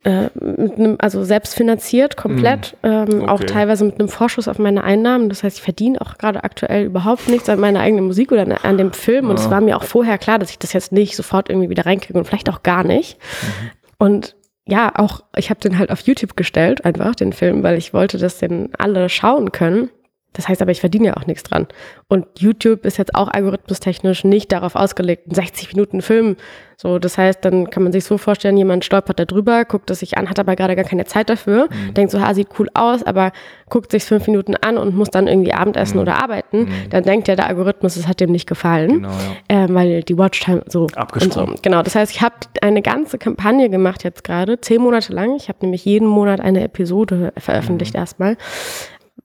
[0.04, 2.86] äh, einem, also selbst finanziert komplett, mm.
[2.86, 3.28] ähm, okay.
[3.28, 5.28] auch teilweise mit einem Vorschuss auf meine Einnahmen.
[5.28, 8.78] Das heißt, ich verdiene auch gerade aktuell überhaupt nichts an meiner eigenen Musik oder an,
[8.78, 9.30] dem Film.
[9.30, 11.86] Und es war mir auch vorher klar, dass ich das jetzt nicht sofort irgendwie wieder
[11.86, 13.18] reinkriege und vielleicht auch gar nicht.
[13.18, 13.70] Mhm.
[13.98, 14.36] Und
[14.66, 18.18] ja, auch ich habe den halt auf YouTube gestellt, einfach den Film, weil ich wollte,
[18.18, 19.90] dass den alle schauen können.
[20.32, 21.66] Das heißt aber, ich verdiene ja auch nichts dran.
[22.08, 26.36] Und YouTube ist jetzt auch algorithmustechnisch nicht darauf ausgelegt, einen 60 Minuten Film.
[26.76, 30.00] So, das heißt, dann kann man sich so vorstellen, jemand stolpert da drüber, guckt es
[30.00, 31.94] sich an, hat aber gerade gar keine Zeit dafür, mhm.
[31.94, 33.30] denkt so, ha, sieht cool aus, aber
[33.68, 36.02] guckt sich fünf Minuten an und muss dann irgendwie Abendessen mhm.
[36.02, 36.64] oder arbeiten.
[36.64, 36.90] Mhm.
[36.90, 39.10] Dann denkt ja der Algorithmus, es hat dem nicht gefallen, genau,
[39.48, 39.64] ja.
[39.64, 41.54] äh, weil die Watchtime so und so.
[41.62, 45.36] Genau, das heißt, ich habe eine ganze Kampagne gemacht jetzt gerade, zehn Monate lang.
[45.36, 48.00] Ich habe nämlich jeden Monat eine Episode veröffentlicht mhm.
[48.00, 48.36] erstmal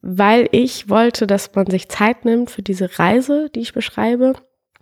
[0.10, 4.36] weil ich wollte, dass man sich Zeit nimmt für diese Reise, die ich beschreibe.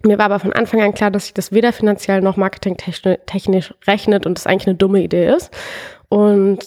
[0.03, 4.27] Mir war aber von Anfang an klar, dass sich das weder finanziell noch marketingtechnisch rechnet
[4.27, 5.49] und das eigentlich eine dumme Idee ist.
[6.09, 6.59] Und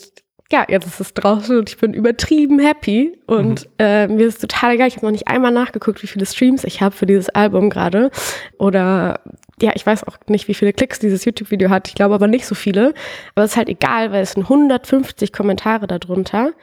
[0.51, 3.73] ja, jetzt ist es draußen und ich bin übertrieben happy und mhm.
[3.79, 4.89] äh, mir ist total egal.
[4.89, 8.11] Ich habe noch nicht einmal nachgeguckt, wie viele Streams ich habe für dieses Album gerade.
[8.59, 9.21] Oder
[9.63, 11.87] ja, ich weiß auch nicht, wie viele Klicks dieses YouTube-Video hat.
[11.87, 12.93] Ich glaube aber nicht so viele.
[13.37, 16.55] Aber es ist halt egal, weil es sind 150 Kommentare darunter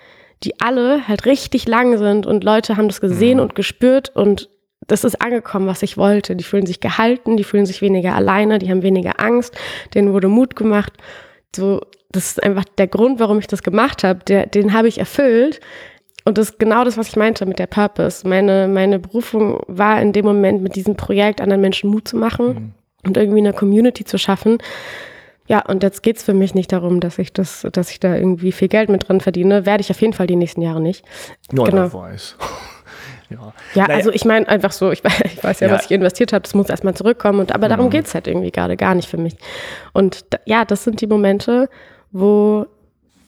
[0.44, 3.44] die alle halt richtig lang sind und Leute haben das gesehen mhm.
[3.44, 4.50] und gespürt und
[4.88, 6.36] das ist angekommen, was ich wollte.
[6.36, 9.56] Die fühlen sich gehalten, die fühlen sich weniger alleine, die haben weniger Angst,
[9.94, 10.94] denen wurde Mut gemacht.
[11.56, 11.82] So,
[12.12, 14.20] das ist einfach der Grund, warum ich das gemacht habe.
[14.24, 15.60] Den habe ich erfüllt.
[16.24, 18.28] Und das ist genau das, was ich meinte mit der Purpose.
[18.28, 22.48] Meine, meine Berufung war in dem Moment, mit diesem Projekt anderen Menschen Mut zu machen
[22.48, 22.72] mhm.
[23.06, 24.58] und irgendwie eine Community zu schaffen,
[25.48, 28.52] ja, und jetzt geht's für mich nicht darum, dass ich das, dass ich da irgendwie
[28.52, 29.66] viel Geld mit drin verdiene.
[29.66, 31.06] Werde ich auf jeden Fall die nächsten Jahre nicht.
[31.52, 31.94] Nur genau.
[31.94, 32.36] weiß.
[33.30, 33.96] ja, ja naja.
[33.96, 36.42] also ich meine einfach so, ich weiß, ich weiß ja, ja, was ich investiert habe,
[36.42, 37.40] das muss erstmal zurückkommen.
[37.40, 37.92] Und, aber darum mhm.
[37.92, 39.36] geht's halt irgendwie gerade gar nicht für mich.
[39.94, 41.70] Und ja, das sind die Momente,
[42.12, 42.66] wo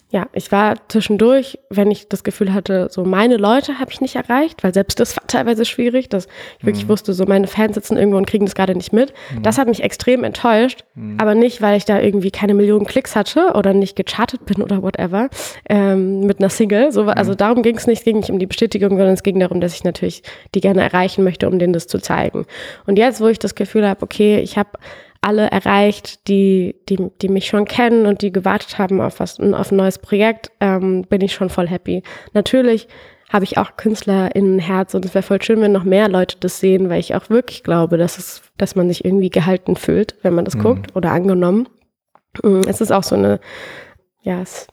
[0.09, 4.15] ja, ich war zwischendurch, wenn ich das Gefühl hatte, so meine Leute habe ich nicht
[4.15, 6.27] erreicht, weil selbst das war teilweise schwierig, dass
[6.59, 6.89] ich wirklich mhm.
[6.89, 9.13] wusste, so meine Fans sitzen irgendwo und kriegen das gerade nicht mit.
[9.35, 9.43] Mhm.
[9.43, 11.17] Das hat mich extrem enttäuscht, mhm.
[11.19, 14.81] aber nicht, weil ich da irgendwie keine Millionen Klicks hatte oder nicht gechartet bin oder
[14.81, 15.29] whatever
[15.67, 16.93] ähm, mit einer Single.
[16.93, 17.37] So, also mhm.
[17.37, 19.73] darum ging es nicht, es ging nicht um die Bestätigung, sondern es ging darum, dass
[19.73, 20.23] ich natürlich
[20.55, 22.45] die gerne erreichen möchte, um denen das zu zeigen.
[22.85, 24.69] Und jetzt, wo ich das Gefühl habe, okay, ich habe
[25.21, 29.71] alle erreicht, die, die, die mich schon kennen und die gewartet haben auf was, auf
[29.71, 32.03] ein neues Projekt, ähm, bin ich schon voll happy.
[32.33, 32.87] Natürlich
[33.29, 36.37] habe ich auch Künstler in Herz und es wäre voll schön, wenn noch mehr Leute
[36.39, 40.15] das sehen, weil ich auch wirklich glaube, dass es, dass man sich irgendwie gehalten fühlt,
[40.21, 40.61] wenn man das mhm.
[40.61, 41.67] guckt oder angenommen.
[42.43, 43.39] Mm, es ist auch so eine,
[44.21, 44.67] ja, es,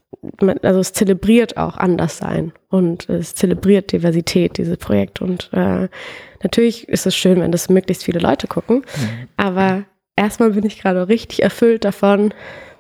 [0.63, 5.21] also es zelebriert auch Anderssein und es zelebriert Diversität, dieses Projekt.
[5.21, 5.89] Und äh,
[6.43, 9.29] natürlich ist es schön, wenn das möglichst viele Leute gucken, mhm.
[9.37, 9.85] aber
[10.17, 12.33] erstmal bin ich gerade richtig erfüllt davon,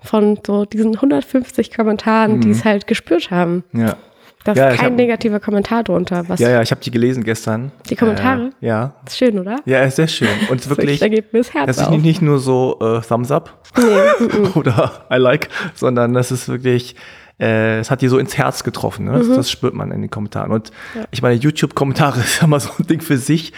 [0.03, 2.41] von so diesen 150 Kommentaren, mhm.
[2.43, 3.65] die es halt gespürt haben.
[3.73, 3.97] Ja.
[4.45, 6.29] Da ist ja, kein hab, negativer Kommentar drunter.
[6.29, 7.73] Was ja, ja, ich habe die gelesen gestern.
[7.89, 8.51] Die Kommentare?
[8.61, 8.95] Äh, ja.
[9.07, 9.61] Ist schön, oder?
[9.65, 10.29] Ja, ist sehr schön.
[10.51, 13.31] Und wirklich, da geht mir das Herz das ist nicht, nicht nur so äh, Thumbs
[13.31, 16.95] up nee, oder I like, sondern das ist wirklich,
[17.41, 19.07] äh, es hat die so ins Herz getroffen.
[19.07, 19.13] Ne?
[19.13, 19.37] Das, mhm.
[19.37, 20.53] das, spürt man in den Kommentaren.
[20.53, 21.05] Und ja.
[21.11, 23.55] ich meine, YouTube-Kommentare ist ja mal so ein Ding für sich.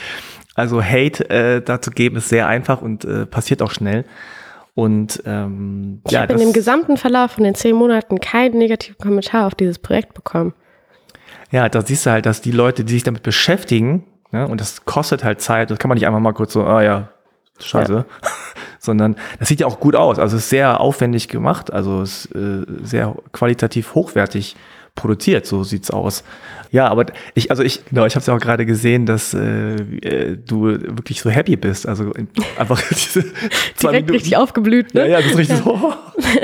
[0.56, 4.04] Also Hate äh, dazu geben ist sehr einfach und äh, passiert auch schnell.
[4.74, 8.98] Und ähm, ich ja, habe in dem gesamten Verlauf von den zehn Monaten keinen negativen
[8.98, 10.54] Kommentar auf dieses Projekt bekommen.
[11.50, 14.84] Ja, da siehst du halt, dass die Leute, die sich damit beschäftigen, ne, und das
[14.84, 17.08] kostet halt Zeit, das kann man nicht einfach mal kurz so, ah ja,
[17.58, 18.04] scheiße, ja.
[18.78, 20.18] sondern das sieht ja auch gut aus.
[20.18, 24.56] Also es ist sehr aufwendig gemacht, also es ist äh, sehr qualitativ hochwertig
[24.94, 26.24] produziert, so sieht's aus.
[26.76, 29.76] Ja, aber ich, also ich, genau, ich habe es ja auch gerade gesehen, dass äh,
[29.76, 31.88] äh, du wirklich so happy bist.
[31.88, 32.12] Also
[32.58, 33.24] einfach diese
[33.76, 34.10] zwei Direkt Minuten.
[34.10, 35.00] richtig aufgeblüht, ne?
[35.00, 35.64] Ja, ja, das ist richtig ja.
[35.64, 35.94] so.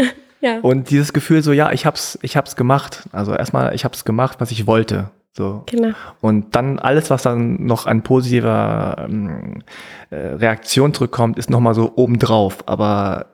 [0.40, 0.58] ja.
[0.60, 3.06] Und dieses Gefühl so, ja, ich hab's, ich hab's gemacht.
[3.12, 5.10] Also erstmal, ich hab's gemacht, was ich wollte.
[5.34, 5.64] So.
[5.66, 5.90] Genau.
[6.22, 9.62] Und dann alles, was dann noch an positiver ähm,
[10.08, 12.66] äh, Reaktion zurückkommt, ist nochmal so obendrauf.
[12.66, 13.26] Aber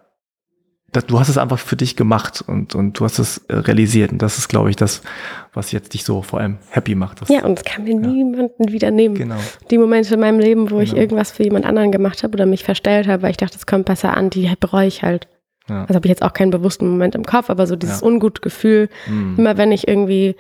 [0.93, 4.11] du hast es einfach für dich gemacht und, und du hast es äh, realisiert.
[4.11, 5.03] Und das ist, glaube ich, das,
[5.53, 7.20] was jetzt dich so vor allem happy macht.
[7.20, 7.97] Das, ja, und es kann mir ja.
[7.99, 9.14] niemanden wieder nehmen.
[9.14, 9.36] Genau.
[9.70, 10.80] Die Momente in meinem Leben, wo genau.
[10.80, 13.66] ich irgendwas für jemand anderen gemacht habe oder mich verstellt habe, weil ich dachte, es
[13.66, 15.28] kommt besser an, die bereue ich halt.
[15.68, 15.82] Ja.
[15.82, 18.07] Also habe ich jetzt auch keinen bewussten Moment im Kopf, aber so dieses ja.
[18.07, 19.34] ungute Gefühl, mhm.
[19.36, 20.36] immer wenn ich irgendwie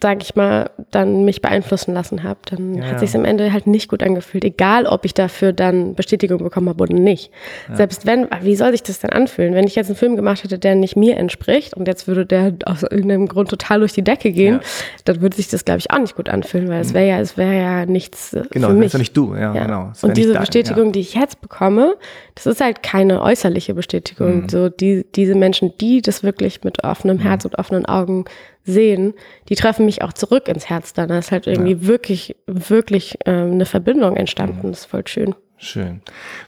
[0.00, 3.66] sage ich mal, dann mich beeinflussen lassen habe, dann ja, hat sich am Ende halt
[3.66, 7.32] nicht gut angefühlt, egal ob ich dafür dann Bestätigung bekommen habe oder nicht.
[7.68, 7.76] Ja.
[7.76, 10.56] Selbst wenn, wie soll sich das denn anfühlen, wenn ich jetzt einen Film gemacht hätte,
[10.60, 14.30] der nicht mir entspricht und jetzt würde der aus irgendeinem Grund total durch die Decke
[14.30, 14.68] gehen, ja.
[15.04, 16.94] dann würde sich das glaube ich auch nicht gut anfühlen, weil es mhm.
[16.94, 18.92] wäre ja, es wäre ja nichts äh, genau, für mich.
[18.92, 19.92] Genau, ja nicht du, ja, genau.
[20.02, 21.96] Und diese da, Bestätigung, die ich jetzt bekomme,
[22.36, 24.42] das ist halt keine äußerliche Bestätigung.
[24.42, 24.48] Mhm.
[24.48, 27.22] So die diese Menschen, die das wirklich mit offenem mhm.
[27.22, 28.26] Herz und offenen Augen
[28.64, 29.14] sehen,
[29.48, 31.08] die treffen mich auch zurück ins Herz dann.
[31.08, 31.86] Da ist halt irgendwie ja.
[31.86, 34.66] wirklich, wirklich ähm, eine Verbindung entstanden.
[34.66, 34.70] Mhm.
[34.70, 35.34] Das ist voll schön.
[35.56, 36.00] Schön.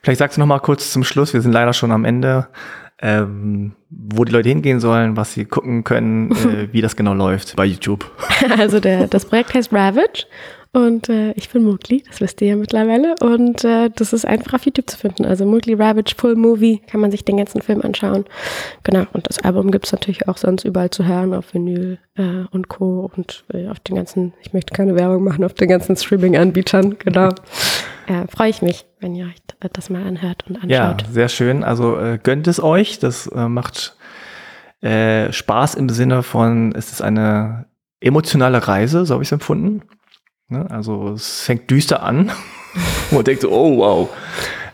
[0.03, 2.49] Vielleicht sagst du noch mal kurz zum Schluss, wir sind leider schon am Ende,
[3.01, 7.57] ähm, wo die Leute hingehen sollen, was sie gucken können, äh, wie das genau läuft
[7.57, 8.11] bei YouTube.
[8.57, 10.27] Also der, das Projekt heißt Ravage
[10.75, 13.15] und äh, ich bin Mugli, das wisst ihr ja mittlerweile.
[13.21, 15.27] Und äh, das ist einfach auf YouTube zu finden.
[15.27, 18.25] Also Mugli Ravage Full Movie kann man sich den ganzen Film anschauen.
[18.83, 19.05] Genau.
[19.13, 22.69] Und das Album gibt es natürlich auch sonst überall zu hören, auf Vinyl äh, und
[22.69, 23.11] Co.
[23.15, 26.97] Und äh, auf den ganzen, ich möchte keine Werbung machen, auf den ganzen Streaming-Anbietern.
[26.99, 27.29] Genau.
[28.07, 29.43] äh, Freue ich mich, wenn ihr euch
[29.75, 30.71] das mal anhört und anschaut.
[30.71, 31.65] Ja, sehr schön.
[31.65, 32.99] Also äh, gönnt es euch.
[32.99, 33.95] Das äh, macht
[34.81, 37.67] äh, Spaß im Sinne von, es ist eine
[38.01, 39.83] emotionale Reise, so habe ich es empfunden.
[40.53, 40.71] Ne?
[40.71, 42.31] Also es fängt düster an
[43.11, 44.09] man denkt so, oh wow.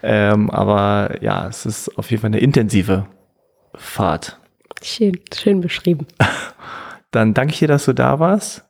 [0.02, 3.06] Ähm, aber ja, es ist auf jeden Fall eine intensive
[3.74, 4.38] Fahrt.
[4.82, 6.06] Schön, schön beschrieben.
[7.10, 8.64] Dann danke ich dir, dass du da warst.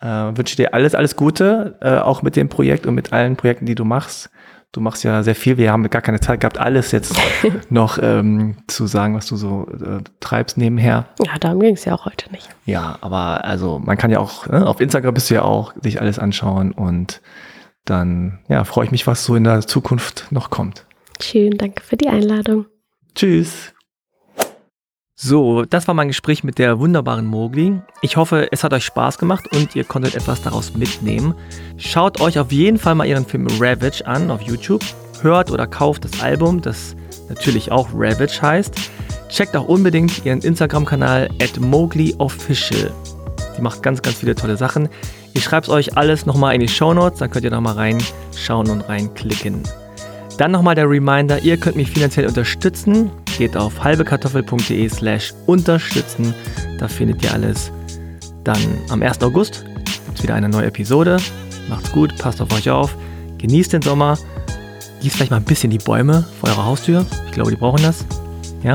[0.00, 3.66] Äh, wünsche dir alles, alles Gute, äh, auch mit dem Projekt und mit allen Projekten,
[3.66, 4.30] die du machst.
[4.72, 5.56] Du machst ja sehr viel.
[5.56, 7.14] Wir haben gar keine Zeit gehabt, alles jetzt
[7.70, 11.06] noch ähm, zu sagen, was du so äh, treibst nebenher.
[11.24, 12.48] Ja, darum ging es ja auch heute nicht.
[12.66, 16.00] Ja, aber also man kann ja auch, ne, auf Instagram bist du ja auch, sich
[16.00, 17.22] alles anschauen und
[17.86, 20.84] dann ja, freue ich mich, was so in der Zukunft noch kommt.
[21.20, 22.66] Schön, danke für die Einladung.
[23.14, 23.72] Tschüss.
[25.20, 27.80] So, das war mein Gespräch mit der wunderbaren Mogli.
[28.02, 31.34] Ich hoffe, es hat euch Spaß gemacht und ihr konntet etwas daraus mitnehmen.
[31.76, 34.84] Schaut euch auf jeden Fall mal ihren Film Ravage an auf YouTube.
[35.20, 36.94] Hört oder kauft das Album, das
[37.28, 38.76] natürlich auch Ravage heißt.
[39.28, 42.92] Checkt auch unbedingt ihren Instagram-Kanal at MowgliOfficial.
[43.56, 44.88] Die macht ganz, ganz viele tolle Sachen.
[45.34, 48.70] Ich schreibe es euch alles nochmal in die Show Notes, dann könnt ihr nochmal reinschauen
[48.70, 49.64] und reinklicken.
[50.36, 53.10] Dann nochmal der Reminder, ihr könnt mich finanziell unterstützen.
[53.38, 56.34] Geht auf halbekartoffel.de slash unterstützen.
[56.80, 57.70] Da findet ihr alles.
[58.42, 58.58] Dann
[58.90, 59.22] am 1.
[59.22, 61.18] August gibt es wieder eine neue Episode.
[61.68, 62.96] Macht's gut, passt auf euch auf.
[63.38, 64.18] Genießt den Sommer.
[65.02, 67.06] Gießt vielleicht mal ein bisschen die Bäume vor eurer Haustür.
[67.26, 68.04] Ich glaube, die brauchen das.
[68.64, 68.74] Ja?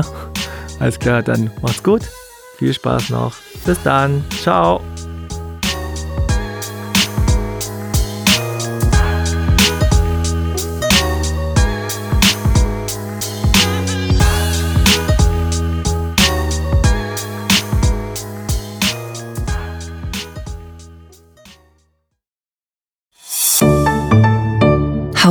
[0.80, 2.02] Alles klar, dann macht's gut.
[2.56, 3.34] Viel Spaß noch.
[3.66, 4.24] Bis dann.
[4.42, 4.80] Ciao.